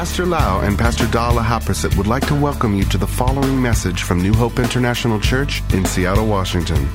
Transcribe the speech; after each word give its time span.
Pastor 0.00 0.24
Lau 0.24 0.60
and 0.60 0.78
Pastor 0.78 1.06
Dala 1.08 1.42
Haprasit 1.42 1.94
would 1.98 2.06
like 2.06 2.26
to 2.28 2.34
welcome 2.34 2.74
you 2.74 2.84
to 2.84 2.96
the 2.96 3.06
following 3.06 3.60
message 3.60 4.02
from 4.02 4.22
New 4.22 4.32
Hope 4.32 4.58
International 4.58 5.20
Church 5.20 5.62
in 5.74 5.84
Seattle, 5.84 6.26
Washington. 6.26 6.88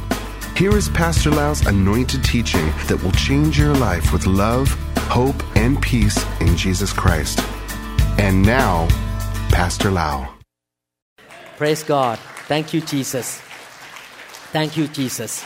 Here 0.58 0.76
is 0.76 0.90
Pastor 0.90 1.30
Lau's 1.30 1.64
anointed 1.68 2.24
teaching 2.24 2.66
that 2.88 3.00
will 3.04 3.12
change 3.12 3.60
your 3.60 3.76
life 3.76 4.12
with 4.12 4.26
love, 4.26 4.70
hope, 4.98 5.36
and 5.56 5.80
peace 5.80 6.18
in 6.42 6.58
Jesus 6.58 6.92
Christ. 6.92 7.40
And 8.18 8.42
now, 8.42 8.88
Pastor 9.50 9.92
Lau. 9.92 10.28
Praise 11.58 11.84
God. 11.84 12.18
Thank 12.48 12.74
you, 12.74 12.82
Jesus. 12.82 13.40
Thank 14.52 14.78
you, 14.78 14.88
Jesus. 14.88 15.46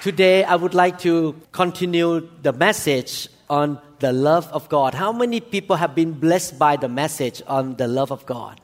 Today, 0.00 0.42
I 0.42 0.56
would 0.56 0.72
like 0.72 1.00
to 1.00 1.36
continue 1.52 2.26
the 2.40 2.54
message 2.54 3.28
on 3.50 3.78
the 3.98 4.12
love 4.12 4.48
of 4.48 4.68
God. 4.68 4.94
How 4.94 5.12
many 5.12 5.40
people 5.40 5.76
have 5.76 5.94
been 5.94 6.12
blessed 6.12 6.58
by 6.58 6.76
the 6.76 6.88
message 6.88 7.42
on 7.46 7.76
the 7.76 7.88
love 7.88 8.10
of 8.10 8.26
God? 8.26 8.60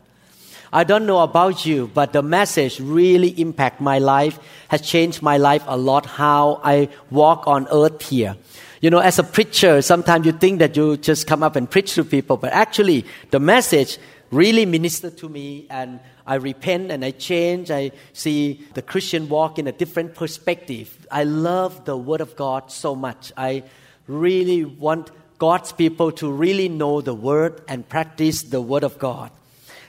I 0.72 0.84
don't 0.84 1.05
know 1.05 1.20
about 1.20 1.66
you, 1.66 1.91
but 1.92 2.14
the 2.14 2.22
message 2.22 2.80
really 2.80 3.38
impact 3.38 3.80
my 3.80 3.98
life, 3.98 4.38
has 4.68 4.80
changed 4.80 5.20
my 5.20 5.36
life 5.36 5.62
a 5.66 5.77
lot, 5.77 6.06
how 6.06 6.60
I 6.64 6.88
walk 7.10 7.46
on 7.46 7.68
earth 7.70 8.08
here. 8.08 8.36
You 8.80 8.88
know, 8.88 8.98
as 8.98 9.18
a 9.18 9.22
preacher, 9.22 9.82
sometimes 9.82 10.24
you 10.24 10.32
think 10.32 10.60
that 10.60 10.77
you 10.77 10.96
just 10.96 11.27
come 11.27 11.42
up 11.42 11.56
and 11.56 11.70
preach 11.70 11.94
to 11.94 12.05
people, 12.05 12.38
but 12.38 12.52
actually 12.52 13.05
the 13.30 13.38
message 13.38 13.98
really 14.30 14.64
ministered 14.64 15.19
to 15.19 15.28
me 15.28 15.66
and 15.69 16.00
I 16.27 16.36
repent 16.36 16.91
and 16.91 17.05
I 17.05 17.10
change. 17.10 17.70
I 17.70 17.92
see 18.14 18.66
the 18.74 18.83
Christian 18.83 19.28
walk 19.28 19.58
in 19.58 19.66
a 19.66 19.72
different 19.72 20.14
perspective. 20.14 21.06
I 21.10 21.24
love 21.24 21.84
the 21.84 21.96
Word 21.96 22.22
of 22.22 22.34
God 22.34 22.72
so 22.72 22.94
much. 22.94 23.33
I 23.36 23.64
really 24.06 24.64
want 24.64 25.10
God's 25.42 25.73
people 25.73 26.12
to 26.12 26.30
really 26.30 26.69
know 26.69 27.01
the 27.01 27.14
Word 27.14 27.62
and 27.66 27.89
practice 27.89 28.44
the 28.44 28.61
Word 28.61 28.84
of 28.84 29.00
God. 29.00 29.33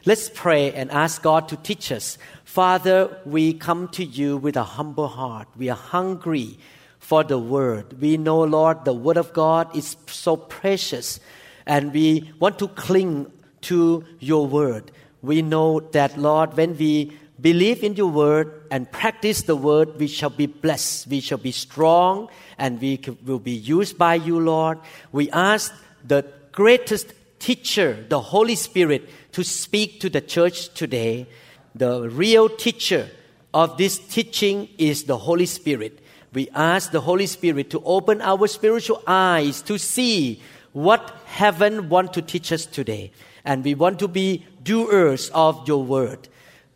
Let's 0.04 0.28
pray 0.28 0.74
and 0.74 0.90
ask 0.90 1.22
God 1.22 1.48
to 1.50 1.58
teach 1.58 1.92
us. 1.92 2.18
Father, 2.44 3.16
we 3.24 3.54
come 3.54 3.88
to 3.90 4.04
you 4.04 4.38
with 4.38 4.58
a 4.58 4.64
humble 4.64 5.08
heart. 5.08 5.48
We 5.56 5.70
are 5.70 5.78
hungry 5.78 6.58
for 6.98 7.24
the 7.24 7.38
Word. 7.38 8.02
We 8.02 8.18
know, 8.18 8.42
Lord, 8.42 8.84
the 8.84 8.96
Word 8.96 9.18
of 9.18 9.32
God 9.32 9.78
is 9.78 9.96
so 10.08 10.38
precious, 10.38 11.20
and 11.68 11.94
we 11.94 12.32
want 12.40 12.58
to 12.58 12.68
cling 12.70 13.32
to 13.70 14.04
your 14.18 14.48
Word. 14.48 14.92
We 15.22 15.44
know 15.44 15.82
that, 15.92 16.18
Lord, 16.18 16.58
when 16.58 16.76
we 16.78 17.16
believe 17.40 17.84
in 17.84 17.96
your 17.96 18.08
word 18.08 18.63
and 18.74 18.92
practice 18.92 19.44
the 19.44 19.56
word, 19.56 20.00
we 20.00 20.08
shall 20.08 20.32
be 20.32 20.48
blessed. 20.48 21.06
We 21.06 21.20
shall 21.20 21.38
be 21.38 21.52
strong 21.52 22.30
and 22.58 22.82
we 22.82 23.00
will 23.24 23.38
be 23.38 23.52
used 23.52 24.00
by 24.00 24.16
you, 24.16 24.40
Lord. 24.40 24.80
We 25.12 25.30
ask 25.30 25.72
the 26.04 26.26
greatest 26.52 27.14
teacher, 27.38 28.04
the 28.10 28.20
Holy 28.20 28.56
Spirit, 28.56 29.08
to 29.34 29.44
speak 29.44 30.00
to 30.00 30.10
the 30.10 30.22
church 30.22 30.74
today. 30.74 31.28
The 31.76 32.10
real 32.10 32.50
teacher 32.50 33.12
of 33.54 33.78
this 33.78 34.00
teaching 34.00 34.70
is 34.80 35.04
the 35.04 35.20
Holy 35.20 35.46
Spirit. 35.46 36.00
We 36.34 36.50
ask 36.56 36.90
the 36.90 37.02
Holy 37.02 37.28
Spirit 37.28 37.70
to 37.70 37.84
open 37.86 38.22
our 38.22 38.48
spiritual 38.48 39.04
eyes 39.06 39.62
to 39.70 39.78
see 39.78 40.42
what 40.72 41.16
heaven 41.26 41.90
want 41.90 42.12
to 42.14 42.24
teach 42.24 42.52
us 42.52 42.66
today. 42.66 43.12
And 43.46 43.64
we 43.64 43.76
want 43.76 44.00
to 44.00 44.08
be 44.08 44.48
doers 44.64 45.30
of 45.30 45.68
your 45.68 45.84
word. 45.84 46.28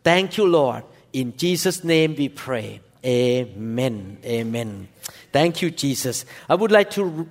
Thank 0.04 0.36
you, 0.36 0.46
Lord. 0.46 0.84
In 1.18 1.36
Jesus' 1.36 1.82
name 1.82 2.14
we 2.16 2.28
pray. 2.28 2.80
Amen. 3.04 4.18
Amen. 4.24 4.86
Thank 5.32 5.62
you, 5.62 5.72
Jesus. 5.72 6.24
I 6.48 6.54
would 6.54 6.70
like 6.70 6.90
to 6.90 7.04
re- 7.04 7.26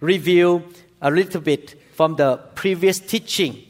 review 0.00 0.64
a 1.02 1.10
little 1.10 1.42
bit 1.42 1.78
from 1.92 2.16
the 2.16 2.38
previous 2.54 2.98
teaching. 2.98 3.64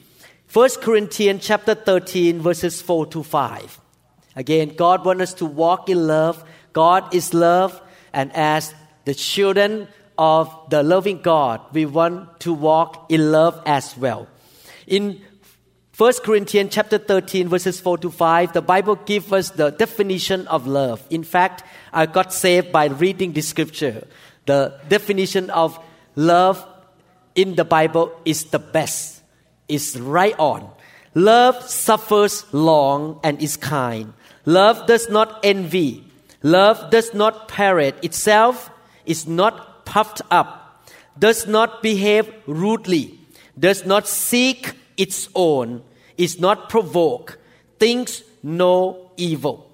1 0.52 0.70
Corinthians 0.80 1.44
chapter 1.44 1.74
13 1.74 2.40
verses 2.40 2.80
4 2.80 3.06
to 3.06 3.24
5. 3.24 3.80
Again, 4.36 4.76
God 4.76 5.04
wants 5.04 5.22
us 5.22 5.34
to 5.34 5.46
walk 5.46 5.88
in 5.88 6.06
love. 6.06 6.44
God 6.72 7.12
is 7.12 7.34
love 7.34 7.82
and 8.12 8.30
as 8.36 8.72
the 9.06 9.14
children 9.14 9.88
of 10.16 10.54
the 10.70 10.84
loving 10.84 11.20
God, 11.20 11.62
we 11.72 11.84
want 11.84 12.38
to 12.46 12.54
walk 12.54 13.06
in 13.10 13.32
love 13.32 13.60
as 13.66 13.96
well. 13.96 14.28
In 14.86 15.20
1 15.98 16.12
Corinthians 16.22 16.72
chapter 16.72 16.96
13 16.96 17.48
verses 17.48 17.80
4 17.80 17.98
to 17.98 18.08
5, 18.08 18.52
the 18.52 18.62
Bible 18.62 18.94
gives 18.94 19.32
us 19.32 19.50
the 19.50 19.70
definition 19.70 20.46
of 20.46 20.64
love. 20.64 21.04
In 21.10 21.24
fact, 21.24 21.64
I 21.92 22.06
got 22.06 22.32
saved 22.32 22.70
by 22.70 22.86
reading 22.86 23.32
this 23.32 23.48
scripture. 23.48 24.06
The 24.46 24.78
definition 24.88 25.50
of 25.50 25.76
love 26.14 26.64
in 27.34 27.56
the 27.56 27.64
Bible 27.64 28.12
is 28.24 28.44
the 28.44 28.60
best. 28.60 29.22
It's 29.66 29.96
right 29.96 30.38
on. 30.38 30.70
Love 31.14 31.60
suffers 31.68 32.44
long 32.52 33.18
and 33.24 33.42
is 33.42 33.56
kind. 33.56 34.12
Love 34.46 34.86
does 34.86 35.08
not 35.08 35.40
envy. 35.42 36.04
Love 36.44 36.92
does 36.92 37.12
not 37.12 37.48
parade 37.48 37.96
itself, 38.04 38.70
is 39.04 39.26
not 39.26 39.84
puffed 39.84 40.22
up, 40.30 40.80
does 41.18 41.48
not 41.48 41.82
behave 41.82 42.32
rudely, 42.46 43.18
does 43.58 43.84
not 43.84 44.06
seek 44.06 44.74
its 44.96 45.28
own, 45.34 45.82
is 46.18 46.38
not 46.38 46.68
provoked, 46.68 47.38
thinks 47.78 48.22
no 48.42 49.10
evil. 49.16 49.70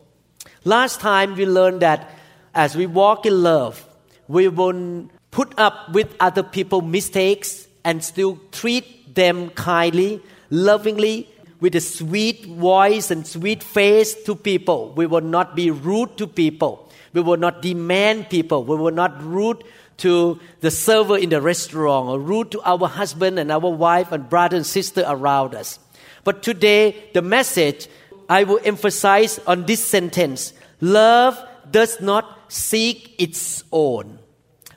Last 0.64 1.00
time 1.00 1.34
we 1.34 1.46
learned 1.46 1.80
that 1.80 2.10
as 2.54 2.76
we 2.76 2.86
walk 2.86 3.26
in 3.26 3.42
love, 3.42 3.84
we 4.28 4.48
won't 4.48 5.10
put 5.30 5.58
up 5.58 5.92
with 5.92 6.14
other 6.20 6.42
people's 6.42 6.84
mistakes 6.84 7.66
and 7.84 8.04
still 8.04 8.38
treat 8.52 9.14
them 9.14 9.50
kindly, 9.50 10.22
lovingly, 10.50 11.28
with 11.60 11.74
a 11.74 11.80
sweet 11.80 12.46
voice 12.46 13.10
and 13.10 13.26
sweet 13.26 13.62
face 13.62 14.14
to 14.24 14.34
people. 14.34 14.92
We 14.96 15.06
will 15.06 15.22
not 15.22 15.56
be 15.56 15.70
rude 15.70 16.16
to 16.18 16.26
people. 16.26 16.90
We 17.12 17.20
will 17.20 17.36
not 17.36 17.62
demand 17.62 18.28
people. 18.28 18.64
We 18.64 18.76
will 18.76 18.92
not 18.92 19.22
rude 19.22 19.64
to 19.98 20.40
the 20.60 20.70
server 20.70 21.16
in 21.16 21.30
the 21.30 21.40
restaurant 21.40 22.08
or 22.08 22.18
rude 22.18 22.50
to 22.52 22.60
our 22.62 22.88
husband 22.88 23.38
and 23.38 23.50
our 23.52 23.60
wife 23.60 24.12
and 24.12 24.28
brother 24.28 24.56
and 24.56 24.66
sister 24.66 25.04
around 25.06 25.54
us. 25.54 25.78
But 26.24 26.42
today, 26.42 27.10
the 27.12 27.22
message 27.22 27.86
I 28.28 28.44
will 28.44 28.60
emphasize 28.64 29.38
on 29.46 29.66
this 29.66 29.84
sentence 29.84 30.54
love 30.80 31.38
does 31.70 32.00
not 32.00 32.52
seek 32.52 33.14
its 33.18 33.64
own. 33.70 34.18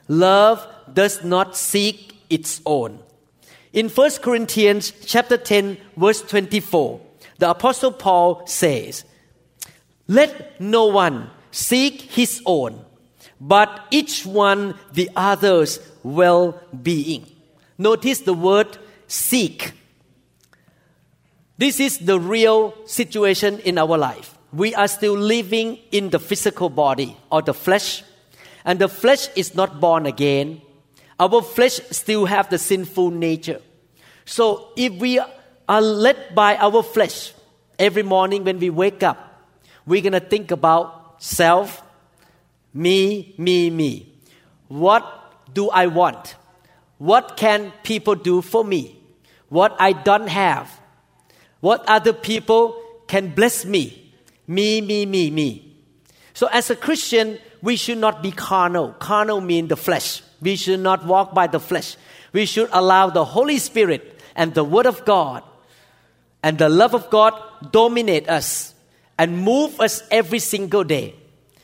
Love 0.06 0.66
does 0.92 1.24
not 1.24 1.56
seek 1.56 2.14
its 2.30 2.60
own. 2.64 2.98
In 3.72 3.88
1 3.88 4.10
Corinthians 4.22 4.92
chapter 5.04 5.36
10 5.36 5.76
verse 5.96 6.22
24, 6.22 7.00
the 7.38 7.50
apostle 7.50 7.92
Paul 7.92 8.46
says, 8.46 9.04
"Let 10.06 10.60
no 10.60 10.86
one 10.86 11.30
seek 11.50 12.02
his 12.02 12.42
own, 12.44 12.84
but 13.40 13.86
each 13.90 14.26
one 14.26 14.74
the 14.92 15.10
other's 15.14 15.80
well-being." 16.02 17.26
Notice 17.76 18.20
the 18.20 18.34
word 18.34 18.78
seek. 19.06 19.72
This 21.58 21.80
is 21.80 21.98
the 21.98 22.20
real 22.20 22.72
situation 22.86 23.58
in 23.60 23.78
our 23.78 23.98
life. 23.98 24.38
We 24.52 24.76
are 24.76 24.86
still 24.86 25.18
living 25.18 25.80
in 25.90 26.10
the 26.10 26.20
physical 26.20 26.70
body 26.70 27.16
or 27.32 27.42
the 27.42 27.52
flesh, 27.52 28.04
and 28.64 28.78
the 28.78 28.88
flesh 28.88 29.28
is 29.34 29.56
not 29.56 29.80
born 29.80 30.06
again. 30.06 30.62
Our 31.18 31.42
flesh 31.42 31.80
still 31.90 32.26
have 32.26 32.48
the 32.48 32.58
sinful 32.58 33.10
nature. 33.10 33.60
So 34.24 34.70
if 34.76 34.92
we 34.94 35.18
are 35.18 35.82
led 35.82 36.32
by 36.36 36.56
our 36.56 36.82
flesh 36.84 37.34
every 37.76 38.04
morning 38.04 38.44
when 38.44 38.60
we 38.60 38.70
wake 38.70 39.02
up, 39.02 39.18
we're 39.84 40.02
gonna 40.02 40.20
think 40.20 40.52
about 40.52 41.20
self, 41.20 41.82
me, 42.72 43.34
me, 43.36 43.68
me. 43.68 44.14
What 44.68 45.04
do 45.52 45.70
I 45.70 45.88
want? 45.88 46.36
What 46.98 47.36
can 47.36 47.72
people 47.82 48.14
do 48.14 48.42
for 48.42 48.64
me? 48.64 49.00
What 49.48 49.74
I 49.80 49.92
don't 49.92 50.28
have? 50.28 50.77
What 51.60 51.84
other 51.86 52.12
people 52.12 52.80
can 53.06 53.34
bless 53.34 53.64
me? 53.64 54.12
Me, 54.46 54.80
me, 54.80 55.06
me, 55.06 55.30
me. 55.30 55.76
So 56.34 56.46
as 56.52 56.70
a 56.70 56.76
Christian, 56.76 57.38
we 57.62 57.76
should 57.76 57.98
not 57.98 58.22
be 58.22 58.30
carnal. 58.30 58.92
Carnal 58.98 59.40
means 59.40 59.68
the 59.68 59.76
flesh. 59.76 60.22
We 60.40 60.56
should 60.56 60.80
not 60.80 61.04
walk 61.04 61.34
by 61.34 61.48
the 61.48 61.60
flesh. 61.60 61.96
We 62.32 62.46
should 62.46 62.68
allow 62.72 63.10
the 63.10 63.24
Holy 63.24 63.58
Spirit 63.58 64.20
and 64.36 64.54
the 64.54 64.62
Word 64.64 64.86
of 64.86 65.04
God 65.04 65.42
and 66.42 66.58
the 66.58 66.68
love 66.68 66.94
of 66.94 67.10
God 67.10 67.34
dominate 67.72 68.28
us 68.28 68.74
and 69.18 69.38
move 69.38 69.80
us 69.80 70.02
every 70.10 70.38
single 70.38 70.84
day. 70.84 71.14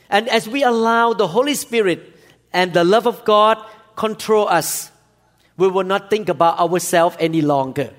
And 0.09 0.27
as 0.27 0.47
we 0.47 0.63
allow 0.63 1.13
the 1.13 1.27
Holy 1.27 1.55
Spirit 1.55 2.19
and 2.51 2.73
the 2.73 2.83
love 2.83 3.07
of 3.07 3.23
God 3.23 3.63
control 3.95 4.47
us, 4.47 4.91
we 5.57 5.67
will 5.67 5.85
not 5.85 6.09
think 6.09 6.27
about 6.27 6.59
ourselves 6.59 7.15
any 7.19 7.41
longer. 7.41 7.93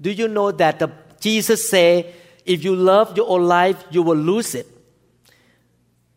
Do 0.00 0.10
you 0.10 0.26
know 0.26 0.50
that 0.50 0.80
the 0.80 0.88
Jesus 1.22 1.70
said, 1.70 2.12
if 2.44 2.64
you 2.64 2.74
love 2.74 3.16
your 3.16 3.28
own 3.28 3.44
life, 3.46 3.82
you 3.90 4.02
will 4.02 4.16
lose 4.16 4.56
it. 4.56 4.66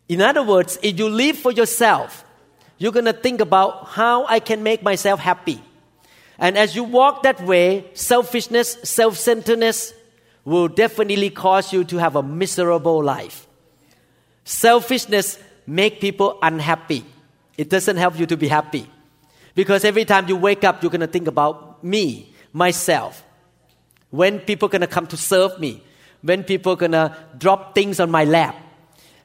In 0.09 0.21
other 0.21 0.41
words, 0.41 0.79
if 0.81 0.97
you 0.97 1.07
live 1.07 1.37
for 1.37 1.51
yourself, 1.51 2.25
you're 2.79 2.91
going 2.91 3.05
to 3.05 3.13
think 3.13 3.39
about 3.39 3.87
how 3.89 4.25
I 4.25 4.39
can 4.39 4.63
make 4.63 4.81
myself 4.81 5.19
happy. 5.19 5.61
And 6.39 6.57
as 6.57 6.75
you 6.75 6.83
walk 6.83 7.23
that 7.23 7.39
way, 7.41 7.85
selfishness, 7.93 8.77
self 8.83 9.17
centeredness 9.17 9.93
will 10.43 10.67
definitely 10.67 11.29
cause 11.29 11.71
you 11.71 11.83
to 11.85 11.97
have 11.97 12.15
a 12.15 12.23
miserable 12.23 13.03
life. 13.03 13.47
Selfishness 14.43 15.39
make 15.67 16.01
people 16.01 16.37
unhappy. 16.41 17.05
It 17.57 17.69
doesn't 17.69 17.97
help 17.97 18.19
you 18.19 18.25
to 18.25 18.37
be 18.37 18.47
happy. 18.47 18.87
Because 19.53 19.85
every 19.85 20.05
time 20.05 20.27
you 20.27 20.35
wake 20.35 20.63
up, 20.63 20.83
you're 20.83 20.91
going 20.91 21.01
to 21.01 21.07
think 21.07 21.27
about 21.27 21.83
me, 21.83 22.33
myself. 22.51 23.23
When 24.15 24.39
people 24.39 24.69
to 24.69 24.87
come 24.87 25.07
to 25.07 25.17
serve 25.17 25.59
me, 25.59 25.83
when 26.21 26.43
people 26.43 26.75
to 26.77 27.15
drop 27.37 27.75
things 27.75 27.99
on 27.99 28.09
my 28.09 28.23
lap. 28.23 28.55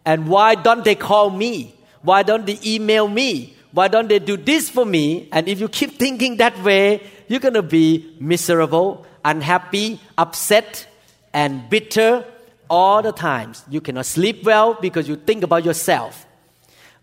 And 0.05 0.29
why 0.29 0.55
don't 0.55 0.85
they 0.85 0.95
call 0.95 1.31
me? 1.31 1.75
Why 2.03 2.23
don't 2.23 2.47
they 2.47 2.59
email 2.65 3.09
me? 3.09 3.57
Why 3.73 3.89
don't 3.89 4.09
they 4.09 4.19
do 4.19 4.37
this 4.37 4.69
for 4.69 4.85
me? 4.85 5.29
And 5.33 5.49
if 5.49 5.61
you 5.61 5.69
keep 5.69 5.99
thinking 5.99 6.39
that 6.39 6.61
way, 6.63 7.03
you're 7.29 7.41
to 7.41 7.63
be 7.63 8.17
miserable, 8.19 9.07
unhappy, 9.25 10.01
upset, 10.19 10.87
and 11.33 11.69
bitter 11.71 12.25
all 12.69 13.03
the 13.03 13.13
times. 13.13 13.65
You 13.71 13.81
cannot 13.81 14.07
sleep 14.07 14.45
well 14.45 14.75
because 14.81 15.09
you 15.09 15.17
think 15.17 15.45
about 15.45 15.65
yourself. 15.65 16.27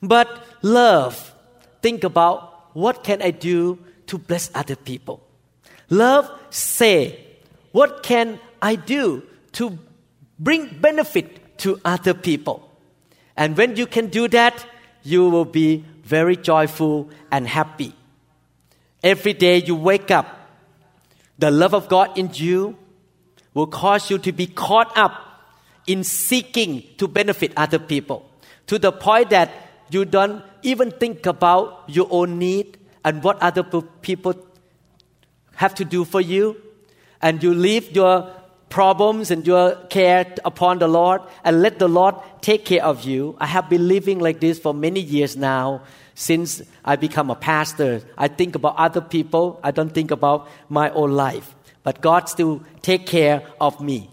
But 0.02 0.46
love, 0.62 1.34
think 1.82 2.04
about 2.04 2.76
what 2.76 3.04
can 3.04 3.22
I 3.22 3.32
do 3.32 3.80
to 4.08 4.18
bless 4.18 4.52
other 4.54 4.76
people? 4.76 5.24
Love, 5.90 6.30
say, 6.50 7.27
what 7.72 8.04
can 8.04 8.40
I 8.62 8.76
do 8.76 9.24
to 9.54 9.78
bring 10.40 10.68
benefit 10.80 11.58
to 11.60 11.80
other 11.84 12.14
people? 12.14 12.70
And 13.36 13.58
when 13.58 13.76
you 13.76 13.86
can 13.86 14.08
do 14.08 14.28
that, 14.30 14.66
you 15.04 15.30
will 15.30 15.46
be 15.46 15.86
very 16.04 16.36
joyful 16.36 17.10
and 17.32 17.48
happy. 17.48 17.94
Every 19.04 19.34
day 19.34 19.58
you 19.58 19.76
wake 19.76 20.12
up, 20.12 20.28
the 21.38 21.52
love 21.52 21.74
of 21.74 21.88
God 21.88 22.18
in 22.18 22.32
you 22.34 22.78
will 23.54 23.68
cause 23.68 24.10
you 24.10 24.18
to 24.20 24.32
be 24.32 24.48
caught 24.48 24.98
up 24.98 25.14
in 25.86 26.04
seeking 26.04 26.84
to 26.98 27.08
benefit 27.08 27.54
other 27.56 27.80
people 27.80 28.30
to 28.68 28.78
the 28.78 28.92
point 28.92 29.30
that 29.30 29.52
you 29.90 30.04
don't 30.06 30.44
even 30.62 30.92
think 30.92 31.26
about 31.26 31.84
your 31.88 32.08
own 32.12 32.38
need 32.38 32.78
and 33.04 33.24
what 33.24 33.42
other 33.42 33.64
people 34.02 34.36
have 35.56 35.74
to 35.76 35.86
do 35.86 36.04
for 36.04 36.22
you 36.22 36.56
and 37.22 37.42
you 37.42 37.54
leave 37.54 37.96
your 37.96 38.32
problems 38.70 39.32
and 39.32 39.46
your 39.48 39.76
care 39.90 40.26
upon 40.44 40.80
the 40.80 40.88
Lord 40.88 41.22
and 41.44 41.62
let 41.62 41.80
the 41.80 41.88
Lord 41.88 42.16
take 42.42 42.66
care 42.66 42.84
of 42.84 43.04
you. 43.04 43.36
I 43.40 43.46
have 43.48 43.70
been 43.70 43.88
living 43.88 44.20
like 44.20 44.40
this 44.40 44.60
for 44.60 44.74
many 44.74 45.00
years 45.00 45.38
now 45.38 45.84
since 46.16 46.62
I 46.84 46.96
become 46.96 47.30
a 47.30 47.36
pastor. 47.36 48.02
I 48.18 48.28
think 48.28 48.56
about 48.56 48.76
other 48.78 49.02
people, 49.02 49.60
I 49.64 49.72
don't 49.72 49.94
think 49.94 50.12
about 50.12 50.50
my 50.70 50.90
own 50.90 51.12
life. 51.12 51.56
But 51.84 52.02
God 52.02 52.28
still 52.28 52.64
take 52.82 53.06
care 53.06 53.44
of 53.62 53.80
me. 53.80 54.10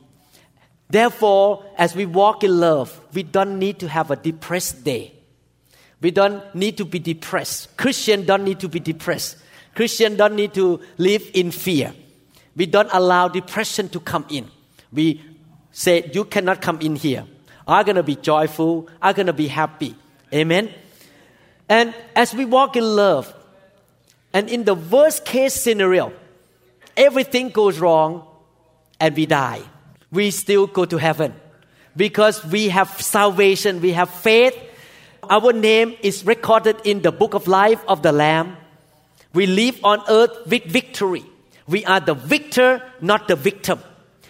Therefore, 0.88 1.64
as 1.76 1.96
we 1.96 2.06
walk 2.06 2.44
in 2.44 2.60
love, 2.60 3.00
we 3.12 3.22
don't 3.22 3.58
need 3.58 3.80
to 3.80 3.88
have 3.88 4.10
a 4.10 4.16
depressed 4.16 4.84
day. 4.84 5.12
We 6.00 6.10
don't 6.10 6.54
need 6.54 6.76
to 6.76 6.84
be 6.84 6.98
depressed. 6.98 7.76
Christian 7.76 8.26
don't 8.26 8.44
need 8.44 8.60
to 8.60 8.68
be 8.68 8.78
depressed. 8.78 9.38
Christian 9.74 10.16
don't 10.16 10.36
need 10.36 10.54
to 10.54 10.80
live 10.98 11.28
in 11.34 11.50
fear. 11.50 11.94
We 12.56 12.66
don't 12.66 12.90
allow 12.92 13.28
depression 13.28 13.88
to 13.90 14.00
come 14.00 14.26
in. 14.28 14.50
We 14.92 15.20
say, 15.72 16.10
You 16.12 16.24
cannot 16.24 16.60
come 16.60 16.80
in 16.80 16.96
here. 16.96 17.26
I'm 17.66 17.84
going 17.84 17.96
to 17.96 18.02
be 18.02 18.16
joyful. 18.16 18.88
I'm 19.00 19.14
going 19.14 19.26
to 19.26 19.32
be 19.32 19.48
happy. 19.48 19.96
Amen. 20.32 20.70
And 21.68 21.94
as 22.14 22.34
we 22.34 22.44
walk 22.44 22.76
in 22.76 22.84
love, 22.84 23.34
and 24.32 24.50
in 24.50 24.64
the 24.64 24.74
worst 24.74 25.24
case 25.24 25.54
scenario, 25.54 26.12
everything 26.96 27.50
goes 27.50 27.78
wrong 27.78 28.26
and 29.00 29.16
we 29.16 29.26
die, 29.26 29.62
we 30.10 30.30
still 30.30 30.66
go 30.66 30.84
to 30.84 30.98
heaven 30.98 31.34
because 31.96 32.44
we 32.44 32.68
have 32.68 33.00
salvation, 33.00 33.80
we 33.80 33.92
have 33.92 34.10
faith. 34.10 34.54
Our 35.30 35.52
name 35.52 35.96
is 36.02 36.26
recorded 36.26 36.76
in 36.84 37.00
the 37.02 37.12
book 37.12 37.34
of 37.34 37.48
life 37.48 37.82
of 37.88 38.02
the 38.02 38.12
Lamb. 38.12 38.56
We 39.32 39.46
live 39.46 39.80
on 39.84 40.02
earth 40.08 40.46
with 40.46 40.64
victory. 40.64 41.24
We 41.66 41.84
are 41.84 42.00
the 42.00 42.14
victor, 42.14 42.82
not 43.00 43.28
the 43.28 43.36
victim. 43.36 43.80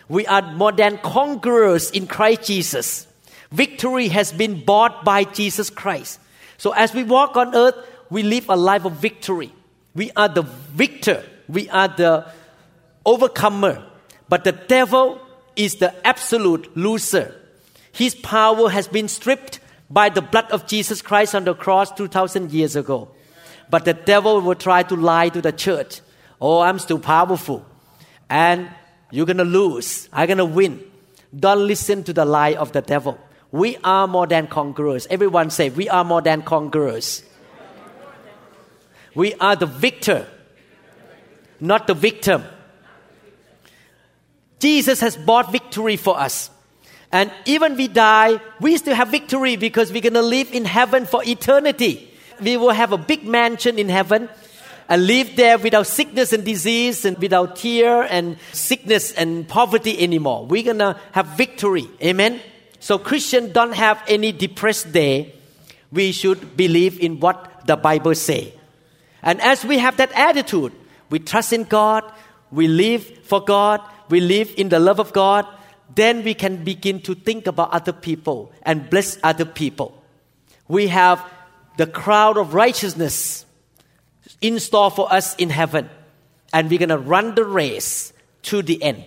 We 0.09 0.27
are 0.27 0.43
more 0.53 0.73
than 0.73 0.99
conquerors 0.99 1.91
in 1.91 2.07
Christ 2.07 2.45
Jesus. 2.45 3.07
Victory 3.51 4.09
has 4.09 4.33
been 4.33 4.65
bought 4.65 5.05
by 5.05 5.25
Jesus 5.25 5.71
Christ. 5.71 6.21
So 6.59 6.73
as 6.73 6.95
we 6.95 7.05
walk 7.05 7.37
on 7.37 7.55
earth, 7.55 7.75
we 8.11 8.23
live 8.23 8.49
a 8.49 8.57
life 8.57 8.85
of 8.85 8.93
victory. 8.93 9.53
We 9.95 10.11
are 10.13 10.29
the 10.29 10.43
victor. 10.43 11.25
We 11.49 11.69
are 11.71 11.89
the 11.89 12.27
overcomer. 13.05 13.85
But 14.29 14.45
the 14.45 14.53
devil 14.53 15.21
is 15.57 15.77
the 15.77 15.95
absolute 16.07 16.77
loser. 16.77 17.35
His 17.93 18.15
power 18.15 18.69
has 18.69 18.89
been 18.89 19.09
stripped 19.09 19.61
by 19.91 20.09
the 20.09 20.23
blood 20.23 20.51
of 20.51 20.67
Jesus 20.67 21.03
Christ 21.03 21.35
on 21.35 21.45
the 21.45 21.55
cross 21.55 21.93
2,000 21.93 22.53
years 22.53 22.77
ago. 22.77 23.09
But 23.71 23.85
the 23.85 23.95
devil 23.95 24.41
will 24.41 24.55
try 24.55 24.83
to 24.85 24.97
lie 24.97 25.29
to 25.31 25.41
the 25.41 25.53
church 25.53 26.01
Oh, 26.47 26.61
I'm 26.61 26.79
still 26.79 26.99
powerful. 26.99 27.65
And 28.29 28.69
you're 29.11 29.25
going 29.25 29.39
to 29.39 29.45
lose. 29.45 30.11
I'm 30.13 30.27
going 30.27 30.37
to 30.37 30.45
win. 30.45 30.79
Don't 31.35 31.67
listen 31.67 32.05
to 32.05 32.13
the 32.13 32.27
lie 32.27 32.53
of 32.53 32.73
the 32.73 32.83
devil. 32.83 33.19
We 33.51 33.79
are 33.83 34.07
more 34.07 34.27
than 34.27 34.49
conquerors. 34.49 35.07
Everyone 35.09 35.49
say, 35.49 35.71
We 35.71 35.89
are 35.89 36.05
more 36.05 36.21
than 36.21 36.43
conquerors. 36.43 37.23
We 39.15 39.33
are 39.37 39.57
the 39.57 39.65
victor, 39.65 40.27
not 41.61 41.87
the 41.87 41.95
victim. 41.95 42.45
Jesus 44.59 45.01
has 45.01 45.17
bought 45.17 45.51
victory 45.51 45.97
for 45.97 46.21
us. 46.21 46.51
And 47.11 47.33
even 47.47 47.75
we 47.75 47.89
die, 47.89 48.39
we 48.61 48.77
still 48.77 48.95
have 48.95 49.09
victory 49.09 49.57
because 49.57 49.91
we're 49.91 50.03
going 50.03 50.13
to 50.13 50.21
live 50.21 50.53
in 50.53 50.67
heaven 50.67 51.07
for 51.07 51.25
eternity. 51.25 52.13
We 52.39 52.59
will 52.59 52.73
have 52.73 52.93
a 52.93 52.99
big 52.99 53.25
mansion 53.25 53.79
in 53.79 53.89
heaven 53.89 54.29
and 54.89 55.07
live 55.07 55.37
there 55.37 55.59
without 55.59 55.87
sickness 55.87 56.33
and 56.33 56.45
disease 56.45 57.05
and 57.05 57.17
without 57.19 57.57
tear 57.57 58.03
and 58.03 58.37
sickness 58.53 59.13
and 59.13 59.49
poverty 59.49 59.99
anymore. 60.03 60.47
We're 60.47 60.63
gonna 60.63 61.01
have 61.13 61.27
victory. 61.37 61.89
Amen. 62.03 62.41
So 62.81 62.99
Christians 62.99 63.53
don't 63.53 63.75
have 63.75 64.03
any 64.07 64.33
depressed 64.33 64.93
day. 64.93 65.35
We 65.91 66.13
should 66.13 66.57
believe 66.57 67.01
in 67.01 67.21
what 67.21 67.67
the 67.67 67.77
Bible 67.77 68.15
say. 68.15 68.55
And 69.23 69.41
as 69.41 69.65
we 69.65 69.79
have 69.79 69.97
that 69.97 70.13
attitude, 70.13 70.73
we 71.09 71.19
trust 71.19 71.53
in 71.53 71.65
God, 71.65 72.05
we 72.51 72.69
live 72.69 73.05
for 73.25 73.41
God, 73.43 73.81
we 74.11 74.21
live 74.21 74.53
in 74.57 74.69
the 74.69 74.79
love 74.79 75.01
of 75.01 75.13
God, 75.13 75.47
then 75.95 76.25
we 76.25 76.35
can 76.35 76.65
begin 76.65 77.01
to 77.03 77.15
think 77.15 77.47
about 77.47 77.73
other 77.73 77.93
people 77.93 78.53
and 78.63 78.91
bless 78.91 79.19
other 79.23 79.45
people. 79.45 80.03
We 80.69 80.89
have 80.89 81.25
the 81.77 81.87
crowd 81.87 82.37
of 82.37 82.53
righteousness 82.55 83.44
in 84.41 84.61
store 84.61 84.91
for 84.91 85.13
us 85.13 85.35
in 85.37 85.51
heaven. 85.51 85.89
And 86.53 86.71
we're 86.71 86.79
going 86.79 86.89
to 86.91 86.99
run 86.99 87.35
the 87.35 87.45
race 87.45 88.13
to 88.43 88.63
the 88.63 88.83
end. 88.83 89.05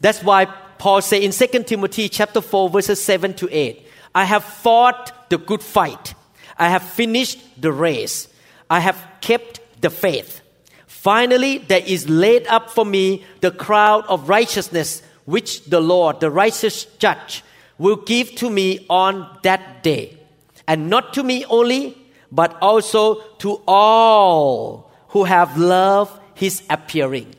That's 0.00 0.22
why 0.22 0.46
Paul 0.78 1.00
say 1.00 1.22
in 1.22 1.30
2 1.30 1.46
Timothy 1.64 2.08
chapter 2.08 2.40
4 2.40 2.68
verses 2.70 3.02
7 3.02 3.34
to 3.34 3.48
8, 3.50 3.86
I 4.14 4.24
have 4.24 4.44
fought 4.44 5.30
the 5.30 5.38
good 5.38 5.62
fight. 5.62 6.14
I 6.58 6.68
have 6.68 6.82
finished 6.82 7.60
the 7.60 7.72
race. 7.72 8.28
I 8.70 8.80
have 8.80 9.02
kept 9.20 9.60
the 9.80 9.90
faith. 9.90 10.40
Finally, 10.86 11.58
there 11.58 11.82
is 11.84 12.08
laid 12.08 12.46
up 12.46 12.70
for 12.70 12.84
me 12.84 13.24
the 13.40 13.50
crown 13.50 14.02
of 14.08 14.28
righteousness, 14.28 15.02
which 15.24 15.64
the 15.64 15.80
Lord, 15.80 16.20
the 16.20 16.30
righteous 16.30 16.84
judge, 16.98 17.42
will 17.78 17.96
give 17.96 18.34
to 18.36 18.48
me 18.48 18.86
on 18.88 19.38
that 19.42 19.82
day. 19.82 20.18
And 20.66 20.88
not 20.88 21.12
to 21.14 21.22
me 21.22 21.44
only, 21.46 21.98
but 22.34 22.58
also 22.60 23.20
to 23.38 23.62
all 23.66 24.90
who 25.08 25.22
have 25.22 25.56
loved 25.56 26.20
his 26.34 26.62
appearing. 26.68 27.32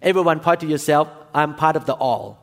Everyone 0.00 0.38
point 0.38 0.60
to 0.60 0.66
yourself, 0.66 1.08
I'm 1.34 1.56
part 1.56 1.74
of 1.74 1.84
the 1.84 1.94
all. 1.94 2.38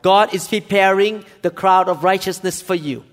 God 0.00 0.34
is 0.34 0.48
preparing 0.48 1.26
the 1.42 1.50
crowd 1.50 1.90
of 1.90 2.02
righteousness 2.02 2.62
for 2.62 2.74
you. 2.74 3.04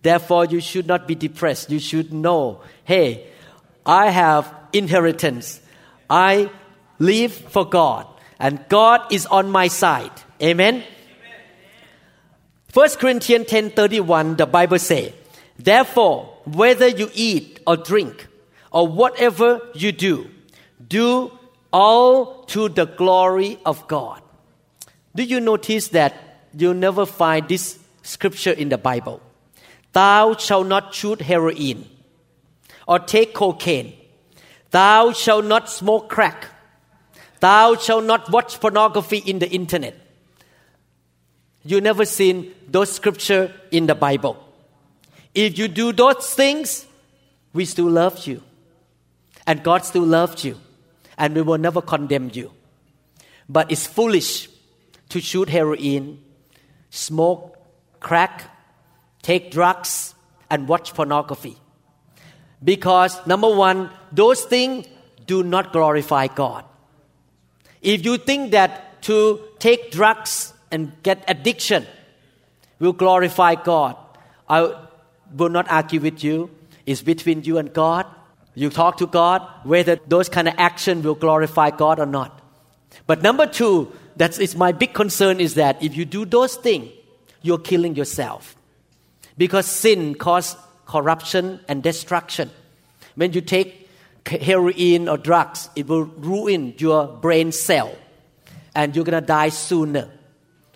Therefore, 0.00 0.46
you 0.46 0.60
should 0.60 0.86
not 0.86 1.06
be 1.06 1.14
depressed. 1.14 1.70
You 1.70 1.78
should 1.78 2.14
know, 2.14 2.62
hey, 2.84 3.26
I 3.84 4.08
have 4.08 4.52
inheritance. 4.72 5.60
I 6.08 6.50
live 6.98 7.32
for 7.32 7.68
God, 7.68 8.06
and 8.38 8.64
God 8.70 9.12
is 9.12 9.26
on 9.26 9.50
my 9.50 9.68
side. 9.68 10.12
Amen. 10.42 10.82
First 12.68 12.98
Corinthians 12.98 13.46
10:31 13.46 14.36
the 14.36 14.46
Bible 14.46 14.78
says, 14.78 15.12
Therefore, 15.58 16.33
whether 16.44 16.88
you 16.88 17.10
eat 17.14 17.60
or 17.66 17.76
drink 17.76 18.26
or 18.70 18.86
whatever 18.86 19.60
you 19.74 19.92
do, 19.92 20.30
do 20.86 21.32
all 21.72 22.44
to 22.44 22.68
the 22.68 22.86
glory 22.86 23.58
of 23.64 23.86
God. 23.88 24.22
Do 25.14 25.22
you 25.22 25.40
notice 25.40 25.88
that 25.88 26.14
you 26.56 26.74
never 26.74 27.06
find 27.06 27.48
this 27.48 27.78
scripture 28.02 28.52
in 28.52 28.68
the 28.68 28.78
Bible? 28.78 29.20
Thou 29.92 30.36
shalt 30.36 30.66
not 30.66 30.94
shoot 30.94 31.20
heroin 31.20 31.88
or 32.86 32.98
take 32.98 33.32
cocaine. 33.32 33.94
Thou 34.70 35.12
shalt 35.12 35.44
not 35.44 35.70
smoke 35.70 36.08
crack. 36.08 36.48
Thou 37.40 37.76
shalt 37.76 38.04
not 38.04 38.30
watch 38.30 38.60
pornography 38.60 39.18
in 39.18 39.38
the 39.38 39.48
internet. 39.48 39.94
You 41.64 41.80
never 41.80 42.04
seen 42.04 42.52
those 42.68 42.92
scripture 42.92 43.54
in 43.70 43.86
the 43.86 43.94
Bible. 43.94 44.43
If 45.34 45.58
you 45.58 45.68
do 45.68 45.92
those 45.92 46.32
things, 46.34 46.86
we 47.52 47.64
still 47.64 47.90
love 47.90 48.26
you. 48.26 48.42
And 49.46 49.62
God 49.62 49.84
still 49.84 50.04
loves 50.04 50.44
you. 50.44 50.58
And 51.18 51.34
we 51.34 51.42
will 51.42 51.58
never 51.58 51.82
condemn 51.82 52.30
you. 52.32 52.52
But 53.48 53.70
it's 53.70 53.86
foolish 53.86 54.48
to 55.10 55.20
shoot 55.20 55.48
heroin, 55.48 56.20
smoke 56.90 57.54
crack, 58.04 58.44
take 59.22 59.50
drugs, 59.50 60.14
and 60.50 60.68
watch 60.68 60.94
pornography. 60.94 61.56
Because, 62.62 63.26
number 63.26 63.48
one, 63.48 63.90
those 64.12 64.42
things 64.44 64.86
do 65.26 65.42
not 65.42 65.72
glorify 65.72 66.26
God. 66.28 66.64
If 67.80 68.04
you 68.04 68.18
think 68.18 68.52
that 68.52 69.02
to 69.02 69.40
take 69.58 69.90
drugs 69.90 70.52
and 70.70 70.92
get 71.02 71.24
addiction 71.28 71.86
will 72.78 72.92
glorify 72.92 73.54
God, 73.54 73.96
I 74.48 74.83
will 75.32 75.48
not 75.48 75.70
argue 75.70 76.00
with 76.00 76.22
you. 76.22 76.50
It's 76.86 77.02
between 77.02 77.44
you 77.44 77.58
and 77.58 77.72
God. 77.72 78.06
You 78.54 78.70
talk 78.70 78.98
to 78.98 79.06
God 79.06 79.42
whether 79.64 79.96
those 80.06 80.28
kind 80.28 80.48
of 80.48 80.54
action 80.58 81.02
will 81.02 81.14
glorify 81.14 81.70
God 81.70 81.98
or 81.98 82.06
not. 82.06 82.40
But 83.06 83.22
number 83.22 83.46
two, 83.46 83.92
that 84.16 84.38
is 84.38 84.54
my 84.54 84.72
big 84.72 84.94
concern 84.94 85.40
is 85.40 85.54
that 85.54 85.82
if 85.82 85.96
you 85.96 86.04
do 86.04 86.24
those 86.24 86.54
things, 86.56 86.90
you're 87.42 87.58
killing 87.58 87.96
yourself. 87.96 88.56
Because 89.36 89.66
sin 89.66 90.14
causes 90.14 90.56
corruption 90.86 91.60
and 91.68 91.82
destruction. 91.82 92.50
When 93.16 93.32
you 93.32 93.40
take 93.40 93.88
heroin 94.24 95.08
or 95.08 95.18
drugs, 95.18 95.68
it 95.74 95.88
will 95.88 96.04
ruin 96.04 96.74
your 96.78 97.06
brain 97.06 97.52
cell 97.52 97.94
and 98.74 98.94
you're 98.94 99.04
going 99.04 99.20
to 99.20 99.26
die 99.26 99.50
sooner. 99.50 100.10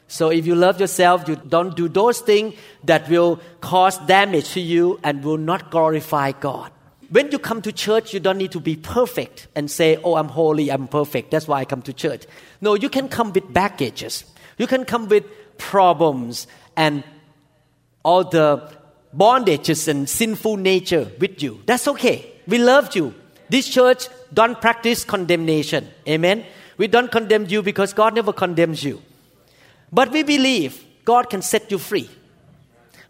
So 0.08 0.30
if 0.30 0.46
you 0.46 0.54
love 0.54 0.80
yourself, 0.80 1.28
you 1.28 1.36
don't 1.36 1.76
do 1.76 1.88
those 1.88 2.20
things 2.20 2.54
that 2.84 3.08
will 3.10 3.40
cause 3.60 3.98
damage 3.98 4.52
to 4.52 4.60
you 4.60 4.98
and 5.04 5.22
will 5.22 5.36
not 5.36 5.70
glorify 5.70 6.32
God. 6.32 6.72
When 7.10 7.30
you 7.30 7.38
come 7.38 7.62
to 7.62 7.72
church, 7.72 8.12
you 8.12 8.20
don't 8.20 8.38
need 8.38 8.52
to 8.52 8.60
be 8.60 8.76
perfect 8.76 9.48
and 9.54 9.70
say, 9.70 9.98
Oh, 10.02 10.16
I'm 10.16 10.28
holy, 10.28 10.70
I'm 10.70 10.88
perfect. 10.88 11.30
That's 11.30 11.46
why 11.46 11.60
I 11.60 11.64
come 11.64 11.82
to 11.82 11.92
church. 11.92 12.24
No, 12.60 12.74
you 12.74 12.88
can 12.88 13.08
come 13.08 13.32
with 13.32 13.52
baggages. 13.52 14.24
You 14.56 14.66
can 14.66 14.84
come 14.84 15.08
with 15.08 15.24
problems 15.58 16.46
and 16.76 17.04
all 18.02 18.24
the 18.24 18.70
bondages 19.16 19.88
and 19.88 20.08
sinful 20.08 20.56
nature 20.56 21.10
with 21.18 21.42
you. 21.42 21.62
That's 21.66 21.88
okay. 21.88 22.32
We 22.46 22.58
love 22.58 22.94
you. 22.96 23.14
This 23.48 23.68
church 23.68 24.08
don't 24.32 24.60
practice 24.60 25.04
condemnation. 25.04 25.88
Amen. 26.06 26.44
We 26.76 26.86
don't 26.86 27.10
condemn 27.10 27.46
you 27.46 27.62
because 27.62 27.92
God 27.92 28.14
never 28.14 28.32
condemns 28.32 28.84
you. 28.84 29.02
But 29.92 30.10
we 30.10 30.22
believe 30.22 30.84
God 31.04 31.30
can 31.30 31.42
set 31.42 31.70
you 31.70 31.78
free. 31.78 32.08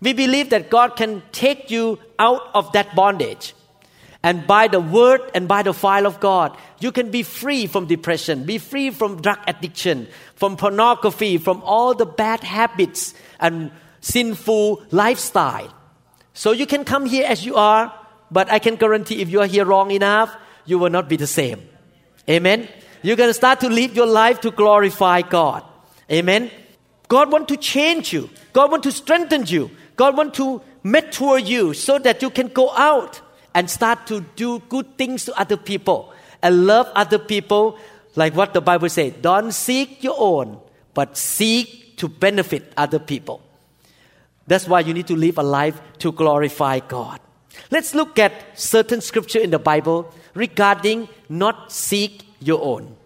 We 0.01 0.13
believe 0.13 0.51
that 0.51 0.71
God 0.71 0.97
can 0.97 1.23
take 1.33 1.71
you 1.71 1.99
out 2.19 2.43
of 2.55 2.73
that 2.73 2.95
bondage. 2.95 3.55
And 4.23 4.47
by 4.47 4.69
the 4.69 4.81
word 4.81 5.21
and 5.35 5.47
by 5.47 5.63
the 5.63 5.73
fire 5.73 6.07
of 6.07 6.21
God, 6.21 6.57
you 6.81 6.93
can 6.93 7.11
be 7.11 7.23
free 7.23 7.67
from 7.67 7.87
depression, 7.87 8.45
be 8.45 8.59
free 8.59 8.91
from 8.91 9.23
drug 9.23 9.39
addiction, 9.47 10.09
from 10.35 10.57
pornography, 10.57 11.39
from 11.39 11.63
all 11.65 11.95
the 11.95 12.07
bad 12.07 12.43
habits 12.43 13.15
and 13.39 13.71
sinful 14.01 14.83
lifestyle. 14.91 15.73
So 16.35 16.53
you 16.53 16.67
can 16.67 16.85
come 16.85 17.07
here 17.07 17.27
as 17.27 17.45
you 17.45 17.57
are, 17.57 17.93
but 18.31 18.51
I 18.51 18.59
can 18.59 18.77
guarantee 18.77 19.21
if 19.21 19.31
you 19.31 19.41
are 19.41 19.47
here 19.47 19.65
wrong 19.65 19.91
enough, 19.91 20.37
you 20.67 20.79
will 20.79 20.91
not 20.91 21.09
be 21.09 21.17
the 21.17 21.27
same. 21.27 21.69
Amen. 22.29 22.69
You're 23.03 23.17
going 23.17 23.31
to 23.31 23.35
start 23.35 23.61
to 23.61 23.69
live 23.69 23.97
your 23.97 24.07
life 24.07 24.41
to 24.43 24.51
glorify 24.51 25.23
God. 25.23 25.65
Amen. 26.11 26.51
God 27.09 27.33
want 27.33 27.49
to 27.49 27.57
change 27.57 28.13
you. 28.13 28.31
God 28.53 28.71
want 28.71 28.83
to 28.85 28.93
strengthen 28.93 29.47
you. 29.47 29.71
God 29.97 30.17
want 30.17 30.35
to 30.35 30.63
mature 30.83 31.39
you 31.39 31.75
so 31.75 31.99
that 31.99 32.23
you 32.23 32.31
can 32.31 32.49
go 32.49 32.71
out 32.73 33.21
and 33.55 33.69
start 33.69 34.07
to 34.07 34.21
do 34.37 34.61
good 34.69 34.97
things 34.97 35.25
to 35.25 35.41
other 35.41 35.57
people 35.57 36.13
and 36.43 36.67
love 36.67 36.87
other 36.95 37.19
people 37.19 37.79
like 38.15 38.35
what 38.35 38.55
the 38.55 38.61
Bible 38.61 38.89
says. 38.89 39.15
Don't 39.21 39.53
seek 39.53 40.05
your 40.05 40.17
own, 40.19 40.61
but 40.95 41.17
seek 41.17 41.97
to 41.97 42.09
benefit 42.09 42.73
other 42.77 42.99
people. 42.99 43.43
That's 44.47 44.67
why 44.69 44.81
you 44.81 44.95
need 44.95 45.07
to 45.09 45.17
live 45.17 45.39
a 45.39 45.43
life 45.43 45.81
to 45.99 46.13
glorify 46.13 46.81
God. 46.81 47.21
Let's 47.71 47.95
look 47.95 48.19
at 48.19 48.59
certain 48.59 49.01
scripture 49.01 49.41
in 49.41 49.51
the 49.51 49.59
Bible 49.59 50.13
regarding 50.35 51.09
not 51.29 51.73
seek 51.73 52.27
your 52.41 52.63
own. 52.63 52.97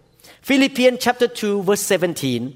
Philippians 0.41 0.99
chapter 1.01 1.27
2 1.27 1.63
verse 1.63 1.81
17. 1.81 2.55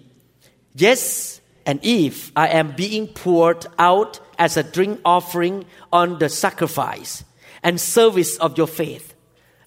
Yes, 0.75 1.36
and 1.67 1.81
if 1.83 2.31
I 2.33 2.47
am 2.47 2.71
being 2.71 3.07
poured 3.07 3.67
out 3.77 4.21
as 4.39 4.55
a 4.55 4.63
drink 4.63 5.01
offering 5.03 5.65
on 5.91 6.17
the 6.17 6.29
sacrifice 6.29 7.25
and 7.61 7.79
service 7.79 8.37
of 8.37 8.57
your 8.57 8.67
faith, 8.67 9.13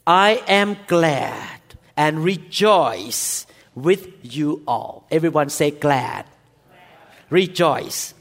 I 0.07 0.43
am 0.49 0.79
glad 0.87 1.61
and 1.99 2.25
rejoice 2.25 3.47
with 3.75 4.09
you 4.23 4.63
all. 4.67 5.07
Everyone 5.11 5.51
say 5.51 5.73
glad. 5.73 6.25
Rejoice. 7.29 8.15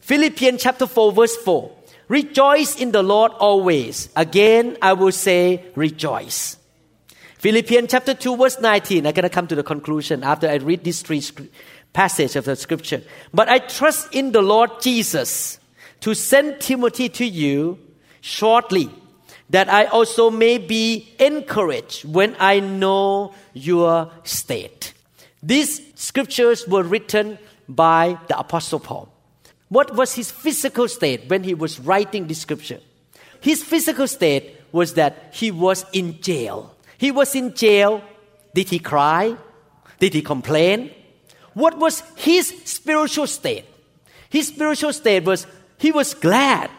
Philippians 0.00 0.60
chapter 0.60 0.88
4, 0.88 1.12
verse 1.12 1.36
4. 1.36 1.70
Rejoice 2.08 2.74
in 2.80 2.90
the 2.90 3.04
Lord 3.04 3.30
always. 3.38 4.08
Again, 4.16 4.76
I 4.82 4.94
will 4.94 5.12
say 5.12 5.64
rejoice. 5.76 6.56
Philippians 7.38 7.90
chapter 7.90 8.14
2, 8.14 8.36
verse 8.36 8.60
19. 8.60 9.06
I'm 9.06 9.14
going 9.14 9.22
to 9.22 9.30
come 9.30 9.46
to 9.46 9.54
the 9.54 9.62
conclusion 9.62 10.24
after 10.24 10.48
I 10.48 10.56
read 10.56 10.82
these 10.82 11.02
three 11.02 11.22
passage 11.92 12.36
of 12.36 12.44
the 12.44 12.56
scripture. 12.56 13.02
But 13.32 13.48
I 13.48 13.58
trust 13.58 14.14
in 14.14 14.32
the 14.32 14.42
Lord 14.42 14.70
Jesus 14.80 15.58
to 16.00 16.14
send 16.14 16.60
Timothy 16.60 17.08
to 17.10 17.24
you 17.24 17.78
shortly, 18.20 18.90
that 19.50 19.68
I 19.68 19.86
also 19.86 20.30
may 20.30 20.58
be 20.58 21.12
encouraged 21.18 22.04
when 22.04 22.36
I 22.38 22.60
know 22.60 23.34
your 23.52 24.10
state. 24.24 24.94
These 25.42 25.80
scriptures 25.94 26.66
were 26.68 26.82
written 26.82 27.38
by 27.68 28.18
the 28.28 28.38
Apostle 28.38 28.80
Paul. 28.80 29.12
What 29.68 29.94
was 29.94 30.14
his 30.14 30.30
physical 30.30 30.88
state 30.88 31.28
when 31.28 31.44
he 31.44 31.54
was 31.54 31.80
writing 31.80 32.26
this 32.26 32.40
scripture? 32.40 32.80
His 33.40 33.62
physical 33.62 34.06
state 34.06 34.56
was 34.72 34.94
that 34.94 35.30
he 35.32 35.50
was 35.50 35.84
in 35.92 36.20
jail. 36.20 36.74
He 36.98 37.10
was 37.10 37.34
in 37.34 37.54
jail. 37.54 38.02
Did 38.54 38.68
he 38.68 38.78
cry? 38.78 39.36
Did 39.98 40.14
he 40.14 40.22
complain? 40.22 40.90
What 41.54 41.78
was 41.78 42.02
his 42.16 42.48
spiritual 42.64 43.26
state? 43.26 43.64
His 44.28 44.48
spiritual 44.48 44.92
state 44.92 45.24
was 45.24 45.46
he 45.78 45.92
was 45.92 46.14
glad, 46.14 46.70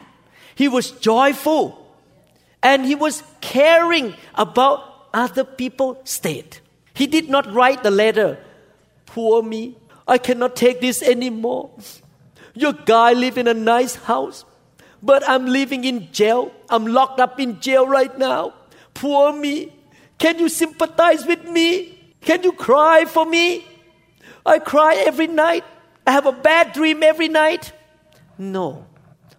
he 0.55 0.67
was 0.67 0.91
joyful, 0.91 1.77
and 2.63 2.85
he 2.85 2.95
was 2.95 3.23
caring 3.41 4.13
about 4.35 5.09
other 5.13 5.43
people's 5.43 5.97
state. 6.09 6.61
He 6.93 7.07
did 7.07 7.29
not 7.29 7.51
write 7.51 7.83
the 7.83 7.91
letter, 7.91 8.37
Poor 9.05 9.43
me, 9.43 9.75
I 10.07 10.17
cannot 10.17 10.55
take 10.55 10.79
this 10.81 11.01
anymore. 11.01 11.71
Your 12.53 12.73
guy 12.73 13.13
live 13.13 13.37
in 13.37 13.47
a 13.47 13.53
nice 13.53 13.95
house, 13.95 14.45
but 15.01 15.27
I'm 15.27 15.47
living 15.47 15.83
in 15.83 16.11
jail. 16.11 16.51
I'm 16.69 16.85
locked 16.85 17.19
up 17.19 17.39
in 17.39 17.59
jail 17.59 17.87
right 17.87 18.15
now. 18.17 18.53
Poor 18.93 19.33
me. 19.33 19.73
Can 20.17 20.37
you 20.37 20.49
sympathize 20.49 21.25
with 21.25 21.43
me? 21.45 21.97
Can 22.21 22.43
you 22.43 22.51
cry 22.51 23.05
for 23.05 23.25
me? 23.25 23.65
I 24.45 24.60
cry 24.60 24.95
every 24.95 25.27
night. 25.27 25.63
I 26.05 26.12
have 26.12 26.25
a 26.25 26.31
bad 26.31 26.74
dream 26.74 27.03
every 27.03 27.27
night. 27.27 27.71
No. 28.38 28.86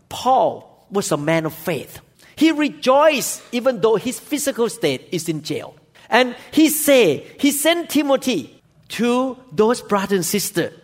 Paul 0.08 0.86
was 0.90 1.10
a 1.10 1.16
man 1.16 1.46
of 1.46 1.54
faith. 1.54 2.00
He 2.36 2.52
rejoiced 2.52 3.42
even 3.52 3.80
though 3.80 3.96
his 3.96 4.20
physical 4.20 4.68
state 4.68 5.08
is 5.12 5.28
in 5.28 5.42
jail. 5.42 5.74
And 6.08 6.36
he 6.52 6.68
said, 6.68 7.24
he 7.38 7.50
sent 7.50 7.90
Timothy 7.90 8.62
to 8.90 9.38
those 9.50 9.80
brothers 9.80 10.12
and 10.12 10.24
sisters 10.24 10.78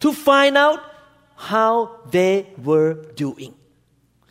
to 0.00 0.12
find 0.12 0.56
out 0.56 0.80
how 1.36 1.98
they 2.10 2.48
were 2.62 2.94
doing. 3.16 3.54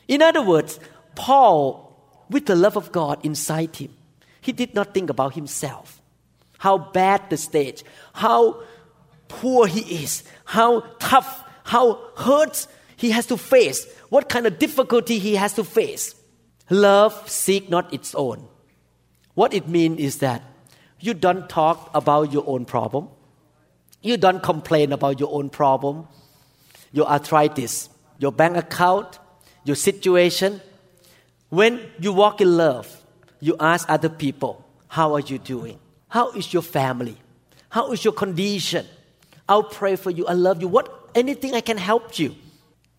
In 0.08 0.22
other 0.22 0.42
words, 0.42 0.80
Paul, 1.16 2.26
with 2.30 2.46
the 2.46 2.56
love 2.56 2.78
of 2.78 2.92
God 2.92 3.24
inside 3.26 3.76
him, 3.76 3.94
he 4.40 4.52
did 4.52 4.74
not 4.74 4.94
think 4.94 5.10
about 5.10 5.34
himself, 5.34 6.02
how 6.60 6.78
bad 6.78 7.30
the 7.30 7.38
state, 7.38 7.84
how 8.14 8.64
poor 9.42 9.68
he 9.68 10.04
is, 10.04 10.24
how 10.46 10.82
tough, 11.00 11.44
how 11.64 12.00
hurt 12.16 12.68
he 12.96 13.12
has 13.12 13.26
to 13.28 13.38
face, 13.38 13.86
what 14.10 14.30
kind 14.30 14.46
of 14.46 14.60
difficulty 14.60 15.20
he 15.20 15.36
has 15.36 15.54
to 15.54 15.64
face. 15.64 16.16
Love 16.70 17.30
seek 17.30 17.70
not 17.70 17.94
its 17.94 18.16
own. 18.16 18.48
What 19.34 19.54
it 19.54 19.68
means 19.68 20.00
is 20.00 20.18
that 20.20 20.44
you 21.00 21.14
don't 21.14 21.50
talk 21.50 21.90
about 21.94 22.32
your 22.32 22.44
own 22.48 22.66
problem. 22.66 23.10
You 24.02 24.18
don't 24.18 24.42
complain 24.42 24.94
about 24.94 25.20
your 25.20 25.34
own 25.34 25.50
problem, 25.50 26.08
your 26.92 27.08
arthritis, 27.08 27.90
your 28.20 28.32
bank 28.32 28.56
account, 28.56 29.20
your 29.66 29.76
situation. 29.76 30.62
When 31.50 31.80
you 32.00 32.14
walk 32.14 32.42
in 32.42 32.56
love, 32.56 32.88
you 33.40 33.56
ask 33.60 33.90
other 33.90 34.10
people, 34.10 34.64
How 34.88 35.14
are 35.14 35.20
you 35.20 35.40
doing? 35.40 35.80
How 36.08 36.32
is 36.32 36.54
your 36.54 36.62
family? 36.64 37.18
How 37.70 37.92
is 37.92 38.06
your 38.06 38.14
condition? 38.14 38.86
I'll 39.48 39.64
pray 39.64 39.96
for 39.96 40.10
you. 40.10 40.26
I 40.28 40.34
love 40.34 40.62
you. 40.62 40.68
What 40.68 41.04
anything 41.16 41.54
I 41.54 41.62
can 41.62 41.78
help 41.78 42.18
you. 42.20 42.36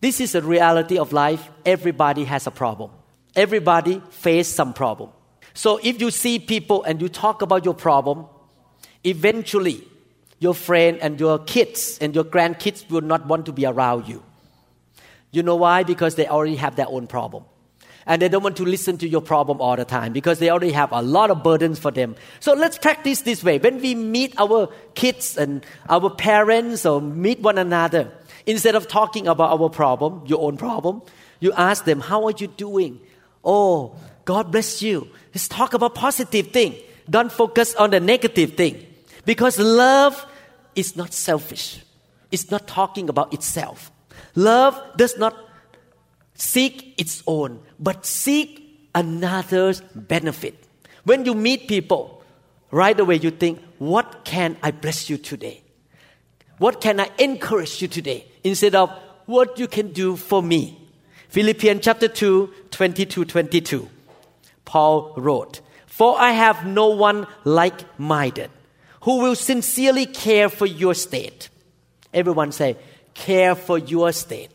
This 0.01 0.19
is 0.19 0.35
a 0.35 0.41
reality 0.41 0.97
of 0.97 1.13
life. 1.13 1.49
Everybody 1.65 2.25
has 2.25 2.47
a 2.47 2.51
problem. 2.51 2.91
Everybody 3.35 4.01
face 4.09 4.47
some 4.47 4.73
problem. 4.73 5.09
So 5.53 5.79
if 5.83 6.01
you 6.01 6.11
see 6.11 6.39
people 6.39 6.83
and 6.83 7.01
you 7.01 7.09
talk 7.09 7.41
about 7.41 7.65
your 7.65 7.73
problem, 7.73 8.25
eventually 9.03 9.87
your 10.39 10.53
friend 10.53 10.99
and 11.01 11.19
your 11.19 11.39
kids 11.39 11.97
and 12.01 12.13
your 12.13 12.23
grandkids 12.23 12.89
will 12.89 13.01
not 13.01 13.25
want 13.25 13.45
to 13.45 13.53
be 13.53 13.65
around 13.65 14.07
you. 14.07 14.23
You 15.31 15.43
know 15.43 15.55
why? 15.55 15.83
Because 15.83 16.15
they 16.15 16.27
already 16.27 16.55
have 16.57 16.75
their 16.75 16.87
own 16.87 17.07
problem 17.07 17.45
and 18.05 18.21
they 18.21 18.29
don't 18.29 18.43
want 18.43 18.57
to 18.57 18.65
listen 18.65 18.97
to 18.99 19.07
your 19.07 19.21
problem 19.21 19.59
all 19.59 19.75
the 19.75 19.85
time 19.85 20.13
because 20.13 20.39
they 20.39 20.49
already 20.49 20.71
have 20.71 20.91
a 20.91 21.01
lot 21.01 21.31
of 21.31 21.43
burdens 21.43 21.79
for 21.79 21.91
them. 21.91 22.15
So 22.39 22.53
let's 22.53 22.77
practice 22.77 23.21
this 23.21 23.43
way. 23.43 23.57
When 23.57 23.81
we 23.81 23.95
meet 23.95 24.35
our 24.37 24.69
kids 24.93 25.37
and 25.37 25.65
our 25.89 26.09
parents 26.09 26.85
or 26.85 27.01
meet 27.01 27.39
one 27.39 27.57
another, 27.57 28.11
instead 28.45 28.75
of 28.75 28.87
talking 28.87 29.27
about 29.27 29.59
our 29.59 29.69
problem, 29.69 30.23
your 30.27 30.41
own 30.41 30.57
problem, 30.57 31.01
you 31.39 31.51
ask 31.53 31.85
them, 31.85 31.99
How 31.99 32.25
are 32.25 32.33
you 32.37 32.47
doing? 32.47 32.99
Oh, 33.43 33.95
God 34.25 34.51
bless 34.51 34.81
you. 34.81 35.07
Let's 35.33 35.47
talk 35.47 35.73
about 35.73 35.95
positive 35.95 36.47
thing. 36.47 36.75
Don't 37.09 37.31
focus 37.31 37.75
on 37.75 37.91
the 37.91 37.99
negative 37.99 38.53
thing. 38.55 38.85
Because 39.25 39.59
love 39.59 40.25
is 40.75 40.95
not 40.95 41.13
selfish. 41.13 41.81
It's 42.31 42.51
not 42.51 42.67
talking 42.67 43.09
about 43.09 43.33
itself. 43.33 43.91
Love 44.35 44.79
does 44.97 45.17
not 45.17 45.35
seek 46.35 46.93
its 46.97 47.23
own, 47.25 47.59
but 47.79 48.05
seek 48.05 48.89
another's 48.93 49.81
benefit. 49.95 50.55
When 51.03 51.25
you 51.25 51.33
meet 51.33 51.67
people, 51.67 52.23
right 52.71 52.99
away 52.99 53.15
you 53.15 53.31
think, 53.31 53.61
What 53.79 54.23
can 54.23 54.57
I 54.61 54.71
bless 54.71 55.09
you 55.09 55.17
today? 55.17 55.61
What 56.57 56.79
can 56.79 56.99
I 56.99 57.09
encourage 57.17 57.81
you 57.81 57.87
today? 57.87 58.25
Instead 58.43 58.75
of 58.75 58.89
what 59.25 59.59
you 59.59 59.67
can 59.67 59.91
do 59.91 60.15
for 60.15 60.41
me. 60.41 60.79
Philippians 61.29 61.83
chapter 61.83 62.07
2, 62.07 62.53
22 62.71 63.25
22. 63.25 63.89
Paul 64.63 65.13
wrote, 65.17 65.61
For 65.85 66.19
I 66.19 66.31
have 66.31 66.65
no 66.65 66.89
one 66.89 67.27
like 67.43 67.99
minded 67.99 68.49
who 69.01 69.19
will 69.19 69.35
sincerely 69.35 70.05
care 70.05 70.49
for 70.49 70.65
your 70.65 70.95
state. 70.95 71.49
Everyone 72.13 72.51
say, 72.51 72.77
care 73.13 73.53
for 73.53 73.77
your 73.77 74.11
state 74.11 74.49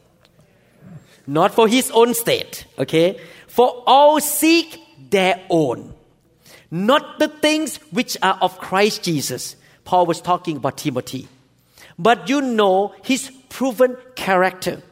not 1.27 1.55
for 1.55 1.69
his 1.69 1.91
own 1.93 2.15
state, 2.15 2.65
okay? 2.79 3.21
For 3.47 3.83
all 3.87 4.21
seek 4.21 4.81
their 5.11 5.41
own, 5.51 5.95
not 6.71 7.19
the 7.19 7.29
things 7.29 7.77
which 7.91 8.17
are 8.23 8.39
of 8.41 8.59
Christ 8.59 9.03
Jesus. 9.03 9.57
Paul 9.85 10.07
was 10.07 10.21
talking 10.21 10.57
about 10.57 10.79
Timothy. 10.79 11.29
But 11.99 12.29
you 12.29 12.41
know 12.41 12.95
his 13.03 13.31
proven 13.49 13.97
character, 14.15 14.83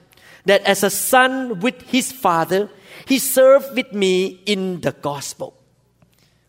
that 0.45 0.63
as 0.63 0.83
a 0.83 0.91
son 0.91 1.61
with 1.61 1.81
his 1.83 2.13
father, 2.13 2.69
he 3.07 3.19
served 3.19 3.75
with 3.75 3.93
me 3.93 4.41
in 4.45 4.81
the 4.81 4.93
gospel. 4.93 5.55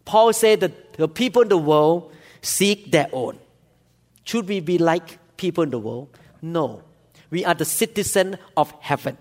Paul 0.05 0.33
said 0.33 0.61
that 0.61 0.93
the 0.93 1.07
people 1.07 1.43
in 1.43 1.49
the 1.49 1.57
world 1.57 2.11
seek 2.41 2.91
their 2.91 3.07
own. 3.13 3.39
Should 4.23 4.47
we 4.47 4.59
be 4.59 4.77
like 4.77 5.17
people 5.37 5.63
in 5.63 5.69
the 5.69 5.79
world? 5.79 6.09
No. 6.41 6.83
We 7.29 7.45
are 7.45 7.53
the 7.53 7.65
citizen 7.65 8.37
of 8.57 8.73
heaven. 8.79 9.17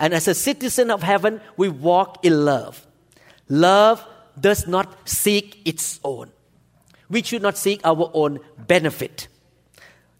And 0.00 0.14
as 0.14 0.26
a 0.26 0.34
citizen 0.34 0.90
of 0.90 1.02
heaven, 1.02 1.42
we 1.58 1.68
walk 1.68 2.24
in 2.24 2.46
love. 2.46 2.86
Love 3.50 4.04
does 4.40 4.66
not 4.66 5.06
seek 5.06 5.60
its 5.66 6.00
own. 6.02 6.30
We 7.10 7.22
should 7.22 7.42
not 7.42 7.58
seek 7.58 7.82
our 7.84 8.10
own 8.14 8.40
benefit. 8.56 9.28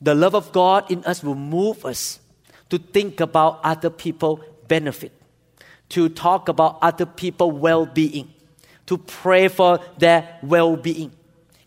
The 0.02 0.14
love 0.14 0.34
of 0.34 0.52
God 0.52 0.90
in 0.90 1.02
us 1.04 1.22
will 1.22 1.34
move 1.34 1.86
us 1.86 2.20
to 2.68 2.78
think 2.78 3.20
about 3.20 3.60
other 3.64 3.88
people's 3.88 4.40
benefit, 4.68 5.12
to 5.90 6.10
talk 6.10 6.48
about 6.48 6.78
other 6.82 7.06
people's 7.06 7.54
well 7.54 7.86
being, 7.86 8.34
to 8.86 8.98
pray 8.98 9.48
for 9.48 9.80
their 9.96 10.38
well 10.42 10.76
being. 10.76 11.12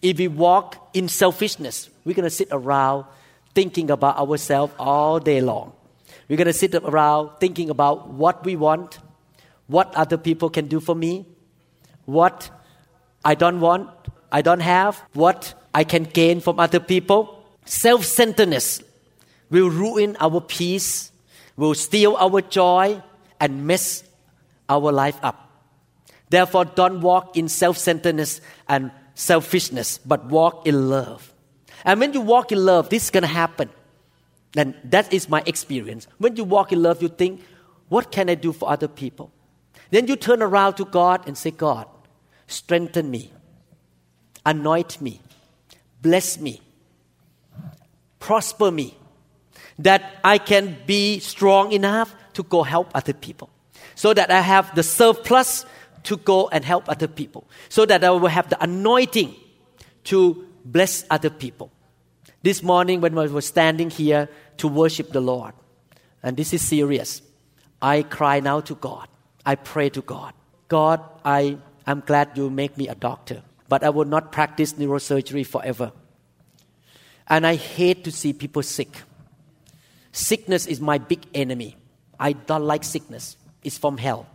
If 0.03 0.19
we 0.19 0.27
walk 0.27 0.89
in 0.93 1.07
selfishness, 1.09 1.89
we're 2.05 2.13
going 2.13 2.23
to 2.23 2.29
sit 2.29 2.49
around 2.51 3.05
thinking 3.55 3.89
about 3.89 4.17
ourselves 4.17 4.73
all 4.77 5.19
day 5.19 5.41
long. 5.41 5.73
We're 6.29 6.37
going 6.37 6.47
to 6.47 6.53
sit 6.53 6.73
around 6.75 7.31
thinking 7.39 7.69
about 7.69 8.09
what 8.09 8.45
we 8.45 8.55
want, 8.55 8.99
what 9.67 9.93
other 9.95 10.17
people 10.17 10.49
can 10.49 10.67
do 10.67 10.79
for 10.79 10.95
me, 10.95 11.25
what 12.05 12.49
I 13.23 13.35
don't 13.35 13.59
want, 13.59 13.89
I 14.31 14.41
don't 14.41 14.61
have, 14.61 15.01
what 15.13 15.53
I 15.73 15.83
can 15.83 16.03
gain 16.03 16.39
from 16.39 16.59
other 16.59 16.79
people. 16.79 17.43
Self 17.65 18.05
centeredness 18.05 18.81
will 19.49 19.69
ruin 19.69 20.17
our 20.19 20.41
peace, 20.41 21.11
will 21.55 21.73
steal 21.75 22.15
our 22.15 22.41
joy, 22.41 23.01
and 23.39 23.67
mess 23.67 24.03
our 24.69 24.91
life 24.91 25.17
up. 25.21 25.49
Therefore, 26.29 26.65
don't 26.65 27.01
walk 27.01 27.37
in 27.37 27.47
self 27.47 27.77
centeredness 27.77 28.41
and 28.67 28.91
selfishness, 29.15 29.99
but 29.99 30.25
walk 30.25 30.65
in 30.65 30.89
love. 30.89 31.31
And 31.85 31.99
when 31.99 32.13
you 32.13 32.21
walk 32.21 32.51
in 32.51 32.63
love, 32.65 32.89
this 32.89 33.03
is 33.05 33.09
going 33.11 33.23
to 33.23 33.27
happen. 33.27 33.69
And 34.55 34.75
that 34.83 35.11
is 35.13 35.29
my 35.29 35.43
experience. 35.45 36.07
When 36.17 36.35
you 36.35 36.43
walk 36.43 36.71
in 36.71 36.81
love, 36.81 37.01
you 37.01 37.09
think, 37.09 37.41
what 37.89 38.11
can 38.11 38.29
I 38.29 38.35
do 38.35 38.53
for 38.53 38.69
other 38.69 38.87
people? 38.87 39.31
Then 39.89 40.07
you 40.07 40.15
turn 40.15 40.41
around 40.41 40.75
to 40.75 40.85
God 40.85 41.27
and 41.27 41.37
say, 41.37 41.51
God, 41.51 41.87
strengthen 42.47 43.09
me, 43.09 43.31
anoint 44.45 45.01
me, 45.01 45.21
bless 46.01 46.39
me, 46.39 46.61
prosper 48.19 48.71
me, 48.71 48.97
that 49.79 50.19
I 50.23 50.37
can 50.37 50.77
be 50.85 51.19
strong 51.19 51.71
enough 51.71 52.15
to 52.33 52.43
go 52.43 52.63
help 52.63 52.91
other 52.93 53.13
people. 53.13 53.49
So 53.95 54.13
that 54.13 54.31
I 54.31 54.41
have 54.41 54.73
the 54.75 54.83
surplus 54.83 55.65
to 56.03 56.17
go 56.17 56.47
and 56.49 56.65
help 56.65 56.89
other 56.89 57.07
people. 57.07 57.47
So 57.69 57.85
that 57.85 58.03
I 58.03 58.11
will 58.11 58.27
have 58.27 58.49
the 58.49 58.61
anointing 58.63 59.35
to 60.05 60.47
bless 60.65 61.05
other 61.09 61.29
people. 61.29 61.71
This 62.43 62.61
morning, 62.61 62.99
when 62.99 63.17
I 63.17 63.27
was 63.27 63.45
standing 63.45 63.89
here 63.89 64.27
to 64.57 64.67
worship 64.67 65.13
the 65.13 65.21
Lord, 65.21 65.53
and 66.21 66.35
this 66.35 66.53
is 66.53 66.61
serious, 66.61 67.21
I 67.81 68.03
cry 68.03 68.41
now 68.41 68.59
to 68.61 68.75
God. 68.75 69.07
I 69.45 69.55
pray 69.55 69.89
to 69.89 70.01
God. 70.01 70.33
God, 70.67 71.01
I 71.23 71.57
am 71.87 72.03
glad 72.05 72.37
you 72.37 72.49
make 72.49 72.77
me 72.77 72.89
a 72.89 72.95
doctor, 72.95 73.43
but 73.69 73.81
I 73.83 73.89
will 73.91 74.05
not 74.05 74.33
practice 74.33 74.73
neurosurgery 74.73 75.47
forever. 75.47 75.93
And 77.29 77.47
I 77.47 77.55
hate 77.55 78.03
to 78.03 78.11
see 78.11 78.33
people 78.33 78.61
sick. 78.61 79.03
Sickness 80.11 80.65
is 80.65 80.81
my 80.81 80.97
big 80.97 81.25
enemy. 81.33 81.77
I 82.19 82.33
don't 82.33 82.65
like 82.65 82.83
sickness. 82.83 83.37
It's 83.63 83.77
from 83.77 83.97
hell. 83.97 84.27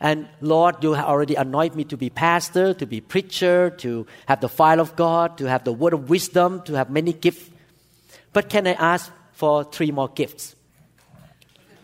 And 0.00 0.28
Lord, 0.40 0.82
you 0.82 0.94
have 0.94 1.04
already 1.04 1.34
anointed 1.34 1.76
me 1.76 1.84
to 1.84 1.96
be 1.96 2.08
pastor, 2.08 2.72
to 2.72 2.86
be 2.86 3.02
preacher, 3.02 3.70
to 3.78 4.06
have 4.26 4.40
the 4.40 4.48
fire 4.48 4.80
of 4.80 4.96
God, 4.96 5.36
to 5.38 5.44
have 5.44 5.64
the 5.64 5.72
word 5.72 5.92
of 5.92 6.08
wisdom, 6.08 6.62
to 6.62 6.74
have 6.74 6.88
many 6.88 7.12
gifts. 7.12 7.50
But 8.32 8.48
can 8.48 8.66
I 8.66 8.72
ask 8.72 9.12
for 9.32 9.64
three 9.64 9.90
more 9.90 10.08
gifts? 10.08 10.56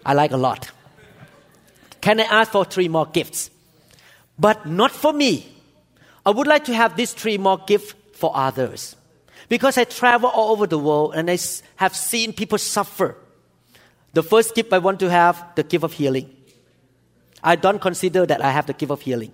I 0.05 0.15
like 0.15 0.31
a 0.31 0.37
lot. 0.39 0.71
Can 2.01 2.21
I 2.21 2.25
ask 2.25 2.53
for 2.53 2.65
three 2.65 2.89
more 2.89 3.07
gifts? 3.07 3.51
But 4.39 4.67
not 4.67 4.93
for 4.93 5.13
me. 5.13 5.53
I 6.25 6.31
would 6.31 6.47
like 6.47 6.65
to 6.67 6.75
have 6.75 6.97
these 6.97 7.13
three 7.13 7.37
more 7.37 7.59
gifts 7.67 7.95
for 8.15 8.31
others. 8.35 8.97
Because 9.49 9.77
I 9.79 9.85
travel 9.85 10.31
all 10.31 10.53
over 10.53 10.67
the 10.67 10.79
world 10.79 11.15
and 11.15 11.31
I 11.31 11.39
have 11.77 11.95
seen 11.95 12.33
people 12.33 12.59
suffer. 12.59 13.17
The 14.13 14.23
first 14.23 14.55
gift 14.55 14.73
I 14.73 14.79
want 14.79 15.01
to 15.01 15.11
have, 15.11 15.55
the 15.55 15.63
gift 15.63 15.85
of 15.85 15.93
healing. 15.93 16.36
I 17.47 17.55
don't 17.55 17.81
consider 17.81 18.27
that 18.27 18.45
I 18.45 18.51
have 18.51 18.67
the 18.67 18.73
gift 18.73 18.91
of 18.91 19.01
healing. 19.01 19.31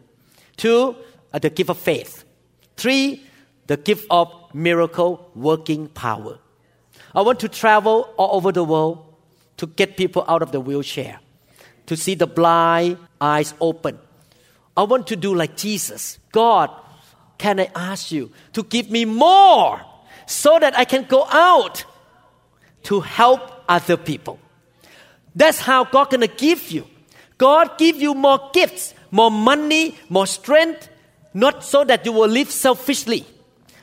Two, 0.59 0.95
uh, 1.33 1.39
the 1.39 1.49
gift 1.49 1.71
of 1.71 1.79
faith. 1.79 2.25
Three, 2.77 3.25
the 3.69 3.79
gift 3.79 4.07
of 4.11 4.31
miracle 4.53 5.31
working 5.35 5.89
power. 5.89 6.39
I 7.15 7.23
want 7.23 7.41
to 7.41 7.49
travel 7.49 8.13
all 8.19 8.37
over 8.37 8.53
the 8.53 8.65
world 8.65 9.15
to 9.57 9.67
get 9.67 9.97
people 9.97 10.27
out 10.29 10.43
of 10.43 10.53
the 10.53 10.61
wheelchair, 10.61 11.21
to 11.87 11.97
see 11.97 12.15
the 12.15 12.27
blind 12.27 12.99
eyes 13.19 13.55
open. 13.63 13.99
I 14.77 14.83
want 14.83 15.07
to 15.07 15.17
do 15.17 15.35
like 15.35 15.57
Jesus. 15.57 16.19
God, 16.33 16.71
can 17.39 17.61
I 17.61 17.71
ask 17.75 18.13
you 18.13 18.31
to 18.53 18.63
give 18.63 18.91
me 18.91 19.07
more 19.07 19.81
so 20.27 20.59
that 20.59 20.77
I 20.77 20.85
can 20.85 21.05
go 21.05 21.25
out 21.31 21.87
to 22.85 23.01
help 23.01 23.41
other 23.69 23.97
people? 23.97 24.39
That's 25.35 25.61
how 25.61 25.85
God 25.85 26.11
gonna 26.11 26.27
give 26.27 26.71
you. 26.71 26.87
God 27.43 27.77
give 27.77 28.01
you 28.01 28.15
more 28.15 28.51
gifts, 28.53 28.95
more 29.11 29.29
money, 29.29 29.99
more 30.09 30.29
strength, 30.29 30.89
not 31.35 31.65
so 31.65 31.83
that 31.83 32.07
you 32.07 32.13
will 32.13 32.29
live 32.29 32.49
selfishly. 32.49 33.27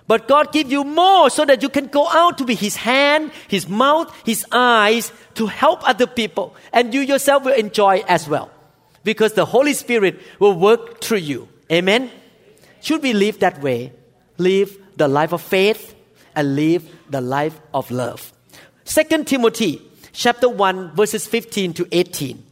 But 0.08 0.30
God 0.30 0.54
give 0.54 0.72
you 0.72 0.86
more 0.86 1.30
so 1.30 1.44
that 1.44 1.62
you 1.62 1.68
can 1.68 1.88
go 1.88 2.08
out 2.08 2.38
to 2.38 2.46
be 2.46 2.56
His 2.56 2.78
hand, 2.78 3.34
His 3.50 3.68
mouth, 3.68 4.16
His 4.26 4.46
eyes 4.54 5.12
to 5.36 5.48
help 5.48 5.86
other 5.86 6.08
people. 6.08 6.56
And 6.72 6.94
you 6.94 7.02
yourself 7.02 7.44
will 7.44 7.54
enjoy 7.54 8.02
as 8.08 8.30
well. 8.30 8.50
Because 9.04 9.34
the 9.34 9.44
Holy 9.44 9.74
Spirit 9.74 10.22
will 10.40 10.58
work 10.58 11.02
through 11.02 11.18
you. 11.18 11.50
Amen? 11.70 12.10
Should 12.80 13.04
we 13.04 13.12
live 13.12 13.40
that 13.40 13.62
way? 13.62 13.92
Live 14.38 14.78
the 14.96 15.10
life 15.10 15.34
of 15.34 15.42
faith 15.42 15.96
and 16.34 16.56
live 16.56 16.90
the 17.10 17.20
life 17.20 17.60
of 17.74 17.92
love. 17.92 18.32
2 18.86 19.26
Timothy 19.26 19.82
chapter 20.14 20.48
1 20.48 20.96
verses 20.96 21.28
15 21.28 21.74
to 21.74 21.88
18. 21.92 22.46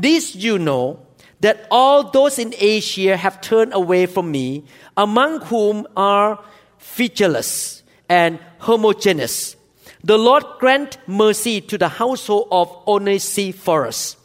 This 0.00 0.36
you 0.36 0.58
know 0.58 1.00
that 1.40 1.66
all 1.70 2.10
those 2.10 2.38
in 2.38 2.54
Asia 2.58 3.16
have 3.16 3.40
turned 3.40 3.74
away 3.74 4.06
from 4.06 4.30
me, 4.30 4.64
among 4.96 5.40
whom 5.42 5.86
are 5.96 6.38
Phygelus 6.78 7.82
and 8.08 8.38
Hermogenes. 8.60 9.56
The 10.04 10.16
Lord 10.16 10.44
grant 10.60 10.98
mercy 11.08 11.60
to 11.62 11.76
the 11.76 11.88
household 11.88 12.48
of 12.52 12.70
Onesiphorus, 12.86 14.16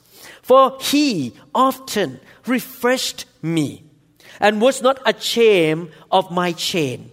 for 0.43 0.77
he 0.79 1.33
often 1.55 2.19
refreshed 2.45 3.25
me 3.41 3.83
and 4.39 4.61
was 4.61 4.81
not 4.81 5.01
ashamed 5.05 5.89
of 6.11 6.29
my 6.29 6.51
chain. 6.51 7.09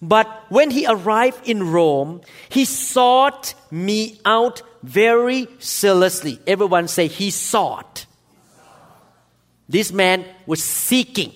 But 0.00 0.46
when 0.48 0.70
he 0.70 0.86
arrived 0.86 1.46
in 1.46 1.70
Rome, 1.72 2.22
he 2.48 2.64
sought 2.64 3.54
me 3.70 4.20
out 4.24 4.62
very 4.88 5.46
zealously. 5.60 6.40
Everyone 6.46 6.88
say 6.88 7.08
he 7.08 7.30
sought. 7.30 8.06
This 9.68 9.92
man 9.92 10.24
was 10.46 10.64
seeking 10.64 11.32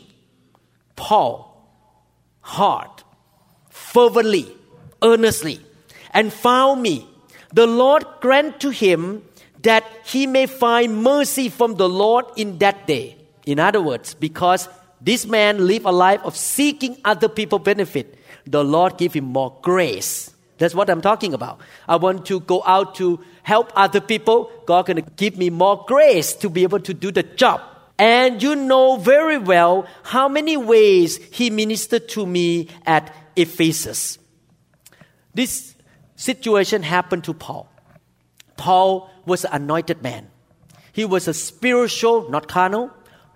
Paul 0.97 1.37
hard, 2.41 2.91
fervently, 3.69 4.51
earnestly, 5.03 5.61
and 6.15 6.33
found 6.33 6.81
me. 6.81 7.07
The 7.53 7.67
Lord 7.67 8.07
grant 8.23 8.61
to 8.61 8.71
him 8.71 9.23
that 9.61 9.85
he 10.05 10.27
may 10.27 10.47
find 10.47 11.03
mercy 11.03 11.51
from 11.51 11.75
the 11.75 11.89
Lord 11.89 12.25
in 12.37 12.57
that 12.59 12.87
day. 12.87 13.17
In 13.45 13.59
other 13.59 13.83
words, 13.83 14.15
because 14.15 14.67
this 15.01 15.27
man 15.27 15.67
lived 15.67 15.85
a 15.85 15.93
life 15.93 16.23
of 16.25 16.37
seeking 16.37 16.97
other 17.05 17.29
people 17.29 17.59
benefit, 17.59 18.19
the 18.47 18.65
Lord 18.65 18.97
give 18.97 19.13
him 19.13 19.25
more 19.25 19.59
grace. 19.61 20.32
That's 20.63 20.77
what 20.77 20.89
I'm 20.89 21.01
talking 21.01 21.35
about. 21.35 21.61
I 21.89 21.97
want 21.97 22.25
to 22.27 22.39
go 22.39 22.63
out 22.65 22.95
to 22.95 23.19
help 23.43 23.73
other 23.75 24.01
people. 24.01 24.49
God 24.65 24.87
gonna 24.87 25.03
give 25.03 25.37
me 25.37 25.51
more 25.51 25.85
grace 25.89 26.35
to 26.35 26.49
be 26.49 26.63
able 26.63 26.79
to 26.79 26.95
do 26.95 27.11
the 27.11 27.25
job. 27.25 27.61
And 27.99 28.41
you 28.41 28.55
know 28.55 28.95
very 28.97 29.39
well 29.39 29.89
how 30.05 30.29
many 30.29 30.57
ways 30.57 31.17
he 31.33 31.51
ministered 31.51 32.09
to 32.11 32.25
me 32.25 32.69
at 32.87 33.13
Ephesus. 33.35 34.19
This 35.35 35.75
situation 36.15 36.85
happened 36.85 37.25
to 37.25 37.35
Paul. 37.35 37.69
Paul 38.57 39.11
was 39.27 39.45
an 39.45 39.63
anointed 39.63 40.01
man. 40.01 40.31
He 40.93 41.05
was 41.05 41.27
a 41.27 41.35
spiritual, 41.35 42.31
not 42.31 42.47
carnal, 42.47 42.93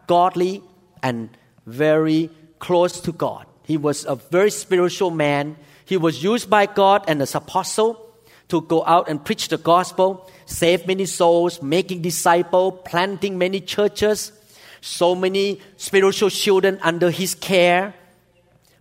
godly, 0.06 0.62
and 1.02 1.30
very 1.66 2.30
close 2.60 3.00
to 3.00 3.10
God. 3.10 3.46
He 3.64 3.76
was 3.76 4.04
a 4.04 4.14
very 4.14 4.52
spiritual 4.52 5.10
man. 5.10 5.56
He 5.86 5.96
was 5.96 6.22
used 6.22 6.50
by 6.50 6.66
God 6.66 7.04
and 7.06 7.22
as 7.22 7.36
apostle 7.36 8.04
to 8.48 8.60
go 8.60 8.84
out 8.84 9.08
and 9.08 9.24
preach 9.24 9.48
the 9.48 9.56
gospel, 9.56 10.28
save 10.44 10.86
many 10.86 11.06
souls, 11.06 11.62
making 11.62 12.02
disciples, 12.02 12.80
planting 12.84 13.38
many 13.38 13.60
churches, 13.60 14.32
so 14.80 15.14
many 15.14 15.60
spiritual 15.76 16.30
children 16.30 16.78
under 16.82 17.10
his 17.10 17.36
care. 17.36 17.94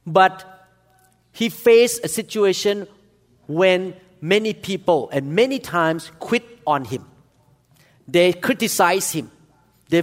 But 0.06 0.44
he 1.32 1.50
faced 1.50 2.04
a 2.04 2.08
situation 2.08 2.88
when 3.46 3.96
many 4.20 4.54
people 4.54 5.10
and 5.12 5.36
many 5.36 5.60
times 5.60 6.12
quit 6.18 6.44
on 6.66 6.86
him. 6.86 7.06
They 8.08 8.34
criticize 8.34 9.12
him. 9.12 9.30
They 9.90 10.02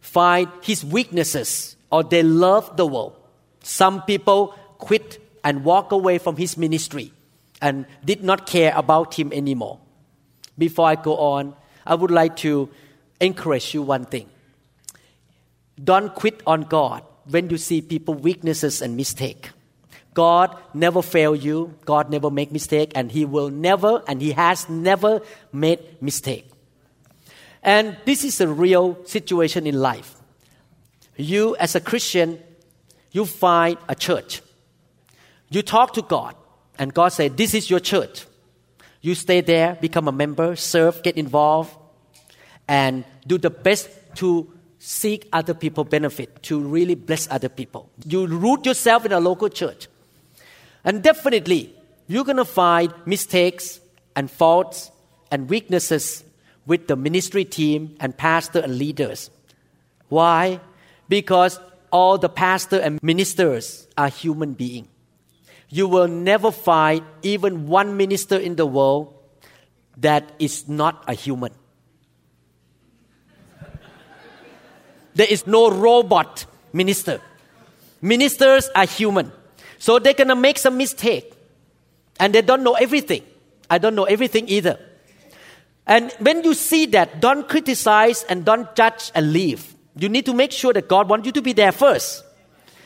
find 0.00 0.48
his 0.62 0.84
weaknesses 0.84 1.76
or 1.90 2.02
they 2.02 2.22
love 2.22 2.76
the 2.76 2.84
world. 2.84 3.16
Some 3.62 4.02
people 4.02 4.54
quit 4.76 5.21
and 5.44 5.64
walk 5.64 5.92
away 5.92 6.18
from 6.18 6.36
his 6.36 6.56
ministry 6.56 7.12
and 7.60 7.86
did 8.04 8.22
not 8.22 8.46
care 8.46 8.72
about 8.74 9.14
him 9.14 9.32
anymore. 9.32 9.78
Before 10.58 10.86
I 10.86 10.96
go 10.96 11.16
on, 11.16 11.54
I 11.86 11.94
would 11.94 12.10
like 12.10 12.36
to 12.38 12.68
encourage 13.20 13.74
you 13.74 13.82
one 13.82 14.04
thing. 14.04 14.28
Don't 15.82 16.14
quit 16.14 16.42
on 16.46 16.62
God 16.62 17.02
when 17.28 17.50
you 17.50 17.56
see 17.56 17.80
people 17.80 18.14
weaknesses 18.14 18.82
and 18.82 18.96
mistake. 18.96 19.50
God 20.14 20.56
never 20.74 21.00
fail 21.00 21.34
you. 21.34 21.74
God 21.86 22.10
never 22.10 22.30
make 22.30 22.52
mistake, 22.52 22.92
and 22.94 23.10
He 23.10 23.24
will 23.24 23.48
never, 23.48 24.02
and 24.06 24.20
He 24.20 24.32
has 24.32 24.68
never 24.68 25.22
made 25.52 26.02
mistake. 26.02 26.50
And 27.62 27.96
this 28.04 28.24
is 28.24 28.40
a 28.40 28.48
real 28.48 28.98
situation 29.06 29.66
in 29.66 29.80
life. 29.80 30.16
You, 31.16 31.56
as 31.56 31.74
a 31.74 31.80
Christian, 31.80 32.42
you 33.12 33.24
find 33.24 33.78
a 33.88 33.94
church. 33.94 34.42
You 35.52 35.62
talk 35.62 35.92
to 35.94 36.02
God, 36.02 36.34
and 36.78 36.94
God 36.94 37.08
said, 37.08 37.36
"This 37.36 37.52
is 37.54 37.68
your 37.68 37.80
church." 37.80 38.26
You 39.02 39.14
stay 39.14 39.40
there, 39.40 39.76
become 39.80 40.08
a 40.08 40.12
member, 40.12 40.56
serve, 40.56 41.02
get 41.02 41.16
involved, 41.16 41.76
and 42.68 43.04
do 43.26 43.36
the 43.36 43.50
best 43.50 43.88
to 44.16 44.46
seek 44.78 45.28
other 45.32 45.54
people 45.54 45.84
benefit, 45.84 46.42
to 46.44 46.58
really 46.58 46.94
bless 46.94 47.28
other 47.30 47.48
people. 47.48 47.90
You 48.06 48.26
root 48.26 48.64
yourself 48.64 49.04
in 49.04 49.12
a 49.12 49.20
local 49.20 49.48
church. 49.48 49.88
And 50.84 51.02
definitely, 51.02 51.74
you're 52.06 52.24
going 52.24 52.38
to 52.38 52.44
find 52.44 52.94
mistakes 53.06 53.80
and 54.14 54.30
faults 54.30 54.90
and 55.30 55.48
weaknesses 55.50 56.24
with 56.66 56.86
the 56.86 56.96
ministry 56.96 57.44
team 57.44 57.96
and 58.00 58.16
pastor 58.16 58.60
and 58.60 58.78
leaders. 58.78 59.30
Why? 60.08 60.60
Because 61.08 61.58
all 61.90 62.18
the 62.18 62.28
pastor 62.28 62.78
and 62.78 63.02
ministers 63.02 63.86
are 63.98 64.08
human 64.08 64.54
beings. 64.54 64.88
You 65.72 65.88
will 65.88 66.06
never 66.06 66.52
find 66.52 67.02
even 67.22 67.66
one 67.66 67.96
minister 67.96 68.36
in 68.36 68.56
the 68.56 68.66
world 68.66 69.14
that 69.96 70.30
is 70.38 70.68
not 70.68 71.02
a 71.08 71.14
human. 71.14 71.50
There 75.14 75.26
is 75.26 75.46
no 75.46 75.70
robot 75.70 76.44
minister. 76.74 77.22
Ministers 78.02 78.68
are 78.74 78.84
human. 78.84 79.32
So 79.78 79.98
they're 79.98 80.12
going 80.12 80.28
to 80.28 80.36
make 80.36 80.58
some 80.58 80.76
mistake. 80.76 81.32
And 82.20 82.34
they 82.34 82.42
don't 82.42 82.62
know 82.62 82.74
everything. 82.74 83.22
I 83.70 83.78
don't 83.78 83.94
know 83.94 84.04
everything 84.04 84.50
either. 84.50 84.78
And 85.86 86.12
when 86.18 86.44
you 86.44 86.52
see 86.52 86.84
that, 86.86 87.22
don't 87.22 87.48
criticize 87.48 88.24
and 88.24 88.44
don't 88.44 88.76
judge 88.76 89.10
and 89.14 89.32
leave. 89.32 89.74
You 89.96 90.10
need 90.10 90.26
to 90.26 90.34
make 90.34 90.52
sure 90.52 90.74
that 90.74 90.86
God 90.86 91.08
wants 91.08 91.24
you 91.24 91.32
to 91.32 91.40
be 91.40 91.54
there 91.54 91.72
first. 91.72 92.24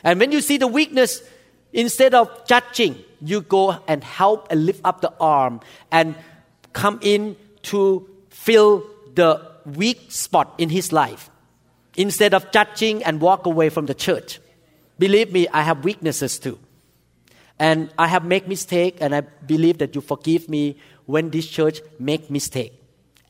And 0.05 0.21
when 0.21 0.31
you 0.31 0.41
see 0.41 0.57
the 0.57 0.69
weakness, 0.69 1.21
instead 1.77 2.15
of 2.15 2.29
judging, 2.47 2.97
you 3.21 3.43
go 3.43 3.79
and 3.87 4.03
help 4.03 4.49
and 4.51 4.67
lift 4.67 4.81
up 4.83 5.03
the 5.03 5.13
arm 5.21 5.61
and 5.93 6.17
come 6.73 6.99
in 7.03 7.37
to 7.63 8.09
fill 8.31 8.85
the 9.15 9.41
weak 9.65 10.11
spot 10.11 10.55
in 10.59 10.71
his 10.71 10.93
life 10.93 11.31
instead 11.97 12.35
of 12.35 12.51
judging 12.51 13.05
and 13.05 13.21
walk 13.21 13.47
away 13.47 13.69
from 13.69 13.87
the 13.87 13.95
church. 13.95 14.41
Believe 14.99 15.33
me, 15.33 15.47
I 15.49 15.63
have 15.63 15.85
weaknesses 15.85 16.39
too. 16.39 16.59
And 17.59 17.91
I 17.99 18.07
have 18.09 18.25
made 18.25 18.49
mistake 18.49 18.99
and 19.01 19.15
I 19.15 19.21
believe 19.21 19.79
that 19.79 19.95
you 19.95 20.01
forgive 20.01 20.49
me 20.49 20.77
when 21.07 21.31
this 21.31 21.47
church 21.47 21.81
make 21.99 22.31
mistake 22.31 22.73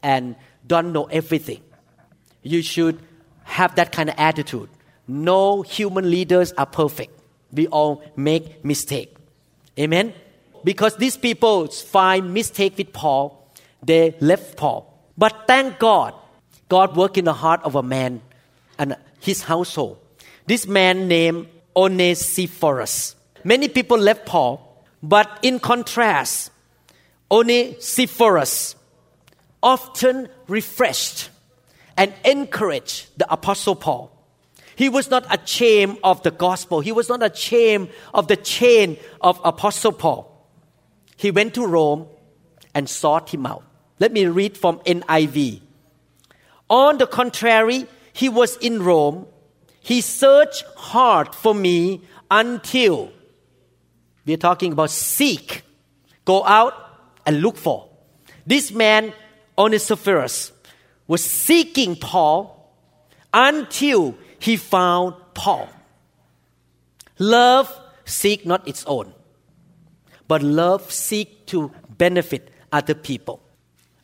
and 0.02 0.36
don't 0.66 0.92
know 0.92 1.04
everything. 1.04 1.62
You 2.42 2.62
should 2.62 3.00
have 3.44 3.74
that 3.76 3.92
kind 3.92 4.08
of 4.08 4.16
attitude. 4.18 4.68
No 5.06 5.62
human 5.62 6.10
leaders 6.10 6.52
are 6.52 6.66
perfect. 6.66 7.15
We 7.52 7.66
all 7.68 8.02
make 8.16 8.64
mistake. 8.64 9.14
Amen. 9.78 10.14
Because 10.64 10.96
these 10.96 11.16
people 11.16 11.68
find 11.68 12.34
mistake 12.34 12.76
with 12.76 12.92
Paul, 12.92 13.52
they 13.82 14.16
left 14.20 14.56
Paul. 14.56 14.92
But 15.16 15.44
thank 15.46 15.78
God, 15.78 16.14
God 16.68 16.96
worked 16.96 17.18
in 17.18 17.24
the 17.24 17.32
heart 17.32 17.62
of 17.62 17.74
a 17.74 17.82
man 17.82 18.20
and 18.78 18.96
his 19.20 19.42
household. 19.42 19.98
This 20.46 20.66
man 20.66 21.08
named 21.08 21.48
Onesiphorus. 21.74 23.14
Many 23.44 23.68
people 23.68 23.98
left 23.98 24.26
Paul, 24.26 24.84
but 25.02 25.38
in 25.42 25.60
contrast, 25.60 26.50
Onesiphorus 27.30 28.74
often 29.62 30.28
refreshed 30.48 31.30
and 31.96 32.12
encouraged 32.24 33.08
the 33.18 33.30
apostle 33.32 33.74
Paul. 33.74 34.15
He 34.76 34.90
was 34.90 35.10
not 35.10 35.26
ashamed 35.34 35.98
of 36.04 36.22
the 36.22 36.30
gospel. 36.30 36.80
He 36.80 36.92
was 36.92 37.08
not 37.08 37.22
ashamed 37.22 37.88
of 38.12 38.28
the 38.28 38.36
chain 38.36 38.98
of 39.22 39.40
apostle 39.42 39.90
Paul. 39.90 40.46
He 41.16 41.30
went 41.30 41.54
to 41.54 41.66
Rome 41.66 42.06
and 42.74 42.88
sought 42.88 43.32
him 43.32 43.46
out. 43.46 43.64
Let 43.98 44.12
me 44.12 44.26
read 44.26 44.56
from 44.58 44.78
NIV. 44.80 45.62
On 46.68 46.98
the 46.98 47.06
contrary, 47.06 47.86
he 48.12 48.28
was 48.28 48.58
in 48.58 48.82
Rome, 48.82 49.26
he 49.80 50.02
searched 50.02 50.64
hard 50.76 51.34
for 51.34 51.54
me 51.54 52.02
until 52.30 53.12
we're 54.26 54.36
talking 54.36 54.72
about 54.72 54.90
seek, 54.90 55.62
go 56.26 56.44
out 56.44 56.74
and 57.24 57.40
look 57.40 57.56
for. 57.56 57.88
This 58.46 58.72
man, 58.72 59.14
Onesiphorus, 59.56 60.52
was 61.06 61.24
seeking 61.24 61.96
Paul 61.96 62.74
until 63.32 64.16
he 64.38 64.56
found 64.56 65.14
Paul. 65.34 65.68
Love 67.18 67.72
seek 68.04 68.44
not 68.44 68.66
its 68.68 68.84
own, 68.86 69.12
but 70.28 70.42
love 70.42 70.92
seek 70.92 71.46
to 71.46 71.72
benefit 71.96 72.50
other 72.72 72.94
people. 72.94 73.40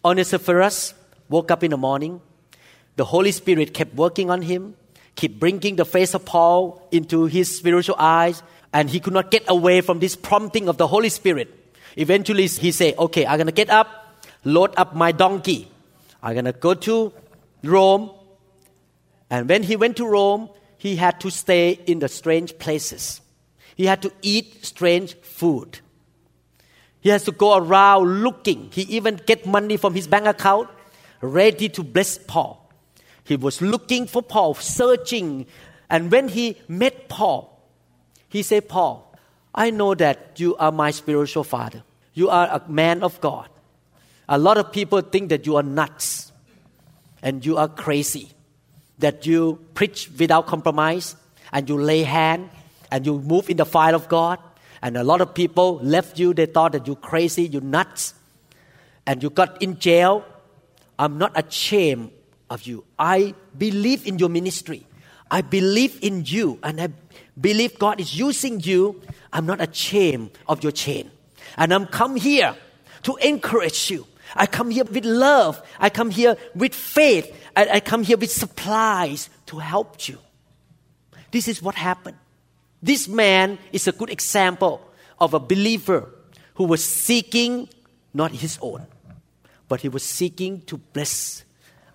Onesiphorus 0.05 0.95
woke 1.29 1.51
up 1.51 1.63
in 1.63 1.71
the 1.71 1.77
morning. 1.77 2.21
The 2.97 3.05
Holy 3.05 3.33
Spirit 3.33 3.73
kept 3.75 3.95
working 3.95 4.31
on 4.31 4.43
him, 4.43 4.75
keep 5.15 5.39
bringing 5.39 5.77
the 5.77 5.85
face 5.85 6.15
of 6.15 6.25
Paul 6.25 6.87
into 6.91 7.27
his 7.27 7.55
spiritual 7.55 7.97
eyes, 7.99 8.43
and 8.73 8.89
he 8.89 9.01
could 9.01 9.13
not 9.13 9.31
get 9.31 9.45
away 9.49 9.81
from 9.81 10.01
this 10.01 10.17
prompting 10.17 10.69
of 10.69 10.79
the 10.79 10.87
Holy 10.87 11.09
Spirit. 11.09 11.49
Eventually, 11.97 12.47
he 12.47 12.73
said, 12.73 12.97
"Okay, 12.99 13.27
I'm 13.27 13.39
gonna 13.39 13.53
get 13.53 13.69
up, 13.69 14.17
load 14.45 14.73
up 14.77 14.95
my 14.95 15.13
donkey. 15.13 15.69
I'm 16.23 16.35
gonna 16.35 16.53
go 16.53 16.75
to 16.75 17.13
Rome." 17.63 18.11
And 19.33 19.49
when 19.49 19.63
he 19.63 19.77
went 19.77 19.97
to 19.97 20.07
Rome, 20.07 20.51
he 20.77 20.97
had 20.97 21.19
to 21.21 21.31
stay 21.31 21.81
in 21.87 22.01
the 22.01 22.09
strange 22.09 22.59
places. 22.59 23.23
He 23.75 23.87
had 23.87 24.03
to 24.03 24.13
eat 24.21 24.67
strange 24.67 25.15
food. 25.23 25.81
He 27.01 27.09
has 27.09 27.25
to 27.25 27.33
go 27.33 27.57
around 27.57 28.23
looking. 28.23 28.69
He 28.71 28.83
even 28.83 29.17
get 29.25 29.47
money 29.47 29.79
from 29.79 29.95
his 29.95 30.07
bank 30.07 30.27
account, 30.27 30.69
ready 31.23 31.71
to 31.71 31.83
bless 31.83 32.19
Paul. 32.19 32.71
He 33.25 33.37
was 33.37 33.63
looking 33.63 34.07
for 34.07 34.23
Paul, 34.23 34.53
searching. 34.53 35.47
And 35.89 36.13
when 36.13 36.29
he 36.29 36.59
met 36.69 37.09
Paul, 37.09 37.59
he 38.29 38.43
said, 38.43 38.69
Paul, 38.69 39.17
I 39.55 39.71
know 39.71 39.95
that 39.95 40.39
you 40.41 40.57
are 40.57 40.71
my 40.71 40.91
spiritual 40.91 41.45
father. 41.45 41.83
You 42.13 42.29
are 42.29 42.49
a 42.49 42.71
man 42.71 43.03
of 43.03 43.19
God. 43.23 43.49
A 44.29 44.37
lot 44.37 44.59
of 44.59 44.73
people 44.73 45.01
think 45.01 45.31
that 45.31 45.47
you 45.47 45.57
are 45.57 45.63
nuts 45.63 46.33
and 47.23 47.47
you 47.47 47.57
are 47.57 47.69
crazy, 47.69 48.33
that 49.03 49.27
you 49.27 49.59
preach 49.75 50.11
without 50.19 50.47
compromise 50.47 51.15
and 51.53 51.69
you 51.69 51.77
lay 51.77 52.03
hand 52.03 52.49
and 52.91 53.07
you 53.07 53.21
move 53.21 53.51
in 53.51 53.57
the 53.57 53.67
fire 53.67 53.95
of 53.95 54.09
God. 54.09 54.39
And 54.81 54.97
a 54.97 55.05
lot 55.05 55.21
of 55.21 55.35
people 55.35 55.79
left 55.83 56.19
you, 56.19 56.35
they 56.35 56.47
thought 56.47 56.73
that 56.73 56.87
you're 56.87 56.97
crazy, 56.97 57.45
you're 57.45 57.63
nuts, 57.63 58.15
and 59.07 59.23
you 59.23 59.31
got 59.31 59.63
in 59.63 59.79
jail. 59.79 60.25
I'm 60.99 61.19
not 61.19 61.33
ashamed 61.39 62.11
of 62.51 62.63
you. 62.65 62.85
I 62.99 63.35
believe 63.57 64.07
in 64.07 64.19
your 64.19 64.29
ministry. 64.29 64.87
I 65.31 65.41
believe 65.41 65.99
in 66.03 66.25
you, 66.27 66.59
and 66.63 66.81
I 66.81 66.89
believe 67.41 67.79
God 67.79 68.01
is 68.01 68.19
using 68.19 68.61
you. 68.61 69.01
I'm 69.33 69.47
not 69.47 69.61
ashamed 69.61 70.33
of 70.47 70.63
your 70.63 70.73
chain. 70.73 71.11
And 71.57 71.73
I'm 71.73 71.87
come 71.87 72.17
here 72.17 72.55
to 73.05 73.17
encourage 73.17 73.91
you. 73.91 74.07
I 74.37 74.47
come 74.47 74.71
here 74.71 74.85
with 74.85 75.05
love. 75.05 75.63
I 75.79 75.91
come 75.91 76.11
here 76.11 76.37
with 76.55 76.75
faith. 76.75 77.35
I, 77.57 77.69
I 77.75 77.81
come 77.81 78.03
here 78.03 78.17
with 78.17 78.31
supplies 78.31 79.29
to 79.47 79.59
help 79.59 80.09
you. 80.09 80.19
This 81.31 81.49
is 81.49 81.63
what 81.63 81.75
happened. 81.75 82.17
This 82.83 83.09
man 83.09 83.59
is 83.73 83.87
a 83.87 83.93
good 83.93 84.11
example 84.11 84.81
of 85.19 85.35
a 85.35 85.39
believer 85.39 86.09
who 86.55 86.65
was 86.65 86.85
seeking 86.85 87.69
not 88.13 88.33
his 88.33 88.59
own, 88.61 88.87
but 89.69 89.81
he 89.81 89.89
was 89.89 90.03
seeking 90.03 90.61
to 90.63 90.77
bless 90.77 91.45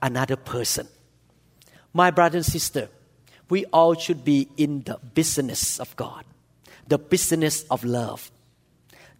another 0.01 0.35
person. 0.35 0.87
My 1.93 2.11
brother 2.11 2.37
and 2.37 2.45
sister, 2.45 2.89
we 3.49 3.65
all 3.65 3.95
should 3.95 4.23
be 4.23 4.47
in 4.57 4.81
the 4.83 4.99
business 5.13 5.79
of 5.79 5.95
God, 5.95 6.25
the 6.87 6.97
business 6.97 7.63
of 7.69 7.83
love. 7.83 8.31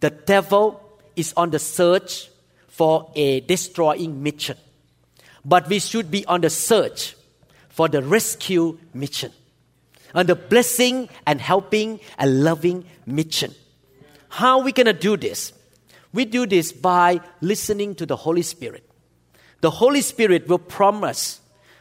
The 0.00 0.10
devil 0.10 1.00
is 1.16 1.32
on 1.36 1.50
the 1.50 1.58
search 1.58 2.30
for 2.68 3.10
a 3.14 3.40
destroying 3.40 4.22
mission, 4.22 4.56
but 5.48 5.68
we 5.68 5.78
should 5.78 6.10
be 6.10 6.26
on 6.26 6.42
the 6.42 6.50
search 6.50 7.16
for 7.70 7.88
the 7.88 8.02
rescue 8.02 8.78
mission 8.92 9.32
and 10.14 10.28
the 10.28 10.34
blessing 10.34 11.08
and 11.26 11.40
helping 11.40 12.00
and 12.18 12.44
loving 12.44 12.84
mission. 13.06 13.54
How 14.28 14.58
are 14.58 14.64
we 14.64 14.72
going 14.72 14.86
to 14.86 14.92
do 14.92 15.16
this? 15.16 15.52
We 16.12 16.26
do 16.26 16.46
this 16.46 16.72
by 16.72 17.20
listening 17.40 17.94
to 17.96 18.06
the 18.06 18.16
Holy 18.16 18.42
Spirit. 18.42 18.84
The 19.60 19.70
Holy 19.70 20.02
Spirit 20.02 20.48
will 20.48 20.58
promise, 20.58 21.40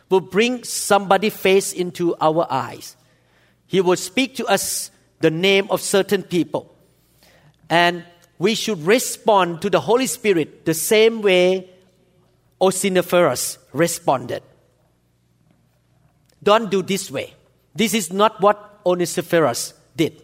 will 0.09 0.21
bring 0.21 0.63
somebody 0.63 1.29
face 1.29 1.73
into 1.73 2.15
our 2.21 2.47
eyes. 2.49 2.95
He 3.67 3.81
will 3.81 3.97
speak 3.97 4.35
to 4.35 4.45
us 4.45 4.91
the 5.19 5.31
name 5.31 5.67
of 5.69 5.81
certain 5.81 6.23
people. 6.23 6.73
And 7.69 8.05
we 8.39 8.55
should 8.55 8.79
respond 8.85 9.61
to 9.63 9.69
the 9.69 9.81
Holy 9.81 10.07
Spirit 10.07 10.65
the 10.65 10.73
same 10.73 11.21
way 11.21 11.69
Onesiphorus 12.59 13.57
responded. 13.73 14.43
Don't 16.41 16.71
do 16.71 16.81
this 16.81 17.11
way. 17.11 17.33
This 17.75 17.93
is 17.93 18.11
not 18.11 18.41
what 18.41 18.79
Onesiphorus 18.85 19.73
did. 19.95 20.21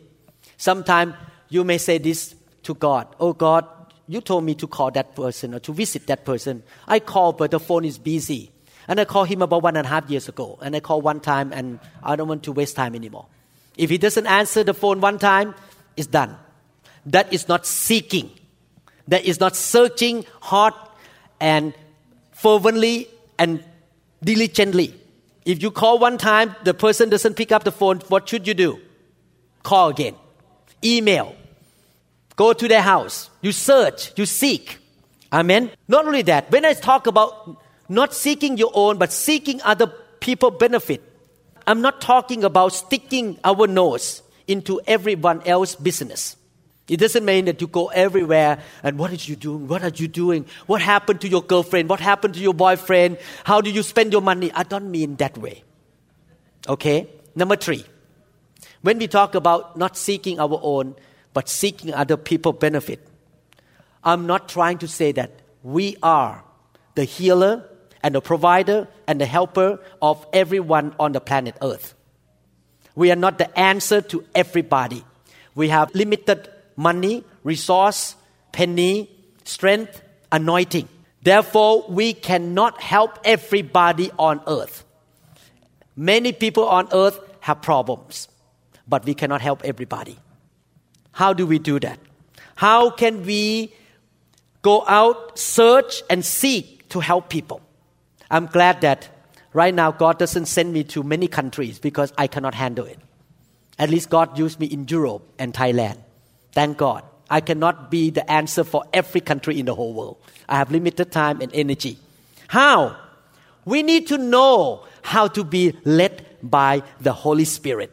Sometimes 0.58 1.16
you 1.50 1.64
may 1.64 1.78
say 1.78 1.98
this 1.98 2.36
to 2.64 2.74
God 2.74 3.16
Oh 3.20 3.34
God, 3.34 3.68
you 4.08 4.22
told 4.22 4.44
me 4.44 4.56
to 4.56 4.68
call 4.68 4.92
that 4.92 5.16
person 5.16 5.54
or 5.54 5.60
to 5.60 5.74
visit 5.74 6.08
that 6.08 6.26
person. 6.26 6.64
I 6.88 7.00
call, 7.00 7.34
but 7.34 7.52
the 7.52 7.60
phone 7.60 7.86
is 7.86 7.98
busy. 7.98 8.52
And 8.88 9.00
I 9.00 9.06
called 9.06 9.30
him 9.30 9.42
about 9.42 9.64
one 9.64 9.78
and 9.78 9.86
a 9.86 9.90
half 9.90 10.10
years 10.10 10.28
ago. 10.28 10.60
And 10.62 10.76
I 10.76 10.82
called 10.82 11.04
one 11.04 11.22
time, 11.22 11.54
and 11.54 11.80
I 12.02 12.16
don't 12.16 12.28
want 12.28 12.44
to 12.44 12.52
waste 12.52 12.76
time 12.76 12.96
anymore. 12.96 13.28
If 13.78 13.90
he 13.90 13.98
doesn't 13.98 14.28
answer 14.28 14.64
the 14.64 14.74
phone 14.74 15.00
one 15.00 15.20
time, 15.20 15.56
it's 15.96 16.08
done. 16.08 16.36
That 17.06 17.32
is 17.32 17.48
not 17.48 17.66
seeking. 17.66 18.32
That 19.08 19.24
is 19.24 19.40
not 19.40 19.56
searching 19.56 20.26
hard 20.42 20.74
and 21.40 21.74
fervently 22.44 23.08
and 23.40 23.64
diligently. 24.22 24.94
If 25.46 25.64
you 25.64 25.72
call 25.72 25.98
one 25.98 26.18
time, 26.18 26.56
the 26.66 26.74
person 26.74 27.10
doesn't 27.10 27.36
pick 27.36 27.54
up 27.54 27.64
the 27.64 27.72
phone, 27.72 28.00
what 28.10 28.28
should 28.28 28.46
you 28.46 28.54
do? 28.54 28.80
Call 29.64 29.90
again. 29.90 30.16
Email. 30.84 31.36
Go 32.36 32.52
to 32.52 32.68
their 32.68 32.82
house. 32.82 33.30
You 33.42 33.54
search, 33.54 34.12
you 34.18 34.26
seek. 34.26 34.78
Amen. 35.32 35.72
Not 35.88 36.06
only 36.06 36.22
that, 36.24 36.52
when 36.52 36.66
I 36.66 36.74
talk 36.74 37.08
about 37.08 37.62
not 37.88 38.14
seeking 38.14 38.58
your 38.58 38.72
own, 38.74 38.98
but 38.98 39.14
seeking 39.14 39.62
other 39.62 39.88
people 40.20 40.52
benefit, 40.52 41.02
I'm 41.66 41.82
not 41.82 42.02
talking 42.02 42.44
about 42.44 42.74
sticking 42.74 43.40
our 43.44 43.68
nose 43.68 44.22
into 44.48 44.82
everyone 44.86 45.42
else's 45.48 45.76
business. 45.78 46.36
It 46.88 46.98
doesn't 46.98 47.24
mean 47.24 47.46
that 47.46 47.62
you 47.62 47.68
go 47.68 47.88
everywhere 47.88 48.60
and 48.84 48.98
what 48.98 49.12
are 49.12 49.16
you 49.16 49.38
doing? 49.38 49.68
What 49.68 49.84
are 49.84 49.92
you 49.96 50.08
doing? 50.08 50.46
What 50.66 50.82
happened 50.82 51.22
to 51.22 51.30
your 51.30 51.42
girlfriend? 51.42 51.88
What 51.88 52.02
happened 52.02 52.34
to 52.34 52.42
your 52.42 52.54
boyfriend? 52.54 53.20
How 53.46 53.62
do 53.62 53.70
you 53.70 53.84
spend 53.84 54.12
your 54.12 54.22
money? 54.22 54.52
I 54.54 54.64
don't 54.64 54.92
mean 54.92 55.16
that 55.16 55.38
way. 55.38 55.64
Okay? 56.68 57.08
Number 57.36 57.56
three, 57.56 57.86
when 58.82 58.98
we 59.00 59.08
talk 59.08 59.34
about 59.34 59.78
not 59.78 59.96
seeking 59.96 60.40
our 60.40 60.60
own, 60.62 60.96
but 61.34 61.48
seeking 61.48 61.94
other 61.94 62.18
people 62.18 62.52
benefit, 62.52 63.08
I'm 64.04 64.28
not 64.28 64.50
trying 64.50 64.80
to 64.80 64.88
say 64.88 65.14
that 65.14 65.32
we 65.64 65.96
are 66.04 66.44
the 66.96 67.06
healer 67.06 67.70
and 68.04 68.14
the 68.14 68.22
provider 68.22 68.90
and 69.08 69.22
the 69.22 69.26
helper 69.26 69.80
of 70.02 70.26
everyone 70.34 70.94
on 71.00 71.14
the 71.14 71.22
planet 71.22 71.56
Earth. 71.62 71.96
We 72.94 73.10
are 73.12 73.16
not 73.16 73.38
the 73.38 73.58
answer 73.58 74.02
to 74.02 74.26
everybody. 74.36 75.06
We 75.56 75.70
have 75.70 75.96
limited 75.96 76.50
money, 76.76 77.24
resource, 77.44 78.16
penny, 78.52 79.10
strength, 79.44 80.02
anointing. 80.32 80.88
Therefore, 81.22 81.86
we 81.90 82.14
cannot 82.14 82.82
help 82.82 83.20
everybody 83.24 84.12
on 84.20 84.42
earth. 84.48 84.84
Many 85.96 86.34
people 86.34 86.68
on 86.68 86.90
earth 86.92 87.20
have 87.42 87.62
problems, 87.62 88.28
but 88.88 89.06
we 89.06 89.14
cannot 89.14 89.42
help 89.42 89.64
everybody. 89.64 90.18
How 91.12 91.34
do 91.34 91.46
we 91.46 91.60
do 91.60 91.80
that? 91.80 92.00
How 92.56 92.90
can 92.90 93.24
we 93.24 93.74
go 94.62 94.84
out, 94.88 95.38
search, 95.38 96.02
and 96.10 96.26
seek 96.26 96.90
to 96.90 97.00
help 97.00 97.30
people? 97.30 97.62
I'm 98.30 98.48
glad 98.48 98.82
that 98.82 99.10
right 99.54 99.74
now 99.74 99.92
God 99.92 100.18
doesn't 100.18 100.48
send 100.48 100.74
me 100.74 100.84
to 100.86 101.04
many 101.04 101.28
countries 101.28 101.80
because 101.80 102.12
I 102.18 102.28
cannot 102.28 102.56
handle 102.56 102.86
it. 102.86 103.00
At 103.78 103.90
least 103.90 104.10
God 104.10 104.38
used 104.38 104.60
me 104.60 104.66
in 104.68 104.88
Europe 104.88 105.24
and 105.40 105.54
Thailand. 105.54 106.03
Thank 106.54 106.78
God. 106.78 107.04
I 107.30 107.42
cannot 107.42 107.90
be 107.90 108.10
the 108.10 108.30
answer 108.30 108.64
for 108.64 108.84
every 108.94 109.22
country 109.22 109.60
in 109.60 109.66
the 109.66 109.76
whole 109.76 109.94
world. 109.94 110.18
I 110.48 110.58
have 110.58 110.72
limited 110.72 111.12
time 111.12 111.42
and 111.42 111.52
energy. 111.54 111.98
How? 112.48 112.96
We 113.66 113.82
need 113.82 114.08
to 114.08 114.18
know 114.18 114.86
how 115.02 115.28
to 115.30 115.44
be 115.44 115.76
led 115.84 116.26
by 116.44 116.84
the 117.02 117.14
Holy 117.14 117.46
Spirit. 117.46 117.92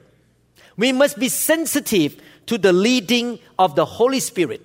We 0.76 0.92
must 0.92 1.18
be 1.18 1.28
sensitive 1.28 2.20
to 2.46 2.58
the 2.58 2.72
leading 2.72 3.38
of 3.58 3.76
the 3.76 3.84
Holy 3.84 4.20
Spirit. 4.20 4.60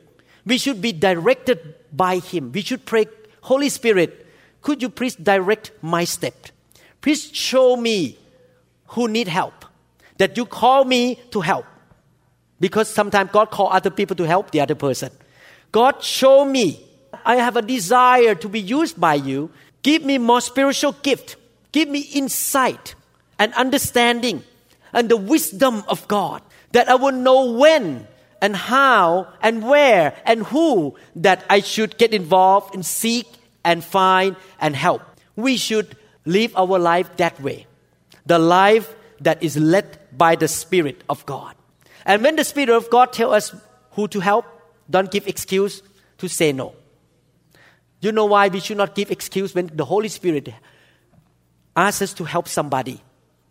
We 0.45 0.57
should 0.57 0.81
be 0.81 0.91
directed 0.91 1.75
by 1.93 2.17
Him. 2.19 2.51
We 2.51 2.61
should 2.61 2.85
pray, 2.85 3.05
Holy 3.41 3.69
Spirit, 3.69 4.25
could 4.61 4.81
you 4.81 4.89
please 4.89 5.15
direct 5.15 5.71
my 5.81 6.03
step? 6.03 6.33
Please 7.01 7.29
show 7.31 7.77
me 7.77 8.17
who 8.87 9.07
need 9.07 9.27
help, 9.27 9.65
that 10.17 10.35
you 10.37 10.45
call 10.45 10.85
me 10.85 11.21
to 11.31 11.41
help. 11.41 11.65
Because 12.59 12.89
sometimes 12.89 13.31
God 13.31 13.51
call 13.51 13.69
other 13.71 13.89
people 13.89 14.15
to 14.17 14.23
help 14.23 14.51
the 14.51 14.61
other 14.61 14.75
person. 14.75 15.11
God 15.71 16.03
show 16.03 16.45
me 16.45 16.85
I 17.25 17.35
have 17.35 17.55
a 17.55 17.61
desire 17.61 18.35
to 18.35 18.49
be 18.49 18.59
used 18.59 18.99
by 18.99 19.15
you. 19.15 19.51
Give 19.83 20.03
me 20.03 20.17
more 20.17 20.41
spiritual 20.41 20.93
gift. 21.03 21.35
Give 21.71 21.87
me 21.87 21.99
insight 21.99 22.95
and 23.37 23.53
understanding 23.53 24.43
and 24.93 25.09
the 25.09 25.17
wisdom 25.17 25.83
of 25.87 26.07
God 26.07 26.41
that 26.71 26.89
I 26.89 26.95
will 26.95 27.11
know 27.11 27.51
when 27.51 28.07
and 28.41 28.55
how 28.55 29.27
and 29.41 29.67
where 29.67 30.15
and 30.25 30.45
who 30.45 30.95
that 31.17 31.43
I 31.49 31.59
should 31.59 31.97
get 31.97 32.13
involved 32.13 32.73
and 32.73 32.85
seek 32.85 33.27
and 33.63 33.83
find 33.83 34.35
and 34.59 34.75
help. 34.75 35.01
We 35.35 35.57
should 35.57 35.95
live 36.25 36.55
our 36.55 36.79
life 36.79 37.17
that 37.17 37.39
way. 37.41 37.67
The 38.25 38.39
life 38.39 38.93
that 39.21 39.43
is 39.43 39.57
led 39.57 39.99
by 40.17 40.35
the 40.35 40.47
Spirit 40.47 41.03
of 41.09 41.25
God. 41.25 41.55
And 42.05 42.21
when 42.23 42.35
the 42.35 42.43
Spirit 42.43 42.69
of 42.69 42.89
God 42.89 43.13
tells 43.13 43.33
us 43.33 43.55
who 43.91 44.07
to 44.09 44.19
help, 44.19 44.45
don't 44.89 45.09
give 45.09 45.27
excuse 45.27 45.81
to 46.19 46.27
say 46.27 46.51
no. 46.51 46.75
You 48.01 48.11
know 48.11 48.25
why 48.25 48.49
we 48.49 48.59
should 48.59 48.77
not 48.77 48.93
give 48.93 49.09
excuse 49.09 49.55
when 49.55 49.71
the 49.73 49.85
Holy 49.85 50.09
Spirit 50.09 50.53
asks 51.75 52.01
us 52.01 52.13
to 52.13 52.23
help 52.23 52.47
somebody 52.47 53.01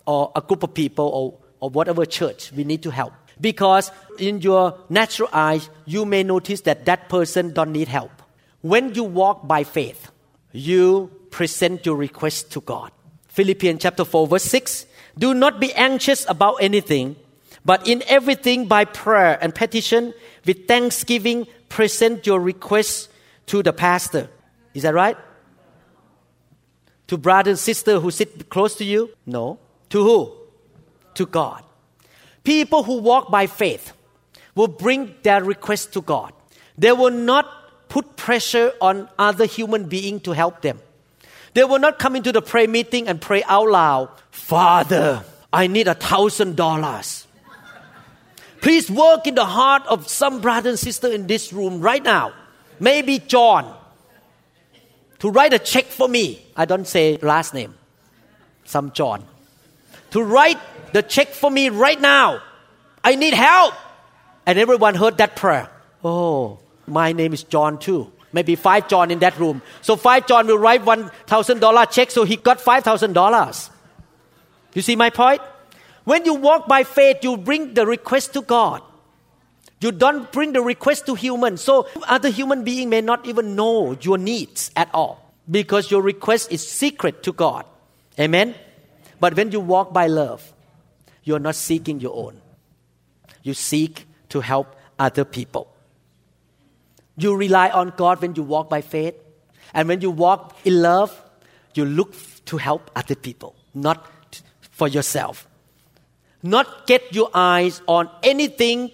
or 0.07 0.31
a 0.37 0.41
group 0.41 0.63
of 0.63 0.75
people 0.75 1.07
or, 1.07 1.39
or 1.61 1.71
whatever 1.71 2.07
church 2.07 2.53
we 2.53 2.65
need 2.65 2.83
to 2.83 2.91
help. 2.91 3.13
Because 3.41 3.91
in 4.19 4.41
your 4.41 4.79
natural 4.89 5.29
eyes, 5.33 5.69
you 5.87 6.05
may 6.05 6.23
notice 6.23 6.61
that 6.63 6.85
that 6.85 7.09
person 7.09 7.53
don't 7.53 7.73
need 7.73 7.89
help. 7.89 8.13
When 8.61 8.95
you 8.95 9.05
walk 9.05 9.47
by 9.47 9.65
faith, 9.65 10.11
you 10.53 11.11
present 11.31 11.85
your 11.85 11.97
request 11.97 12.53
to 12.53 12.61
God. 12.61 12.93
Philippians 13.29 13.83
chapter 13.83 14.05
4 14.05 14.29
verse 14.29 14.45
6 14.45 14.87
Do 15.19 15.35
not 15.35 15.59
be 15.59 15.73
anxious 15.73 16.25
about 16.29 16.59
anything, 16.61 17.17
but 17.65 17.87
in 17.89 18.03
everything 18.07 18.67
by 18.67 18.85
prayer 18.85 19.39
and 19.41 19.55
petition 19.55 20.13
with 20.45 20.69
thanksgiving 20.69 21.47
present 21.69 22.27
your 22.27 22.41
requests 22.41 23.09
to 23.47 23.63
the 23.63 23.73
pastor. 23.73 24.29
Is 24.75 24.83
that 24.83 24.95
right? 24.95 25.17
To 27.09 27.19
brother 27.19 27.51
and 27.51 27.59
sister 27.59 28.01
who 28.01 28.11
sit 28.11 28.49
close 28.49 28.75
to 28.77 28.85
you? 28.85 29.11
No. 29.27 29.59
To 29.91 30.03
who? 30.03 30.33
To 31.15 31.27
God. 31.27 31.63
People 32.43 32.83
who 32.83 32.99
walk 32.99 33.31
by 33.31 33.47
faith 33.47 33.93
will 34.55 34.69
bring 34.69 35.15
their 35.23 35.43
request 35.43 35.93
to 35.95 36.03
God. 36.03 36.33
They 36.77 36.93
will 36.93 37.11
not 37.11 37.89
put 37.89 38.17
pressure 38.17 38.73
on 38.81 39.09
other 39.19 39.47
human 39.47 39.89
being 39.89 40.21
to 40.21 40.33
help 40.33 40.63
them. 40.63 40.81
They 41.55 41.65
will 41.65 41.79
not 41.79 41.99
come 41.99 42.17
into 42.17 42.33
the 42.33 42.43
prayer 42.43 42.69
meeting 42.69 43.07
and 43.07 43.21
pray 43.21 43.43
out 43.45 43.69
loud, 43.69 44.11
Father, 44.31 45.25
I 45.53 45.69
need 45.69 45.87
a 45.87 45.95
thousand 45.95 46.57
dollars. 46.57 47.24
Please 48.65 48.91
work 48.91 49.27
in 49.27 49.35
the 49.35 49.45
heart 49.45 49.83
of 49.89 50.09
some 50.09 50.41
brother 50.41 50.71
and 50.71 50.79
sister 50.79 51.13
in 51.13 51.27
this 51.27 51.53
room 51.53 51.83
right 51.83 52.03
now. 52.03 52.33
Maybe 52.81 53.19
John. 53.19 53.77
To 55.19 55.29
write 55.29 55.53
a 55.53 55.59
check 55.59 55.85
for 55.85 56.09
me. 56.09 56.41
I 56.57 56.65
don't 56.65 56.89
say 56.89 57.19
last 57.21 57.53
name. 57.53 57.75
Some 58.65 58.93
John. 58.93 59.23
To 60.13 60.23
write 60.23 60.57
the 60.95 61.03
check 61.03 61.29
for 61.29 61.51
me 61.51 61.69
right 61.69 62.01
now. 62.01 62.41
I 63.05 63.17
need 63.17 63.35
help. 63.35 63.75
And 64.47 64.59
everyone 64.59 64.95
heard 64.95 65.19
that 65.19 65.37
prayer. 65.37 65.69
Oh, 66.03 66.59
my 66.87 67.13
name 67.13 67.35
is 67.35 67.43
John 67.43 67.79
too. 67.79 68.11
Maybe 68.33 68.57
five 68.57 68.89
John 68.89 69.11
in 69.11 69.19
that 69.19 69.39
room. 69.39 69.61
So 69.83 69.95
five 69.95 70.27
John 70.27 70.47
will 70.47 70.59
write 70.59 70.87
one 70.87 71.11
thousand 71.27 71.61
dollar 71.61 71.85
check, 71.85 72.11
so 72.11 72.25
he 72.25 72.37
got 72.37 72.63
five 72.63 72.83
thousand 72.83 73.13
dollars. 73.13 73.69
You 74.73 74.81
see 74.81 74.97
my 74.97 75.11
point? 75.11 75.43
When 76.05 76.25
you 76.25 76.35
walk 76.35 76.69
by 76.69 76.85
faith, 76.85 77.19
you 77.23 77.37
bring 77.37 77.75
the 77.75 77.87
request 77.87 78.35
to 78.35 78.43
God. 78.43 78.83
You 79.81 79.93
don't 79.93 80.31
bring 80.33 80.53
the 80.53 80.63
request 80.63 81.07
to 81.07 81.15
human. 81.15 81.57
So 81.57 81.89
other 82.07 82.31
human 82.31 82.65
being 82.65 82.89
may 82.89 83.01
not 83.01 83.27
even 83.27 83.57
know 83.57 83.97
your 84.01 84.19
needs 84.19 84.71
at 84.77 84.89
all 84.95 85.33
because 85.51 85.91
your 85.91 86.03
request 86.03 86.53
is 86.53 86.67
secret 86.67 87.23
to 87.25 87.33
God. 87.33 87.67
Amen. 88.19 88.55
But 89.21 89.37
when 89.37 89.53
you 89.53 89.61
walk 89.61 89.93
by 89.93 90.07
love, 90.07 90.53
you're 91.23 91.39
not 91.39 91.55
seeking 91.55 92.01
your 92.01 92.15
own. 92.15 92.41
You 93.43 93.55
seek 93.55 94.07
to 94.31 94.41
help 94.41 94.77
other 94.99 95.25
people. 95.25 95.69
You 97.17 97.35
rely 97.37 97.71
on 97.71 97.93
God 97.97 98.21
when 98.21 98.35
you 98.35 98.43
walk 98.43 98.69
by 98.69 98.81
faith. 98.81 99.15
And 99.73 99.89
when 99.89 100.01
you 100.01 100.11
walk 100.11 100.57
in 100.65 100.83
love, 100.83 101.21
you 101.75 101.85
look 101.85 102.15
to 102.47 102.57
help 102.57 102.91
other 102.95 103.15
people, 103.15 103.55
not 103.75 104.11
for 104.71 104.89
yourself. 104.89 105.47
Not 106.45 106.87
get 106.87 107.15
your 107.15 107.31
eyes 107.33 107.81
on 107.89 108.11
anything 108.23 108.91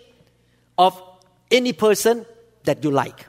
of 0.79 1.03
any 1.51 1.73
person 1.73 2.25
that 2.63 2.85
you 2.85 2.93
like. 2.93 3.27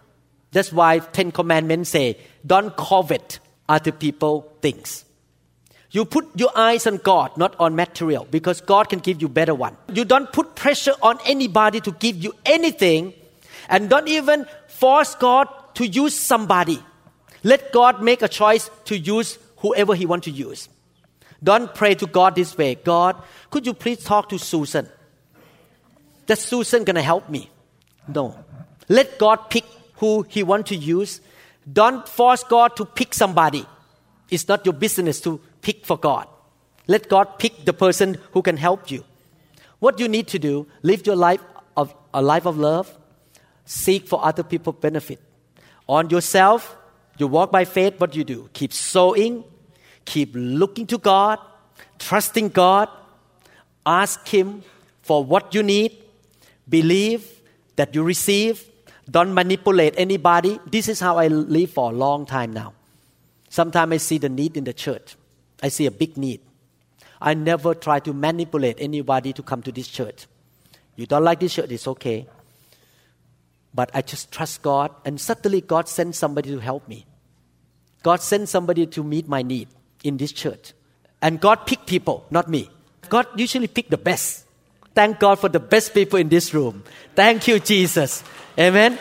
That's 0.51 0.71
why 0.71 0.99
Ten 0.99 1.31
Commandments 1.31 1.89
say, 1.89 2.19
don't 2.45 2.77
covet 2.77 3.39
other 3.67 3.91
people 3.91 4.53
things. 4.61 5.05
You 5.89 6.05
put 6.05 6.27
your 6.39 6.51
eyes 6.55 6.85
on 6.85 6.97
God, 6.97 7.35
not 7.35 7.55
on 7.59 7.75
material, 7.75 8.27
because 8.29 8.61
God 8.61 8.89
can 8.89 8.99
give 8.99 9.23
you 9.23 9.27
better 9.27 9.55
one. 9.55 9.75
You 9.91 10.05
don't 10.05 10.31
put 10.31 10.55
pressure 10.55 10.93
on 11.01 11.17
anybody 11.25 11.81
to 11.81 11.91
give 11.91 12.15
you 12.23 12.35
anything, 12.45 13.13
and 13.69 13.89
don't 13.89 14.07
even 14.07 14.45
force 14.67 15.15
God 15.15 15.47
to 15.75 15.87
use 15.87 16.15
somebody. 16.15 16.81
Let 17.43 17.73
God 17.73 18.03
make 18.03 18.21
a 18.21 18.27
choice 18.27 18.69
to 18.85 18.95
use 18.95 19.39
whoever 19.57 19.95
He 19.95 20.05
wants 20.05 20.25
to 20.25 20.31
use. 20.31 20.69
Don't 21.43 21.73
pray 21.73 21.95
to 21.95 22.05
God 22.05 22.35
this 22.35 22.57
way. 22.57 22.75
God, 22.75 23.21
could 23.49 23.65
you 23.65 23.73
please 23.73 24.03
talk 24.03 24.29
to 24.29 24.37
Susan? 24.37 24.87
That 26.27 26.37
Susan 26.37 26.83
gonna 26.83 27.01
help 27.01 27.29
me? 27.29 27.49
No. 28.07 28.35
Let 28.87 29.17
God 29.17 29.49
pick 29.49 29.65
who 29.95 30.23
He 30.29 30.43
want 30.43 30.67
to 30.67 30.75
use. 30.75 31.21
Don't 31.71 32.07
force 32.07 32.43
God 32.43 32.75
to 32.75 32.85
pick 32.85 33.13
somebody. 33.13 33.65
It's 34.29 34.47
not 34.47 34.65
your 34.65 34.73
business 34.73 35.19
to 35.21 35.41
pick 35.61 35.85
for 35.85 35.97
God. 35.97 36.27
Let 36.87 37.09
God 37.09 37.37
pick 37.39 37.65
the 37.65 37.73
person 37.73 38.17
who 38.31 38.41
can 38.41 38.57
help 38.57 38.89
you. 38.91 39.03
What 39.79 39.99
you 39.99 40.07
need 40.07 40.27
to 40.29 40.39
do, 40.39 40.67
live 40.83 41.05
your 41.05 41.15
life 41.15 41.41
of 41.75 41.93
a 42.13 42.21
life 42.21 42.45
of 42.45 42.57
love, 42.57 42.97
seek 43.65 44.07
for 44.07 44.23
other 44.23 44.43
people 44.43 44.73
benefit. 44.73 45.19
On 45.87 46.09
yourself, 46.09 46.75
you 47.17 47.27
walk 47.27 47.51
by 47.51 47.65
faith, 47.65 47.99
what 47.99 48.15
you 48.15 48.23
do? 48.23 48.49
Keep 48.53 48.73
sowing, 48.73 49.43
keep 50.05 50.31
looking 50.33 50.87
to 50.87 50.97
God, 50.97 51.39
trusting 51.99 52.49
God, 52.49 52.89
ask 53.85 54.27
Him 54.27 54.63
for 55.01 55.23
what 55.23 55.53
you 55.53 55.63
need, 55.63 55.97
believe 56.67 57.27
that 57.75 57.95
you 57.95 58.03
receive, 58.03 58.65
don't 59.09 59.33
manipulate 59.33 59.95
anybody. 59.97 60.59
This 60.67 60.87
is 60.87 60.99
how 60.99 61.17
I 61.17 61.27
live 61.27 61.71
for 61.71 61.91
a 61.91 61.93
long 61.93 62.25
time 62.25 62.53
now. 62.53 62.73
Sometimes 63.49 63.93
I 63.93 63.97
see 63.97 64.17
the 64.17 64.29
need 64.29 64.55
in 64.55 64.63
the 64.63 64.73
church. 64.73 65.15
I 65.61 65.67
see 65.69 65.85
a 65.85 65.91
big 65.91 66.17
need. 66.17 66.41
I 67.19 67.33
never 67.33 67.75
try 67.75 67.99
to 67.99 68.13
manipulate 68.13 68.77
anybody 68.79 69.33
to 69.33 69.43
come 69.43 69.61
to 69.63 69.71
this 69.71 69.87
church. 69.87 70.27
You 70.95 71.05
don't 71.05 71.23
like 71.23 71.39
this 71.39 71.53
church, 71.53 71.69
it's 71.71 71.87
okay. 71.87 72.27
But 73.73 73.91
I 73.93 74.01
just 74.01 74.31
trust 74.31 74.61
God, 74.61 74.91
and 75.05 75.19
suddenly 75.19 75.61
God 75.61 75.87
sent 75.87 76.15
somebody 76.15 76.49
to 76.49 76.59
help 76.59 76.87
me. 76.87 77.05
God 78.03 78.21
sent 78.21 78.49
somebody 78.49 78.85
to 78.87 79.03
meet 79.03 79.27
my 79.27 79.41
need 79.41 79.67
in 80.03 80.17
this 80.17 80.31
church. 80.31 80.73
And 81.21 81.39
God 81.39 81.65
picked 81.65 81.87
people, 81.87 82.25
not 82.29 82.49
me. 82.49 82.69
God 83.09 83.27
usually 83.35 83.67
pick 83.67 83.89
the 83.89 83.97
best. 83.97 84.45
Thank 84.93 85.19
God 85.19 85.39
for 85.39 85.49
the 85.49 85.59
best 85.59 85.93
people 85.93 86.19
in 86.19 86.29
this 86.29 86.53
room. 86.53 86.83
Thank 87.15 87.47
you, 87.47 87.59
Jesus. 87.59 88.23
Amen. 88.57 88.97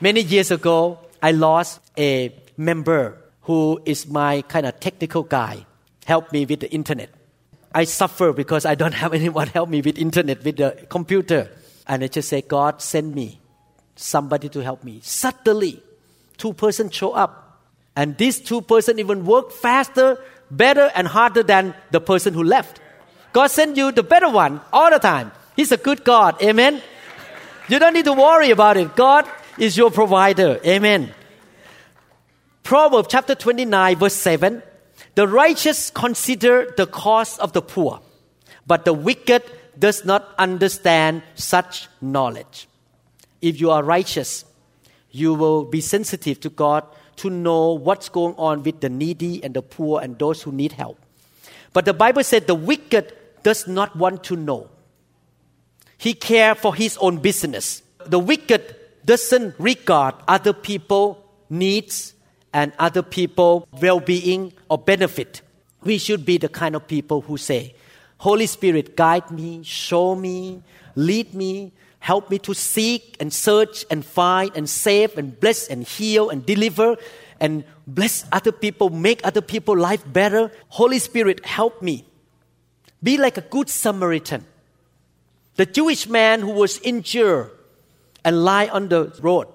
Many 0.00 0.22
years 0.22 0.50
ago, 0.50 0.98
I 1.22 1.32
lost 1.32 1.80
a 1.98 2.34
member 2.56 3.18
who 3.42 3.80
is 3.84 4.06
my 4.06 4.42
kind 4.42 4.66
of 4.66 4.80
technical 4.80 5.22
guy, 5.22 5.66
help 6.06 6.32
me 6.32 6.46
with 6.46 6.60
the 6.60 6.70
internet. 6.72 7.10
I 7.74 7.84
suffer 7.84 8.32
because 8.32 8.64
I 8.64 8.74
don't 8.74 8.94
have 9.02 9.12
anyone 9.14 9.48
help 9.48 9.68
me 9.68 9.80
with 9.80 9.98
internet, 9.98 10.42
with 10.42 10.56
the 10.56 10.86
computer. 10.88 11.50
And 11.86 12.02
I 12.02 12.08
just 12.08 12.28
say, 12.28 12.42
God, 12.42 12.80
send 12.80 13.14
me 13.14 13.40
somebody 13.96 14.48
to 14.48 14.60
help 14.62 14.84
me. 14.84 15.00
Suddenly, 15.02 15.82
two 16.40 16.52
persons 16.52 16.94
show 16.94 17.12
up. 17.12 17.60
And 17.94 18.16
these 18.16 18.40
two 18.40 18.62
persons 18.62 18.98
even 18.98 19.24
work 19.24 19.52
faster, 19.52 20.18
better, 20.50 20.90
and 20.94 21.06
harder 21.06 21.42
than 21.42 21.74
the 21.90 22.00
person 22.00 22.34
who 22.34 22.42
left. 22.42 22.80
God 23.32 23.48
sent 23.48 23.76
you 23.76 23.92
the 23.92 24.02
better 24.02 24.28
one 24.28 24.60
all 24.72 24.90
the 24.90 24.98
time. 24.98 25.30
He's 25.54 25.70
a 25.70 25.76
good 25.76 26.02
God. 26.02 26.42
Amen. 26.42 26.82
You 27.68 27.78
don't 27.78 27.94
need 27.94 28.06
to 28.06 28.12
worry 28.12 28.50
about 28.50 28.76
it. 28.76 28.96
God 28.96 29.28
is 29.58 29.76
your 29.76 29.90
provider. 29.90 30.58
Amen. 30.66 31.14
Proverbs 32.62 33.08
chapter 33.10 33.34
29, 33.34 33.96
verse 33.96 34.14
7 34.14 34.62
The 35.14 35.28
righteous 35.28 35.90
consider 35.90 36.72
the 36.76 36.86
cause 36.86 37.38
of 37.38 37.52
the 37.52 37.62
poor, 37.62 38.00
but 38.66 38.84
the 38.84 38.94
wicked 38.94 39.42
does 39.78 40.04
not 40.04 40.28
understand 40.38 41.22
such 41.34 41.88
knowledge. 42.00 42.68
If 43.40 43.60
you 43.60 43.70
are 43.70 43.82
righteous, 43.82 44.44
you 45.10 45.34
will 45.34 45.64
be 45.64 45.80
sensitive 45.80 46.40
to 46.40 46.50
God 46.50 46.84
to 47.16 47.30
know 47.30 47.72
what's 47.72 48.08
going 48.08 48.34
on 48.36 48.62
with 48.62 48.80
the 48.80 48.88
needy 48.88 49.42
and 49.44 49.54
the 49.54 49.62
poor 49.62 50.00
and 50.00 50.18
those 50.18 50.42
who 50.42 50.52
need 50.52 50.72
help. 50.72 50.98
But 51.72 51.84
the 51.84 51.94
Bible 51.94 52.24
said 52.24 52.46
the 52.46 52.54
wicked 52.54 53.12
does 53.42 53.66
not 53.68 53.94
want 53.96 54.24
to 54.24 54.36
know. 54.36 54.70
He 55.98 56.14
cares 56.14 56.58
for 56.58 56.74
his 56.74 56.96
own 56.98 57.18
business. 57.18 57.82
The 58.06 58.18
wicked 58.18 58.74
doesn't 59.04 59.54
regard 59.58 60.14
other 60.26 60.52
people 60.52 61.24
needs 61.50 62.14
and 62.52 62.72
other 62.78 63.02
people 63.02 63.68
well-being 63.80 64.52
or 64.68 64.78
benefit. 64.78 65.42
We 65.82 65.98
should 65.98 66.24
be 66.24 66.38
the 66.38 66.48
kind 66.48 66.74
of 66.74 66.86
people 66.86 67.20
who 67.20 67.36
say, 67.36 67.74
Holy 68.18 68.46
Spirit, 68.46 68.96
guide 68.96 69.30
me, 69.30 69.62
show 69.62 70.14
me, 70.14 70.62
lead 70.94 71.34
me, 71.34 71.72
help 72.00 72.30
me 72.30 72.38
to 72.40 72.54
seek 72.54 73.16
and 73.20 73.32
search 73.32 73.84
and 73.90 74.04
find 74.04 74.50
and 74.56 74.68
save 74.68 75.16
and 75.16 75.38
bless 75.38 75.68
and 75.68 75.84
heal 75.86 76.30
and 76.30 76.44
deliver 76.44 76.96
and 77.38 77.64
bless 77.86 78.24
other 78.32 78.52
people, 78.52 78.90
make 78.90 79.20
other 79.24 79.40
people 79.40 79.76
life 79.76 80.02
better. 80.10 80.50
Holy 80.68 80.98
Spirit, 80.98 81.44
help 81.46 81.80
me. 81.80 82.04
Be 83.02 83.16
like 83.16 83.36
a 83.38 83.42
good 83.42 83.68
Samaritan. 83.68 84.44
The 85.56 85.66
Jewish 85.66 86.08
man 86.08 86.40
who 86.40 86.50
was 86.50 86.78
injured 86.80 87.50
and 88.24 88.44
lie 88.44 88.68
on 88.68 88.88
the 88.88 89.12
road. 89.22 89.48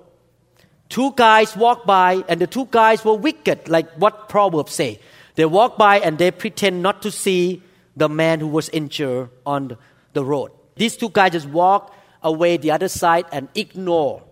Two 0.90 1.14
guys 1.16 1.56
walk 1.56 1.86
by 1.86 2.24
and 2.28 2.40
the 2.40 2.48
two 2.48 2.68
guys 2.70 3.04
were 3.04 3.16
wicked, 3.16 3.68
like 3.68 3.92
what 3.94 4.30
Proverbs 4.30 4.74
say. 4.74 5.00
They 5.36 5.46
walk 5.46 5.78
by 5.78 6.00
and 6.00 6.18
they 6.18 6.32
pretend 6.32 6.82
not 6.82 7.02
to 7.04 7.12
see 7.12 7.62
the 7.96 8.10
man 8.10 8.40
who 8.40 8.48
was 8.48 8.70
injured 8.70 9.30
on 9.46 9.78
the 10.14 10.24
road. 10.24 10.52
These 10.76 10.98
two 10.98 11.10
guys 11.10 11.32
just 11.32 11.48
walk 11.48 11.95
away 12.26 12.58
the 12.58 12.72
other 12.72 12.90
side 12.90 13.26
and 13.32 13.48
ignore. 13.56 14.24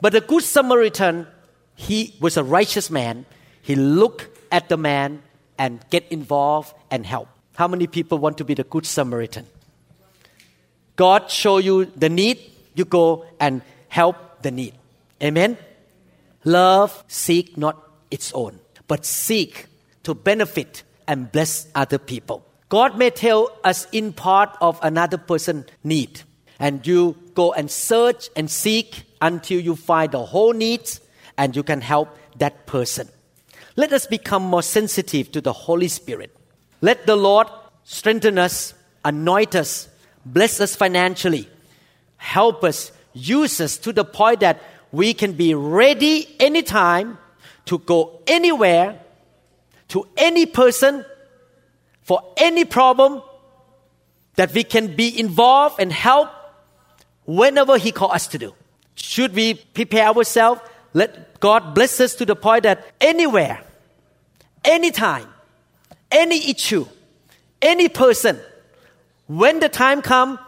But 0.00 0.12
the 0.12 0.20
good 0.20 0.44
Samaritan, 0.44 1.26
he 1.74 2.14
was 2.20 2.36
a 2.36 2.44
righteous 2.44 2.90
man. 2.90 3.26
He 3.62 3.74
looked 3.74 4.28
at 4.52 4.68
the 4.68 4.76
man 4.76 5.22
and 5.58 5.84
get 5.90 6.06
involved 6.12 6.74
and 6.90 7.04
help. 7.06 7.28
How 7.56 7.66
many 7.66 7.86
people 7.86 8.18
want 8.18 8.38
to 8.38 8.44
be 8.44 8.54
the 8.54 8.64
good 8.64 8.86
Samaritan? 8.86 9.46
God 10.96 11.30
show 11.30 11.58
you 11.58 11.86
the 11.86 12.08
need, 12.08 12.38
you 12.74 12.84
go 12.84 13.24
and 13.40 13.62
help 13.88 14.42
the 14.42 14.50
need. 14.50 14.74
Amen. 15.22 15.56
Love 16.44 17.04
seek 17.08 17.56
not 17.56 17.80
its 18.10 18.32
own, 18.34 18.58
but 18.88 19.06
seek 19.06 19.66
to 20.02 20.14
benefit 20.14 20.82
and 21.06 21.30
bless 21.30 21.68
other 21.74 21.98
people. 21.98 22.44
God 22.68 22.98
may 22.98 23.10
tell 23.10 23.50
us 23.62 23.86
in 23.92 24.12
part 24.12 24.56
of 24.60 24.78
another 24.82 25.18
person's 25.18 25.66
need, 25.84 26.22
and 26.62 26.86
you 26.86 27.16
go 27.34 27.52
and 27.52 27.68
search 27.68 28.30
and 28.36 28.48
seek 28.48 29.02
until 29.20 29.58
you 29.58 29.74
find 29.74 30.12
the 30.12 30.24
whole 30.24 30.52
needs 30.52 31.00
and 31.36 31.56
you 31.56 31.64
can 31.64 31.80
help 31.80 32.16
that 32.38 32.66
person. 32.66 33.08
Let 33.74 33.92
us 33.92 34.06
become 34.06 34.44
more 34.44 34.62
sensitive 34.62 35.32
to 35.32 35.40
the 35.40 35.52
Holy 35.52 35.88
Spirit. 35.88 36.34
Let 36.80 37.04
the 37.04 37.16
Lord 37.16 37.48
strengthen 37.82 38.38
us, 38.38 38.74
anoint 39.04 39.56
us, 39.56 39.88
bless 40.24 40.60
us 40.60 40.76
financially, 40.76 41.48
help 42.16 42.62
us, 42.62 42.92
use 43.12 43.60
us 43.60 43.76
to 43.78 43.92
the 43.92 44.04
point 44.04 44.38
that 44.40 44.62
we 44.92 45.14
can 45.14 45.32
be 45.32 45.54
ready 45.56 46.28
anytime 46.38 47.18
to 47.64 47.78
go 47.78 48.20
anywhere, 48.28 49.00
to 49.88 50.06
any 50.16 50.46
person, 50.46 51.04
for 52.02 52.22
any 52.36 52.64
problem, 52.64 53.20
that 54.36 54.54
we 54.54 54.62
can 54.62 54.94
be 54.94 55.18
involved 55.18 55.80
and 55.80 55.92
help 55.92 56.30
whenever 57.24 57.78
He 57.78 57.92
calls 57.92 58.12
us 58.12 58.26
to 58.28 58.38
do. 58.38 58.54
Should 58.94 59.34
we 59.34 59.54
prepare 59.54 60.06
ourselves? 60.08 60.60
Let 60.94 61.40
God 61.40 61.74
bless 61.74 62.00
us 62.00 62.14
to 62.16 62.26
the 62.26 62.36
point 62.36 62.64
that 62.64 62.84
anywhere, 63.00 63.62
anytime, 64.64 65.26
any 66.10 66.50
issue, 66.50 66.86
any 67.60 67.88
person, 67.88 68.38
when 69.26 69.60
the 69.60 69.68
time 69.68 70.02
comes, 70.02 70.38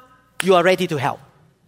you 0.42 0.54
are 0.54 0.62
ready 0.62 0.86
to 0.86 0.96
help. 0.96 1.20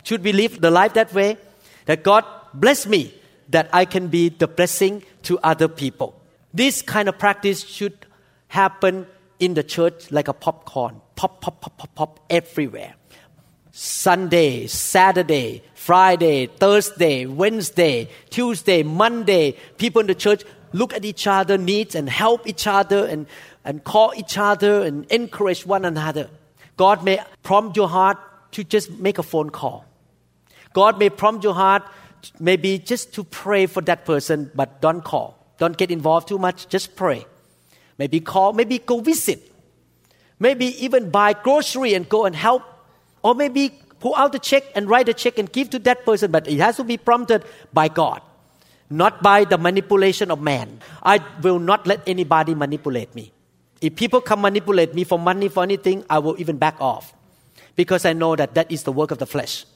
Should 0.02 0.22
we 0.22 0.32
live 0.32 0.60
the 0.60 0.70
life 0.70 0.94
that 0.94 1.12
way? 1.14 1.38
That 1.86 2.02
God 2.02 2.24
bless 2.52 2.86
me 2.86 3.14
that 3.48 3.70
I 3.72 3.84
can 3.84 4.08
be 4.08 4.28
the 4.28 4.46
blessing 4.46 5.02
to 5.22 5.38
other 5.38 5.68
people. 5.68 6.20
This 6.52 6.82
kind 6.82 7.08
of 7.08 7.18
practice 7.18 7.64
should 7.64 8.06
happen 8.48 9.06
in 9.38 9.54
the 9.54 9.62
church 9.62 10.10
like 10.10 10.28
a 10.28 10.32
popcorn. 10.32 11.00
Pop, 11.14 11.40
pop, 11.40 11.60
pop, 11.60 11.76
pop, 11.78 11.94
pop 11.94 12.20
everywhere. 12.30 12.94
Sunday, 13.78 14.66
Saturday, 14.68 15.62
Friday, 15.74 16.46
Thursday, 16.46 17.26
Wednesday, 17.26 18.08
Tuesday, 18.30 18.82
Monday, 18.82 19.54
people 19.76 20.00
in 20.00 20.06
the 20.06 20.14
church 20.14 20.44
look 20.72 20.94
at 20.94 21.04
each 21.04 21.26
other 21.26 21.58
needs 21.58 21.94
and 21.94 22.08
help 22.08 22.48
each 22.48 22.66
other 22.66 23.04
and, 23.04 23.26
and 23.66 23.84
call 23.84 24.14
each 24.16 24.38
other 24.38 24.80
and 24.80 25.04
encourage 25.12 25.66
one 25.66 25.84
another. 25.84 26.30
God 26.78 27.04
may 27.04 27.20
prompt 27.42 27.76
your 27.76 27.86
heart 27.86 28.16
to 28.52 28.64
just 28.64 28.90
make 28.92 29.18
a 29.18 29.22
phone 29.22 29.50
call. 29.50 29.84
God 30.72 30.98
may 30.98 31.10
prompt 31.10 31.44
your 31.44 31.54
heart 31.54 31.82
maybe 32.40 32.78
just 32.78 33.12
to 33.12 33.24
pray 33.24 33.66
for 33.66 33.82
that 33.82 34.06
person, 34.06 34.50
but 34.54 34.80
don't 34.80 35.04
call. 35.04 35.36
Don't 35.58 35.76
get 35.76 35.90
involved 35.90 36.28
too 36.28 36.38
much, 36.38 36.66
just 36.70 36.96
pray. 36.96 37.26
Maybe 37.98 38.20
call, 38.20 38.54
maybe 38.54 38.78
go 38.78 39.00
visit. 39.00 39.52
Maybe 40.38 40.82
even 40.82 41.10
buy 41.10 41.34
grocery 41.34 41.92
and 41.92 42.08
go 42.08 42.24
and 42.24 42.34
help 42.34 42.62
or 43.26 43.34
maybe 43.34 43.70
pull 43.98 44.14
out 44.14 44.32
a 44.36 44.38
check 44.38 44.62
and 44.76 44.88
write 44.88 45.08
a 45.08 45.14
check 45.14 45.36
and 45.36 45.50
give 45.50 45.68
to 45.70 45.80
that 45.80 46.04
person, 46.06 46.30
but 46.30 46.46
it 46.46 46.60
has 46.60 46.76
to 46.76 46.84
be 46.84 46.96
prompted 46.96 47.44
by 47.72 47.88
God, 47.88 48.22
not 48.88 49.20
by 49.20 49.42
the 49.42 49.58
manipulation 49.58 50.30
of 50.30 50.40
man. 50.40 50.78
I 51.02 51.18
will 51.42 51.58
not 51.58 51.88
let 51.88 52.06
anybody 52.06 52.54
manipulate 52.54 53.16
me. 53.16 53.32
If 53.80 53.96
people 53.96 54.20
come 54.20 54.42
manipulate 54.42 54.94
me 54.94 55.02
for 55.02 55.18
money, 55.18 55.48
for 55.48 55.64
anything, 55.64 56.04
I 56.08 56.20
will 56.20 56.36
even 56.38 56.56
back 56.56 56.80
off 56.80 57.12
because 57.74 58.04
I 58.04 58.12
know 58.12 58.36
that 58.36 58.54
that 58.54 58.70
is 58.70 58.84
the 58.84 58.92
work 58.92 59.10
of 59.10 59.18
the 59.18 59.26
flesh. 59.26 59.66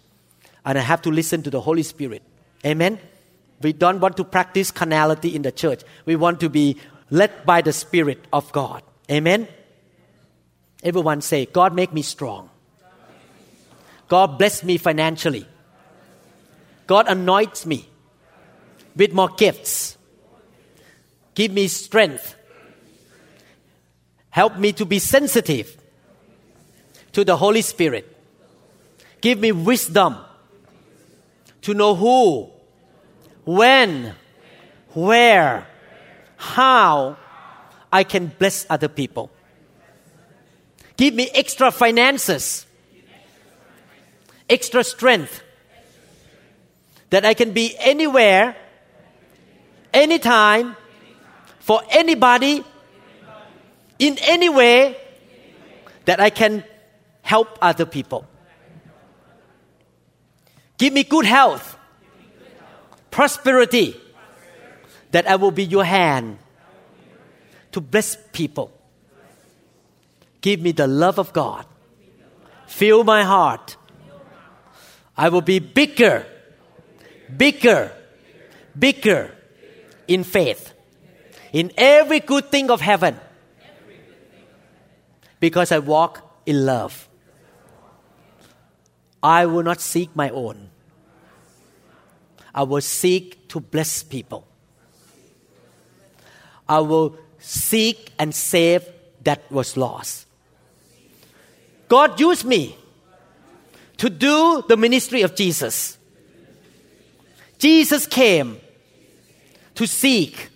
And 0.64 0.78
I 0.78 0.82
have 0.82 1.02
to 1.02 1.10
listen 1.10 1.42
to 1.42 1.50
the 1.50 1.60
Holy 1.60 1.82
Spirit. 1.82 2.22
Amen? 2.64 3.00
We 3.60 3.72
don't 3.72 3.98
want 3.98 4.16
to 4.18 4.24
practice 4.24 4.70
carnality 4.70 5.34
in 5.34 5.42
the 5.42 5.50
church. 5.50 5.82
We 6.06 6.14
want 6.14 6.38
to 6.40 6.48
be 6.48 6.76
led 7.10 7.44
by 7.44 7.62
the 7.62 7.72
Spirit 7.72 8.24
of 8.32 8.52
God. 8.52 8.84
Amen? 9.10 9.48
Everyone 10.84 11.20
say, 11.20 11.46
God 11.46 11.74
make 11.74 11.92
me 11.92 12.02
strong. 12.02 12.48
God 14.10 14.38
bless 14.38 14.64
me 14.64 14.76
financially. 14.76 15.46
God 16.88 17.06
anoints 17.06 17.64
me 17.64 17.88
with 18.96 19.12
more 19.12 19.28
gifts. 19.28 19.96
Give 21.36 21.52
me 21.52 21.68
strength. 21.68 22.34
Help 24.30 24.56
me 24.58 24.72
to 24.72 24.84
be 24.84 24.98
sensitive 24.98 25.80
to 27.12 27.24
the 27.24 27.36
Holy 27.36 27.62
Spirit. 27.62 28.04
Give 29.20 29.38
me 29.38 29.52
wisdom 29.52 30.16
to 31.62 31.72
know 31.72 31.94
who, 31.94 32.50
when, 33.44 34.16
where, 34.88 35.68
how 36.36 37.16
I 37.92 38.02
can 38.02 38.26
bless 38.26 38.66
other 38.68 38.88
people. 38.88 39.30
Give 40.96 41.14
me 41.14 41.30
extra 41.32 41.70
finances 41.70 42.66
extra 44.50 44.84
strength 44.84 45.42
that 47.10 47.24
I 47.24 47.34
can 47.34 47.52
be 47.52 47.74
anywhere, 47.78 48.56
anytime, 49.94 50.76
for 51.60 51.82
anybody, 51.90 52.64
in 53.98 54.18
any 54.22 54.48
way 54.48 54.96
that 56.04 56.20
I 56.20 56.30
can 56.30 56.64
help 57.22 57.58
other 57.62 57.86
people. 57.86 58.26
Give 60.78 60.92
me 60.92 61.04
good 61.04 61.26
health, 61.26 61.76
prosperity, 63.10 64.00
that 65.10 65.26
I 65.26 65.36
will 65.36 65.50
be 65.50 65.64
your 65.64 65.84
hand 65.84 66.38
to 67.72 67.80
bless 67.80 68.16
people. 68.32 68.72
Give 70.40 70.60
me 70.60 70.72
the 70.72 70.86
love 70.86 71.18
of 71.18 71.32
God. 71.32 71.66
Fill 72.66 73.04
my 73.04 73.24
heart 73.24 73.76
I 75.20 75.28
will 75.28 75.42
be 75.42 75.58
bigger, 75.58 76.24
bigger, 77.36 77.92
bigger 78.72 79.36
in 80.08 80.24
faith, 80.24 80.72
in 81.52 81.70
every 81.76 82.20
good 82.20 82.50
thing 82.50 82.70
of 82.70 82.80
heaven, 82.80 83.20
because 85.38 85.72
I 85.72 85.78
walk 85.78 86.24
in 86.46 86.64
love. 86.64 87.06
I 89.22 89.44
will 89.44 89.62
not 89.62 89.82
seek 89.82 90.16
my 90.16 90.30
own. 90.30 90.70
I 92.54 92.62
will 92.62 92.80
seek 92.80 93.46
to 93.48 93.60
bless 93.60 94.02
people. 94.02 94.48
I 96.66 96.78
will 96.78 97.18
seek 97.38 98.10
and 98.18 98.34
save 98.34 98.88
that 99.24 99.52
was 99.52 99.76
lost. 99.76 100.24
God 101.88 102.18
used 102.18 102.46
me 102.46 102.79
to 104.00 104.10
do 104.10 104.64
the 104.68 104.76
ministry 104.76 105.22
of 105.22 105.34
Jesus. 105.34 105.98
Jesus 107.58 108.06
came 108.06 108.58
to 109.74 109.86
seek 109.86 110.48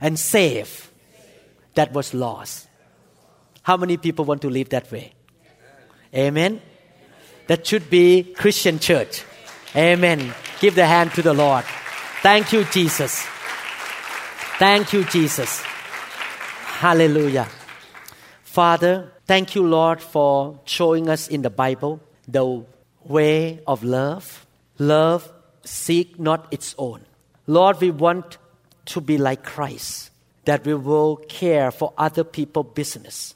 and 0.00 0.18
save 0.18 0.90
that 1.74 1.92
was 1.92 2.14
lost. 2.14 2.68
How 3.62 3.76
many 3.76 3.96
people 3.96 4.24
want 4.24 4.42
to 4.42 4.50
live 4.50 4.70
that 4.70 4.90
way? 4.90 5.12
Amen. 6.14 6.62
That 7.48 7.66
should 7.66 7.90
be 7.90 8.22
Christian 8.22 8.78
church. 8.78 9.24
Amen. 9.74 10.32
Give 10.60 10.74
the 10.74 10.86
hand 10.86 11.12
to 11.14 11.22
the 11.22 11.34
Lord. 11.34 11.64
Thank 12.22 12.52
you, 12.52 12.64
Jesus. 12.64 13.26
Thank 14.58 14.92
you, 14.92 15.04
Jesus. 15.04 15.62
Hallelujah. 16.80 17.48
Father, 18.42 19.12
Thank 19.30 19.54
you, 19.54 19.64
Lord, 19.64 20.00
for 20.00 20.58
showing 20.64 21.08
us 21.08 21.28
in 21.28 21.42
the 21.42 21.50
Bible 21.50 22.00
the 22.28 22.64
way 23.04 23.60
of 23.66 23.82
love. 23.82 24.46
Love 24.78 25.30
seek 25.64 26.18
not 26.18 26.46
its 26.50 26.74
own. 26.78 27.04
Lord, 27.46 27.80
we 27.80 27.90
want 27.90 28.38
to 28.86 29.00
be 29.00 29.18
like 29.18 29.44
Christ, 29.44 30.10
that 30.44 30.64
we 30.64 30.74
will 30.74 31.16
care 31.28 31.70
for 31.70 31.92
other 31.98 32.24
people's 32.24 32.72
business, 32.74 33.34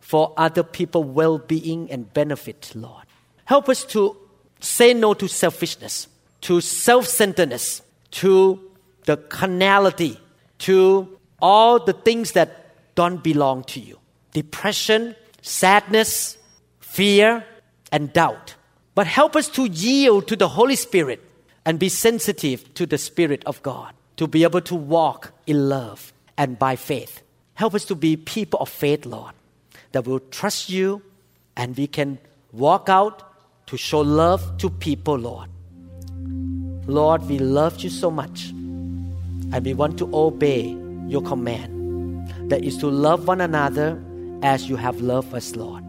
for 0.00 0.32
other 0.36 0.62
people's 0.62 1.06
well 1.06 1.38
being 1.38 1.90
and 1.90 2.12
benefit, 2.12 2.72
Lord. 2.74 3.04
Help 3.44 3.68
us 3.68 3.84
to 3.86 4.16
say 4.60 4.94
no 4.94 5.14
to 5.14 5.28
selfishness, 5.28 6.08
to 6.42 6.60
self 6.60 7.06
centeredness, 7.06 7.82
to 8.12 8.60
the 9.06 9.16
carnality, 9.16 10.18
to 10.58 11.18
all 11.40 11.78
the 11.84 11.92
things 11.92 12.32
that 12.32 12.74
don't 12.94 13.22
belong 13.22 13.64
to 13.64 13.80
you 13.80 13.98
depression, 14.32 15.16
sadness, 15.42 16.38
fear, 16.80 17.44
and 17.92 18.12
doubt. 18.12 18.54
But 18.94 19.06
help 19.06 19.36
us 19.36 19.48
to 19.50 19.66
yield 19.66 20.28
to 20.28 20.36
the 20.36 20.48
Holy 20.48 20.76
Spirit 20.76 21.22
and 21.64 21.78
be 21.78 21.88
sensitive 21.88 22.72
to 22.74 22.86
the 22.86 22.98
Spirit 22.98 23.42
of 23.46 23.62
God, 23.62 23.94
to 24.16 24.26
be 24.26 24.42
able 24.42 24.60
to 24.62 24.74
walk 24.74 25.32
in 25.46 25.68
love 25.68 26.12
and 26.36 26.58
by 26.58 26.76
faith. 26.76 27.22
Help 27.54 27.74
us 27.74 27.84
to 27.86 27.94
be 27.94 28.16
people 28.16 28.60
of 28.60 28.68
faith, 28.68 29.04
Lord, 29.06 29.34
that 29.92 30.06
will 30.06 30.20
trust 30.30 30.70
you 30.70 31.02
and 31.56 31.76
we 31.76 31.86
can 31.86 32.18
walk 32.52 32.88
out 32.88 33.22
to 33.66 33.76
show 33.76 34.00
love 34.00 34.58
to 34.58 34.70
people, 34.70 35.16
Lord. 35.16 35.48
Lord, 36.86 37.28
we 37.28 37.38
love 37.38 37.80
you 37.80 37.90
so 37.90 38.10
much 38.10 38.48
and 38.50 39.64
we 39.64 39.74
want 39.74 39.98
to 39.98 40.10
obey 40.14 40.76
your 41.06 41.22
command 41.22 42.50
that 42.50 42.64
is 42.64 42.78
to 42.78 42.88
love 42.88 43.28
one 43.28 43.40
another 43.40 44.02
as 44.42 44.68
you 44.68 44.76
have 44.76 45.00
loved 45.00 45.34
us, 45.34 45.54
Lord. 45.54 45.84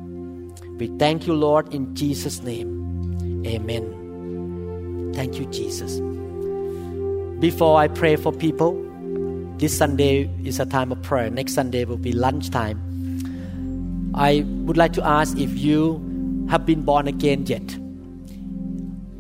We 0.82 0.88
thank 0.98 1.28
you, 1.28 1.36
Lord, 1.36 1.72
in 1.76 1.94
Jesus' 1.96 2.42
name. 2.42 3.46
Amen. 3.46 5.12
Thank 5.14 5.38
you, 5.38 5.46
Jesus. 5.46 6.00
Before 7.40 7.78
I 7.78 7.88
pray 7.88 8.16
for 8.16 8.32
people, 8.32 8.74
this 9.60 9.78
Sunday 9.78 10.28
is 10.44 10.60
a 10.60 10.66
time 10.66 10.92
of 10.92 11.00
prayer. 11.04 11.30
Next 11.30 11.54
Sunday 11.54 11.86
will 11.86 12.00
be 12.00 12.14
lunchtime. 12.14 12.80
I 14.16 14.44
would 14.66 14.76
like 14.76 14.94
to 14.94 15.06
ask 15.06 15.38
if 15.38 15.56
you 15.56 16.48
have 16.50 16.66
been 16.66 16.82
born 16.82 17.08
again 17.08 17.46
yet, 17.46 17.78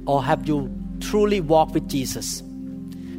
or 0.08 0.24
have 0.24 0.48
you 0.48 0.68
truly 1.00 1.42
walked 1.42 1.76
with 1.76 1.88
Jesus? 1.88 2.42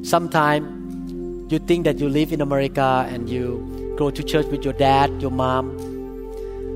Sometime 0.03 1.47
you 1.49 1.61
think 1.61 1.85
that 1.85 2.01
you 2.01 2.09
live 2.09 2.33
in 2.33 2.41
America 2.41 3.07
and 3.09 3.31
you 3.31 3.95
go 3.97 4.11
to 4.11 4.21
church 4.21 4.47
with 4.47 4.65
your 4.65 4.75
dad, 4.75 5.23
your 5.23 5.31
mom, 5.31 5.92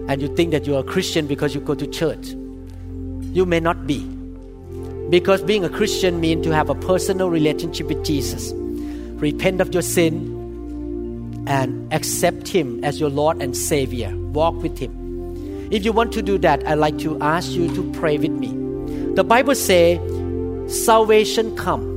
and 0.09 0.23
you 0.23 0.35
think 0.37 0.53
that 0.53 0.67
you 0.67 0.77
are 0.77 0.81
a 0.81 0.85
Christian 0.85 1.27
because 1.27 1.55
you 1.55 1.61
go 1.61 1.75
to 1.75 1.87
church. 1.87 2.29
You 3.33 3.45
may 3.45 3.61
not 3.61 3.87
be. 3.87 3.99
Because 5.11 5.43
being 5.43 5.65
a 5.65 5.69
Christian 5.69 6.21
means 6.21 6.45
to 6.47 6.55
have 6.55 6.71
a 6.71 6.75
personal 6.75 7.31
relationship 7.31 7.87
with 7.89 8.05
Jesus. 8.05 8.53
Repent 9.21 9.61
of 9.61 9.73
your 9.73 9.83
sin 9.83 11.45
and 11.47 11.93
accept 11.93 12.49
Him 12.49 12.83
as 12.85 12.99
your 12.99 13.11
Lord 13.11 13.41
and 13.41 13.57
Savior. 13.57 14.13
Walk 14.33 14.63
with 14.63 14.79
Him. 14.79 15.69
If 15.71 15.85
you 15.85 15.93
want 15.93 16.13
to 16.13 16.23
do 16.23 16.39
that, 16.39 16.67
I'd 16.67 16.75
like 16.75 16.99
to 16.99 17.21
ask 17.21 17.51
you 17.51 17.73
to 17.75 17.93
pray 17.93 18.19
with 18.19 18.31
me. 18.31 18.49
The 19.15 19.25
Bible 19.25 19.55
says, 19.55 19.99
salvation 20.69 21.57
come 21.57 21.95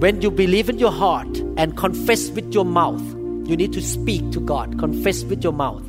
when 0.00 0.22
you 0.22 0.30
believe 0.30 0.68
in 0.68 0.78
your 0.78 0.92
heart 0.92 1.38
and 1.56 1.76
confess 1.76 2.30
with 2.30 2.52
your 2.52 2.64
mouth. 2.64 3.02
You 3.48 3.56
need 3.56 3.72
to 3.72 3.82
speak 3.82 4.30
to 4.32 4.40
God, 4.40 4.78
confess 4.78 5.24
with 5.24 5.42
your 5.42 5.52
mouth 5.52 5.82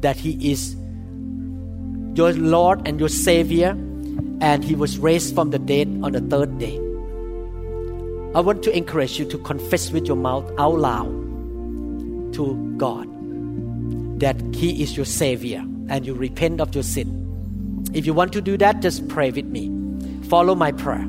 that 0.00 0.16
He 0.16 0.52
is 0.52 0.76
your 2.16 2.32
Lord 2.32 2.86
and 2.88 2.98
your 2.98 3.08
Savior, 3.08 3.70
and 4.40 4.64
He 4.64 4.74
was 4.74 4.98
raised 4.98 5.34
from 5.34 5.50
the 5.50 5.58
dead 5.58 5.88
on 6.02 6.12
the 6.12 6.20
third 6.20 6.58
day. 6.58 6.76
I 8.34 8.40
want 8.40 8.62
to 8.64 8.76
encourage 8.76 9.18
you 9.18 9.24
to 9.26 9.38
confess 9.38 9.90
with 9.90 10.06
your 10.06 10.16
mouth 10.16 10.50
out 10.58 10.78
loud 10.78 11.12
to 12.34 12.74
God 12.76 13.08
that 14.20 14.40
He 14.54 14.82
is 14.82 14.96
your 14.96 15.06
Savior 15.06 15.64
and 15.88 16.06
you 16.06 16.14
repent 16.14 16.60
of 16.60 16.74
your 16.74 16.84
sin. 16.84 17.22
If 17.92 18.06
you 18.06 18.14
want 18.14 18.32
to 18.32 18.40
do 18.40 18.56
that, 18.58 18.82
just 18.82 19.08
pray 19.08 19.30
with 19.30 19.46
me. 19.46 19.70
Follow 20.28 20.54
my 20.54 20.72
prayer. 20.72 21.06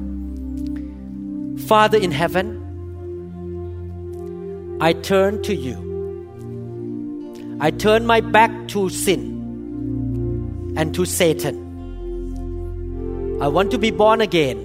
Father 1.68 1.98
in 1.98 2.12
heaven, 2.12 2.64
I 4.80 4.94
turn 4.94 5.42
to 5.44 5.56
you. 5.56 5.86
I 7.60 7.72
turn 7.72 8.06
my 8.06 8.22
back 8.22 8.68
to 8.70 8.90
sin 8.90 9.37
and 10.78 10.94
to 10.96 11.06
Satan. 11.06 11.56
I 13.42 13.48
want 13.48 13.72
to 13.72 13.78
be 13.78 13.90
born 13.92 14.22
again. 14.22 14.60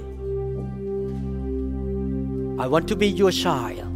I 2.60 2.66
want 2.66 2.86
to 2.88 2.96
be 2.96 3.08
your 3.08 3.32
child. 3.32 3.88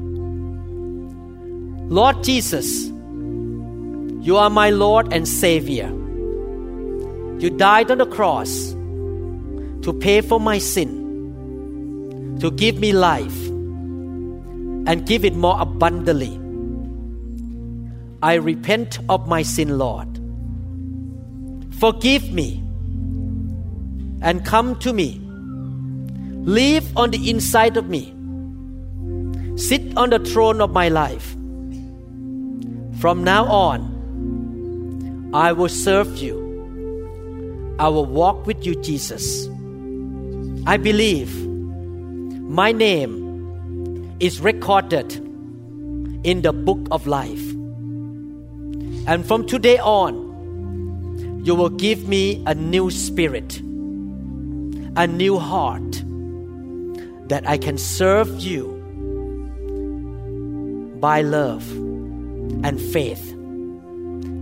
Lord 1.90 2.24
Jesus, 2.24 2.86
you 4.28 4.36
are 4.36 4.50
my 4.50 4.70
Lord 4.70 5.12
and 5.12 5.28
Savior. 5.28 5.88
You 7.38 7.50
died 7.50 7.90
on 7.90 7.98
the 7.98 8.06
cross 8.06 8.72
to 9.82 9.92
pay 10.00 10.20
for 10.22 10.40
my 10.40 10.58
sin, 10.58 12.38
to 12.40 12.50
give 12.50 12.80
me 12.80 12.92
life, 12.92 13.46
and 14.88 15.06
give 15.06 15.24
it 15.24 15.36
more 15.36 15.60
abundantly. 15.60 16.40
I 18.22 18.34
repent 18.34 18.98
of 19.10 19.28
my 19.28 19.42
sin, 19.42 19.78
Lord. 19.78 20.15
Forgive 21.78 22.32
me 22.32 22.62
and 24.22 24.44
come 24.44 24.78
to 24.78 24.92
me. 24.92 25.20
Live 26.42 26.96
on 26.96 27.10
the 27.10 27.30
inside 27.30 27.76
of 27.76 27.88
me. 27.88 28.14
Sit 29.56 29.96
on 29.96 30.10
the 30.10 30.18
throne 30.18 30.60
of 30.60 30.70
my 30.70 30.88
life. 30.88 31.32
From 33.00 33.22
now 33.24 33.44
on, 33.46 35.30
I 35.34 35.52
will 35.52 35.68
serve 35.68 36.16
you. 36.16 37.76
I 37.78 37.88
will 37.88 38.06
walk 38.06 38.46
with 38.46 38.64
you, 38.64 38.80
Jesus. 38.82 39.48
I 40.66 40.78
believe 40.78 41.46
my 41.46 42.72
name 42.72 44.16
is 44.18 44.40
recorded 44.40 45.14
in 46.24 46.40
the 46.42 46.52
book 46.52 46.88
of 46.90 47.06
life. 47.06 47.50
And 49.06 49.26
from 49.26 49.46
today 49.46 49.78
on, 49.78 50.25
you 51.46 51.54
will 51.54 51.70
give 51.70 52.08
me 52.08 52.42
a 52.44 52.54
new 52.56 52.90
spirit, 52.90 53.60
a 54.96 55.06
new 55.06 55.38
heart, 55.38 56.02
that 57.28 57.48
I 57.48 57.56
can 57.56 57.78
serve 57.78 58.40
you 58.40 58.72
by 61.00 61.22
love 61.22 61.70
and 62.64 62.80
faith. 62.80 63.32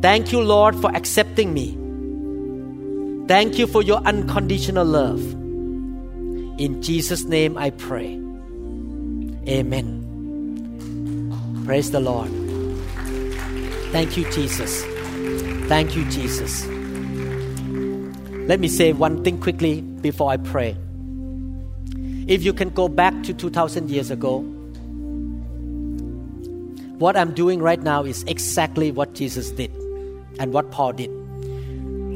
Thank 0.00 0.32
you, 0.32 0.40
Lord, 0.40 0.74
for 0.76 0.90
accepting 0.96 1.52
me. 1.52 1.76
Thank 3.28 3.58
you 3.58 3.66
for 3.66 3.82
your 3.82 3.98
unconditional 3.98 4.86
love. 4.86 5.20
In 6.58 6.80
Jesus' 6.80 7.24
name 7.24 7.58
I 7.58 7.68
pray. 7.68 8.14
Amen. 9.46 10.00
Praise 11.66 11.90
the 11.90 12.00
Lord. 12.00 12.30
Thank 13.92 14.16
you, 14.16 14.24
Jesus. 14.30 14.84
Thank 15.68 15.96
you, 15.96 16.08
Jesus. 16.10 16.73
Let 18.46 18.60
me 18.60 18.68
say 18.68 18.92
one 18.92 19.24
thing 19.24 19.40
quickly 19.40 19.80
before 19.80 20.30
I 20.30 20.36
pray. 20.36 20.76
If 22.26 22.44
you 22.44 22.52
can 22.52 22.68
go 22.68 22.88
back 22.88 23.22
to 23.22 23.32
2,000 23.32 23.88
years 23.88 24.10
ago, 24.10 24.40
what 26.98 27.16
I'm 27.16 27.32
doing 27.32 27.62
right 27.62 27.82
now 27.82 28.04
is 28.04 28.22
exactly 28.24 28.92
what 28.92 29.14
Jesus 29.14 29.50
did 29.50 29.74
and 30.38 30.52
what 30.52 30.70
Paul 30.70 30.92
did. 30.92 31.10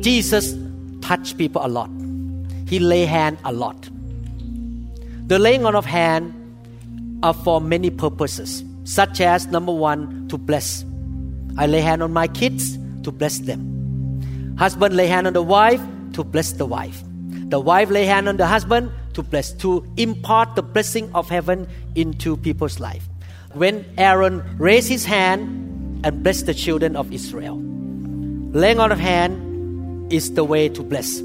Jesus 0.02 0.54
touched 1.00 1.38
people 1.38 1.64
a 1.64 1.68
lot. 1.68 1.88
He 2.66 2.78
lay 2.78 3.06
hand 3.06 3.38
a 3.46 3.52
lot. 3.52 3.88
The 5.28 5.38
laying 5.38 5.64
on 5.64 5.74
of 5.74 5.86
hand 5.86 6.34
are 7.22 7.32
for 7.32 7.58
many 7.58 7.88
purposes, 7.88 8.62
such 8.84 9.22
as 9.22 9.46
number 9.46 9.72
one, 9.72 10.28
to 10.28 10.36
bless. 10.36 10.84
I 11.56 11.66
lay 11.66 11.80
hand 11.80 12.02
on 12.02 12.12
my 12.12 12.28
kids 12.28 12.76
to 13.04 13.10
bless 13.10 13.38
them. 13.38 14.56
Husband 14.58 14.94
lay 14.94 15.06
hand 15.06 15.26
on 15.26 15.32
the 15.32 15.42
wife 15.42 15.80
to 16.18 16.24
bless 16.24 16.52
the 16.52 16.66
wife. 16.66 17.02
The 17.48 17.60
wife 17.60 17.90
lay 17.90 18.04
hand 18.04 18.28
on 18.28 18.38
the 18.38 18.46
husband 18.46 18.90
to 19.14 19.22
bless, 19.22 19.52
to 19.64 19.86
impart 19.96 20.56
the 20.56 20.62
blessing 20.62 21.08
of 21.14 21.28
heaven 21.28 21.68
into 21.94 22.36
people's 22.36 22.80
life. 22.80 23.08
When 23.54 23.86
Aaron 23.96 24.42
raised 24.58 24.88
his 24.88 25.04
hand 25.04 26.04
and 26.04 26.22
blessed 26.24 26.46
the 26.46 26.54
children 26.54 26.96
of 26.96 27.12
Israel, 27.12 27.56
laying 28.52 28.80
on 28.80 28.90
of 28.90 28.98
hand 28.98 30.12
is 30.12 30.34
the 30.34 30.42
way 30.42 30.68
to 30.70 30.82
bless. 30.82 31.22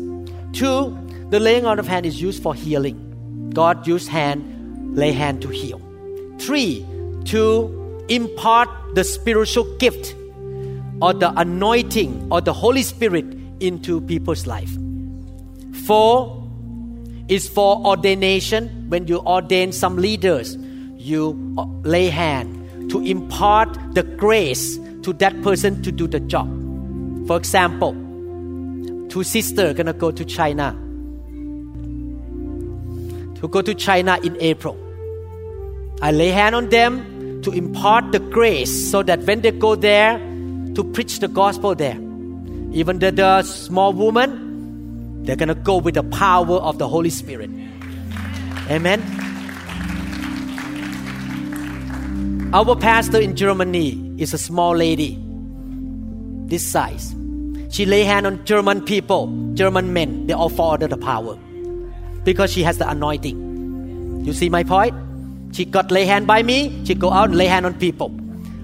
Two, 0.54 0.96
the 1.32 1.40
laying 1.40 1.66
on 1.66 1.80
of 1.80 1.88
hand 1.88 2.06
is 2.06 2.22
used 2.22 2.44
for 2.44 2.54
healing. 2.54 3.50
God 3.56 3.88
used 3.88 4.08
hand, 4.08 4.96
lay 4.96 5.12
hand 5.12 5.42
to 5.42 5.48
heal. 5.48 5.82
Three, 6.38 6.86
to 7.26 8.06
impart 8.10 8.70
the 8.94 9.04
spiritual 9.04 9.66
gift 9.78 10.14
or 11.02 11.14
the 11.14 11.34
anointing 11.36 12.28
or 12.32 12.42
the 12.42 12.54
Holy 12.54 12.84
Spirit 12.84 13.26
into 13.60 14.00
people's 14.02 14.46
life. 14.46 14.78
Four 15.86 16.44
is 17.28 17.48
for 17.48 17.86
ordination. 17.86 18.86
When 18.90 19.08
you 19.08 19.20
ordain 19.20 19.72
some 19.72 19.98
leaders, 19.98 20.58
you 20.98 21.56
uh, 21.58 21.66
lay 21.84 22.10
hand 22.10 22.90
to 22.90 23.02
impart 23.02 23.78
the 23.94 24.04
grace 24.04 24.78
to 25.04 25.14
that 25.14 25.42
person 25.42 25.82
to 25.84 25.92
do 25.92 26.08
the 26.08 26.20
job. 26.20 26.48
For 27.28 27.38
example, 27.38 27.94
two 29.10 29.24
sisters 29.24 29.74
gonna 29.76 29.94
go 29.94 30.12
to 30.12 30.24
China 30.24 30.78
to 33.44 33.50
go 33.50 33.62
to 33.62 33.74
China 33.76 34.18
in 34.24 34.38
April. 34.40 34.78
I 36.02 36.14
lay 36.14 36.30
hand 36.30 36.56
on 36.56 36.70
them 36.70 37.42
to 37.42 37.52
impart 37.52 38.14
the 38.14 38.20
grace 38.20 38.72
so 38.90 39.04
that 39.04 39.20
when 39.24 39.42
they 39.42 39.52
go 39.52 39.76
there 39.76 40.18
to 40.76 40.84
preach 40.94 41.20
the 41.20 41.28
gospel 41.28 41.76
there, 41.76 42.00
even 42.72 43.00
the, 43.00 43.12
the 43.12 43.44
small 43.44 43.92
woman, 43.92 44.53
they're 45.24 45.36
gonna 45.36 45.56
go 45.56 45.78
with 45.78 45.96
the 45.96 46.04
power 46.04 46.58
of 46.58 46.78
the 46.78 46.88
Holy 46.88 47.10
Spirit. 47.10 47.50
Amen. 48.70 49.02
Our 52.54 52.76
pastor 52.76 53.20
in 53.20 53.36
Germany 53.36 54.16
is 54.18 54.34
a 54.34 54.38
small 54.38 54.76
lady, 54.76 55.20
this 56.46 56.66
size. 56.66 57.16
She 57.70 57.86
lay 57.86 58.04
hand 58.04 58.28
on 58.28 58.46
German 58.46 58.86
people, 58.86 59.28
German 59.56 59.94
men. 59.94 60.28
They 60.28 60.34
all 60.34 60.50
fall 60.50 60.74
under 60.74 60.88
the 60.88 60.98
power 60.98 61.36
because 62.24 62.52
she 62.52 62.62
has 62.62 62.78
the 62.78 62.88
anointing. 62.88 64.24
You 64.26 64.34
see 64.34 64.50
my 64.50 64.64
point? 64.64 64.94
She 65.56 65.66
got 65.66 65.92
lay 65.92 66.06
hand 66.06 66.28
by 66.28 66.44
me. 66.44 66.86
She 66.86 66.94
go 66.96 67.12
out 67.12 67.30
and 67.30 67.38
lay 67.38 67.48
hand 67.48 67.66
on 67.66 67.74
people. 67.74 68.12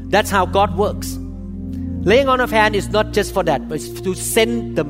That's 0.09 0.29
how 0.29 0.45
God 0.45 0.77
works. 0.77 1.17
Laying 2.01 2.29
on 2.29 2.39
of 2.41 2.51
hand 2.51 2.75
is 2.75 2.89
not 2.89 3.11
just 3.13 3.33
for 3.33 3.43
that, 3.43 3.67
but 3.67 3.75
it's 3.75 4.01
to 4.01 4.13
send 4.13 4.77
the 4.77 4.85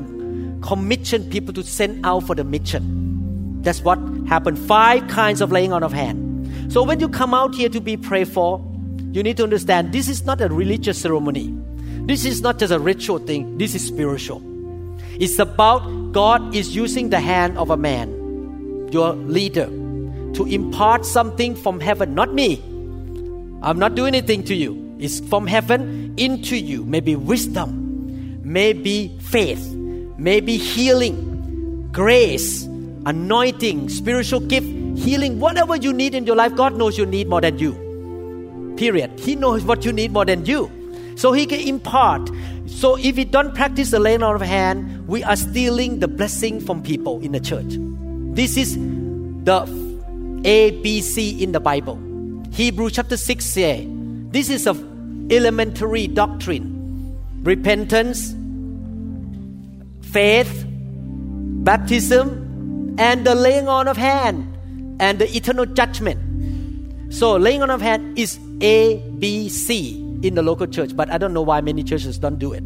commission 0.62 1.28
people 1.30 1.54
to 1.54 1.62
send 1.62 2.04
out 2.04 2.26
for 2.26 2.34
the 2.34 2.44
mission. 2.44 3.62
That's 3.62 3.82
what 3.82 3.98
happened. 4.26 4.58
Five 4.58 5.08
kinds 5.08 5.40
of 5.40 5.52
laying 5.52 5.72
on 5.72 5.82
of 5.82 5.92
hand. 5.92 6.72
So 6.72 6.82
when 6.82 7.00
you 7.00 7.08
come 7.08 7.34
out 7.34 7.54
here 7.54 7.68
to 7.68 7.80
be 7.80 7.96
prayed 7.96 8.28
for, 8.28 8.64
you 9.12 9.22
need 9.22 9.36
to 9.38 9.42
understand 9.42 9.92
this 9.92 10.08
is 10.08 10.24
not 10.24 10.40
a 10.40 10.48
religious 10.48 11.00
ceremony. 11.00 11.54
This 12.06 12.24
is 12.24 12.40
not 12.40 12.58
just 12.58 12.72
a 12.72 12.78
ritual 12.78 13.18
thing. 13.18 13.58
This 13.58 13.74
is 13.74 13.86
spiritual. 13.86 14.42
It's 15.20 15.38
about 15.38 16.12
God 16.12 16.54
is 16.54 16.74
using 16.74 17.10
the 17.10 17.20
hand 17.20 17.58
of 17.58 17.70
a 17.70 17.76
man 17.76 18.88
your 18.92 19.12
leader 19.12 19.66
to 20.34 20.46
impart 20.46 21.04
something 21.04 21.54
from 21.54 21.80
heaven, 21.80 22.14
not 22.14 22.32
me. 22.32 22.62
I'm 23.62 23.78
not 23.78 23.94
doing 23.94 24.14
anything 24.14 24.44
to 24.44 24.54
you. 24.54 24.96
It's 24.98 25.20
from 25.20 25.46
heaven 25.46 26.14
into 26.16 26.56
you. 26.56 26.84
Maybe 26.84 27.16
wisdom, 27.16 28.40
maybe 28.42 29.16
faith, 29.20 29.64
maybe 30.20 30.58
healing, 30.58 31.88
grace, 31.92 32.64
anointing, 33.06 33.88
spiritual 33.88 34.40
gift, 34.40 34.66
healing, 34.98 35.40
whatever 35.40 35.76
you 35.76 35.92
need 35.92 36.14
in 36.14 36.26
your 36.26 36.36
life, 36.36 36.54
God 36.54 36.76
knows 36.76 36.98
you 36.98 37.06
need 37.06 37.26
more 37.28 37.40
than 37.40 37.58
you. 37.58 38.74
Period. 38.76 39.18
He 39.18 39.34
knows 39.34 39.64
what 39.64 39.84
you 39.84 39.92
need 39.92 40.12
more 40.12 40.26
than 40.26 40.44
you. 40.44 40.70
So 41.16 41.32
He 41.32 41.46
can 41.46 41.60
impart. 41.60 42.30
So 42.66 42.96
if 42.96 43.16
we 43.16 43.24
don't 43.24 43.54
practice 43.54 43.90
the 43.90 43.98
laying 43.98 44.22
on 44.22 44.34
of 44.34 44.42
hand, 44.42 45.08
we 45.08 45.24
are 45.24 45.36
stealing 45.36 46.00
the 46.00 46.08
blessing 46.08 46.60
from 46.60 46.82
people 46.82 47.20
in 47.20 47.32
the 47.32 47.40
church. 47.40 47.76
This 48.34 48.56
is 48.56 48.74
the 48.74 49.66
ABC 50.42 51.40
in 51.40 51.52
the 51.52 51.60
Bible. 51.60 51.98
Hebrew 52.52 52.90
chapter 52.90 53.16
6 53.16 53.44
say, 53.44 53.88
this 54.30 54.48
is 54.48 54.66
a 54.66 54.72
elementary 55.30 56.06
doctrine. 56.06 57.18
Repentance, 57.42 58.34
faith, 60.12 60.64
baptism, 60.68 62.94
and 62.98 63.26
the 63.26 63.34
laying 63.34 63.68
on 63.68 63.88
of 63.88 63.96
hand 63.96 64.46
and 65.00 65.18
the 65.18 65.36
eternal 65.36 65.66
judgment. 65.66 67.12
So 67.12 67.36
laying 67.36 67.62
on 67.62 67.70
of 67.70 67.80
hand 67.80 68.18
is 68.18 68.38
ABC 68.58 70.24
in 70.24 70.34
the 70.34 70.42
local 70.42 70.66
church, 70.66 70.94
but 70.94 71.10
I 71.10 71.18
don't 71.18 71.32
know 71.32 71.42
why 71.42 71.60
many 71.60 71.82
churches 71.82 72.18
don't 72.18 72.38
do 72.38 72.52
it. 72.52 72.62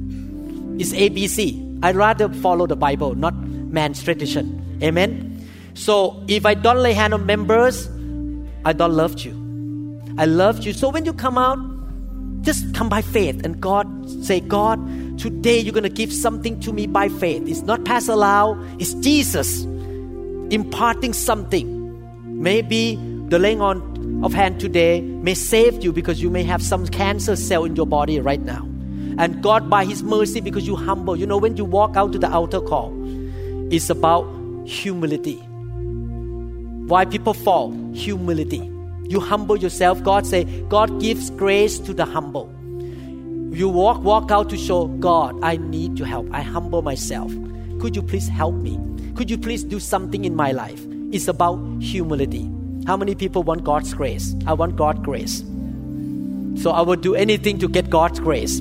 It's 0.81 0.93
ABC. 0.93 1.81
I'd 1.83 1.97
rather 1.97 2.29
follow 2.29 2.67
the 2.67 2.77
Bible, 2.77 3.15
not 3.15 3.35
man's 3.37 4.03
tradition. 4.03 4.79
Amen. 4.83 5.31
So 5.75 6.23
if 6.29 6.47
I 6.47 6.55
don't 6.55 6.79
lay 6.79 6.93
hand 6.93 7.15
on 7.15 7.27
members, 7.27 7.89
I 8.65 8.73
don't 8.73 8.93
love 8.93 9.21
you. 9.21 9.33
I 10.19 10.25
love 10.25 10.65
you. 10.65 10.73
So 10.73 10.89
when 10.89 11.05
you 11.05 11.13
come 11.13 11.39
out, 11.39 11.59
just 12.43 12.75
come 12.75 12.89
by 12.89 13.03
faith 13.03 13.45
and 13.45 13.61
God 13.61 13.87
say, 14.25 14.41
God, 14.41 14.79
today 15.19 15.59
you're 15.59 15.75
gonna 15.75 15.89
give 15.89 16.13
something 16.13 16.61
to 16.61 16.73
me 16.73 16.87
by 16.87 17.09
faith. 17.09 17.47
It's 17.47 17.63
not 17.63 17.85
Pastor 17.85 18.17
Lau, 18.17 18.57
it's 18.79 18.95
Jesus 18.95 19.65
imparting 20.51 21.13
something. 21.13 22.43
Maybe 22.43 22.97
the 23.29 23.39
laying 23.39 23.61
on 23.61 24.23
of 24.25 24.33
hand 24.33 24.61
today 24.61 25.01
may 25.01 25.35
save 25.35 25.83
you 25.83 25.93
because 25.93 26.23
you 26.23 26.31
may 26.31 26.43
have 26.45 26.63
some 26.63 26.87
cancer 26.87 27.37
cell 27.37 27.65
in 27.65 27.77
your 27.77 27.87
body 27.87 28.21
right 28.21 28.41
now. 28.41 28.63
And 29.19 29.43
God, 29.43 29.71
by 29.71 29.85
His 29.85 30.03
mercy, 30.03 30.41
because 30.41 30.67
you 30.67 30.77
humble, 30.77 31.17
you 31.17 31.27
know, 31.27 31.37
when 31.37 31.57
you 31.57 31.65
walk 31.65 31.97
out 31.97 32.13
to 32.13 32.19
the 32.19 32.31
altar 32.31 32.61
call, 32.61 32.93
it's 33.73 33.91
about 33.91 34.25
humility. 34.67 35.37
Why 36.87 37.05
people 37.05 37.35
fall? 37.35 37.73
Humility. 37.93 38.71
You 39.09 39.21
humble 39.21 39.57
yourself. 39.57 40.03
God 40.03 40.27
say, 40.27 40.45
God 40.69 41.01
gives 41.01 41.31
grace 41.31 41.79
to 41.81 41.95
the 41.95 42.05
humble. 42.05 42.54
You 43.55 43.69
walk, 43.69 44.03
walk 44.03 44.33
out 44.33 44.51
to 44.51 44.57
show 44.57 44.89
God, 44.89 45.39
I 45.41 45.59
need 45.59 45.97
your 45.97 46.09
help. 46.09 46.27
I 46.33 46.43
humble 46.43 46.83
myself. 46.83 47.33
Could 47.81 47.95
you 47.95 48.03
please 48.03 48.27
help 48.27 48.57
me? 48.57 48.81
Could 49.15 49.31
you 49.31 49.39
please 49.39 49.63
do 49.63 49.79
something 49.79 50.25
in 50.25 50.35
my 50.35 50.51
life? 50.51 50.85
It's 51.13 51.29
about 51.29 51.61
humility. 51.81 52.51
How 52.85 52.97
many 52.97 53.15
people 53.15 53.45
want 53.45 53.63
God's 53.63 53.95
grace? 53.95 54.35
I 54.49 54.55
want 54.55 54.75
God's 54.75 54.99
grace. 55.05 55.45
So 56.61 56.73
I 56.73 56.81
will 56.81 56.97
do 56.97 57.15
anything 57.15 57.61
to 57.61 57.69
get 57.69 57.91
God's 57.91 58.19
grace. 58.19 58.59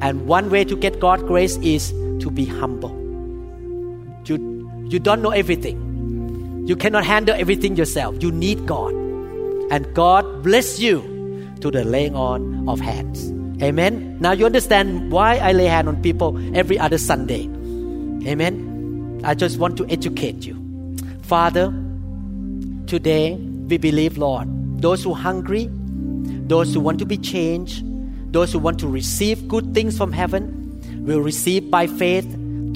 And 0.00 0.26
one 0.26 0.50
way 0.50 0.64
to 0.64 0.76
get 0.76 0.98
God's 0.98 1.22
grace 1.22 1.56
is 1.58 1.90
to 2.18 2.28
be 2.28 2.44
humble. 2.44 2.90
You, 4.24 4.88
you 4.88 4.98
don't 4.98 5.22
know 5.22 5.30
everything. 5.30 6.64
You 6.66 6.74
cannot 6.74 7.04
handle 7.04 7.36
everything 7.38 7.76
yourself. 7.76 8.20
You 8.20 8.32
need 8.32 8.66
God. 8.66 8.92
And 9.70 9.94
God 9.94 10.42
bless 10.42 10.80
you 10.80 11.02
to 11.60 11.70
the 11.70 11.84
laying 11.84 12.16
on 12.16 12.68
of 12.68 12.80
hands. 12.80 13.30
Amen. 13.62 14.18
Now 14.20 14.32
you 14.32 14.46
understand 14.46 15.12
why 15.12 15.36
I 15.36 15.52
lay 15.52 15.66
hand 15.66 15.88
on 15.88 16.02
people 16.02 16.38
every 16.56 16.78
other 16.78 16.98
Sunday. 16.98 17.42
Amen. 18.28 19.20
I 19.24 19.34
just 19.34 19.58
want 19.58 19.76
to 19.78 19.86
educate 19.88 20.44
you. 20.44 20.60
Father, 21.22 21.72
today 22.86 23.34
we 23.34 23.78
believe, 23.78 24.18
Lord, 24.18 24.48
those 24.80 25.02
who 25.04 25.12
are 25.12 25.16
hungry, 25.16 25.68
those 25.70 26.74
who 26.74 26.80
want 26.80 26.98
to 26.98 27.06
be 27.06 27.16
changed, 27.16 27.82
those 28.32 28.52
who 28.52 28.58
want 28.58 28.78
to 28.80 28.88
receive 28.88 29.46
good 29.48 29.72
things 29.72 29.96
from 29.96 30.12
heaven, 30.12 30.60
will 31.06 31.20
receive 31.20 31.70
by 31.70 31.86
faith 31.86 32.26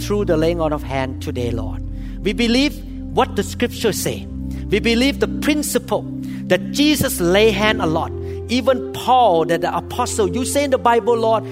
through 0.00 0.24
the 0.24 0.36
laying 0.36 0.60
on 0.60 0.72
of 0.72 0.82
hand 0.82 1.20
today, 1.20 1.50
Lord. 1.50 1.82
We 2.24 2.32
believe 2.32 2.76
what 3.14 3.36
the 3.36 3.42
scriptures 3.42 4.00
say. 4.00 4.26
We 4.70 4.80
believe 4.80 5.20
the 5.20 5.28
principle 5.28 6.02
that 6.46 6.72
Jesus 6.72 7.20
lay 7.20 7.50
hand 7.50 7.82
a 7.82 7.86
lot. 7.86 8.12
Even 8.48 8.92
Paul, 8.92 9.44
that 9.46 9.60
the 9.60 9.76
apostle, 9.76 10.28
you 10.34 10.44
say 10.44 10.64
in 10.64 10.70
the 10.70 10.78
Bible, 10.78 11.16
Lord, 11.16 11.44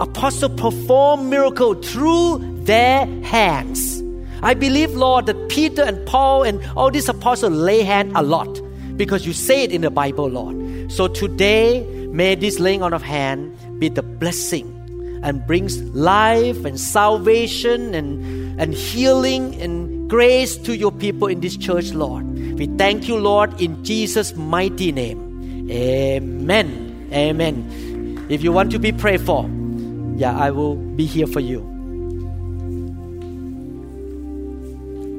apostle 0.00 0.48
perform 0.50 1.28
miracle 1.28 1.74
through 1.74 2.38
their 2.64 3.06
hands. 3.22 4.02
I 4.42 4.54
believe, 4.54 4.92
Lord, 4.92 5.26
that 5.26 5.48
Peter 5.50 5.82
and 5.82 6.06
Paul 6.06 6.44
and 6.44 6.64
all 6.76 6.90
these 6.90 7.08
apostles 7.08 7.52
lay 7.52 7.82
hand 7.82 8.12
a 8.14 8.22
lot 8.22 8.60
because 8.96 9.26
you 9.26 9.32
say 9.32 9.64
it 9.64 9.72
in 9.72 9.82
the 9.82 9.90
Bible, 9.90 10.28
Lord. 10.28 10.90
So 10.90 11.08
today, 11.08 11.84
may 12.08 12.34
this 12.34 12.58
laying 12.58 12.82
on 12.82 12.94
of 12.94 13.02
hand 13.02 13.54
be 13.78 13.88
the 13.88 14.02
blessing 14.02 14.76
and 15.22 15.46
brings 15.46 15.82
life 15.94 16.64
and 16.64 16.80
salvation 16.80 17.94
and, 17.94 18.60
and 18.60 18.72
healing 18.72 19.60
and 19.60 20.08
grace 20.08 20.56
to 20.56 20.76
your 20.76 20.92
people 20.92 21.28
in 21.28 21.40
this 21.40 21.56
church, 21.56 21.92
Lord. 21.92 22.24
We 22.58 22.66
thank 22.78 23.06
you, 23.08 23.16
Lord, 23.16 23.60
in 23.60 23.84
Jesus' 23.84 24.34
mighty 24.34 24.92
name. 24.92 25.29
Amen. 25.70 27.08
Amen. 27.12 28.26
If 28.28 28.42
you 28.42 28.52
want 28.52 28.70
to 28.72 28.78
be 28.78 28.92
prayed 28.92 29.20
for, 29.20 29.48
yeah, 30.16 30.36
I 30.36 30.50
will 30.50 30.76
be 30.76 31.06
here 31.06 31.26
for 31.26 31.40
you. 31.40 31.60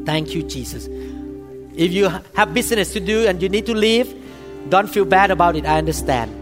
Thank 0.05 0.35
you, 0.35 0.43
Jesus. 0.43 0.87
If 1.75 1.93
you 1.93 2.09
have 2.35 2.53
business 2.53 2.93
to 2.93 2.99
do 2.99 3.27
and 3.27 3.41
you 3.41 3.49
need 3.49 3.65
to 3.67 3.73
leave, 3.73 4.13
don't 4.69 4.87
feel 4.87 5.05
bad 5.05 5.31
about 5.31 5.55
it. 5.55 5.65
I 5.65 5.77
understand. 5.77 6.41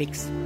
fix. 0.00 0.39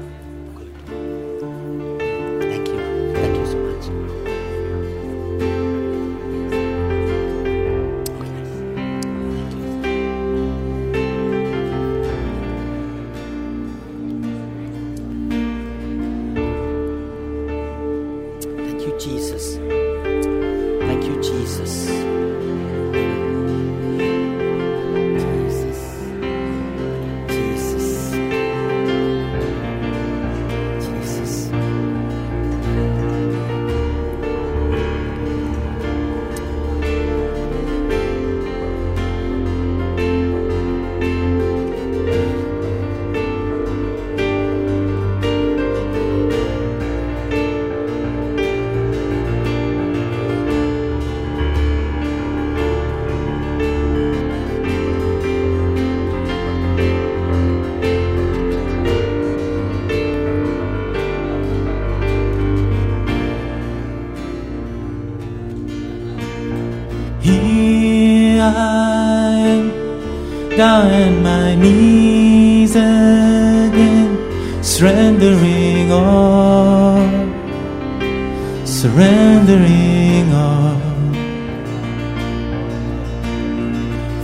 Surrendering 79.35 80.33
all. 80.33 80.81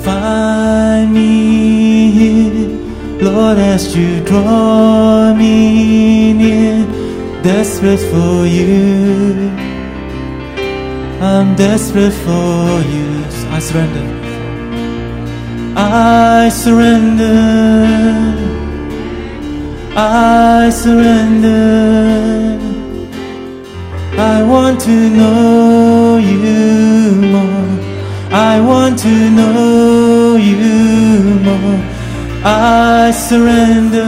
Find 0.03 1.13
me 1.13 2.11
here, 2.11 2.69
Lord, 3.21 3.59
as 3.59 3.97
you 3.97 4.25
draw 4.25 5.35
me 5.35 6.33
near, 6.33 6.87
desperate 7.43 8.01
for 8.13 8.47
you. 8.47 9.51
I'm 11.21 11.57
desperate 11.57 12.13
for 12.13 12.83
you. 12.95 13.25
I 13.51 13.59
surrender. 13.59 14.07
I 15.77 16.49
surrender. 16.51 18.37
I 19.97 20.71
surrender. 20.71 22.70
I 24.19 24.43
want 24.43 24.81
to 24.83 25.11
know 25.11 26.19
you 26.19 27.15
more. 27.33 27.71
I 28.33 28.61
want 28.61 28.99
to 29.01 29.31
know 29.31 30.37
you 30.37 31.41
more. 31.47 31.81
I 32.45 33.11
surrender. 33.13 34.07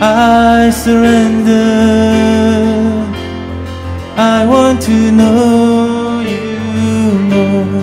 I 0.00 0.70
surrender. 0.70 1.60
I 4.16 4.46
want 4.46 4.82
to 4.82 5.12
know 5.12 6.20
you 6.20 7.18
more. 7.32 7.82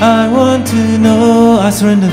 I 0.00 0.28
want 0.28 0.66
to 0.68 0.98
know. 0.98 1.58
I 1.60 1.70
surrender. 1.70 2.12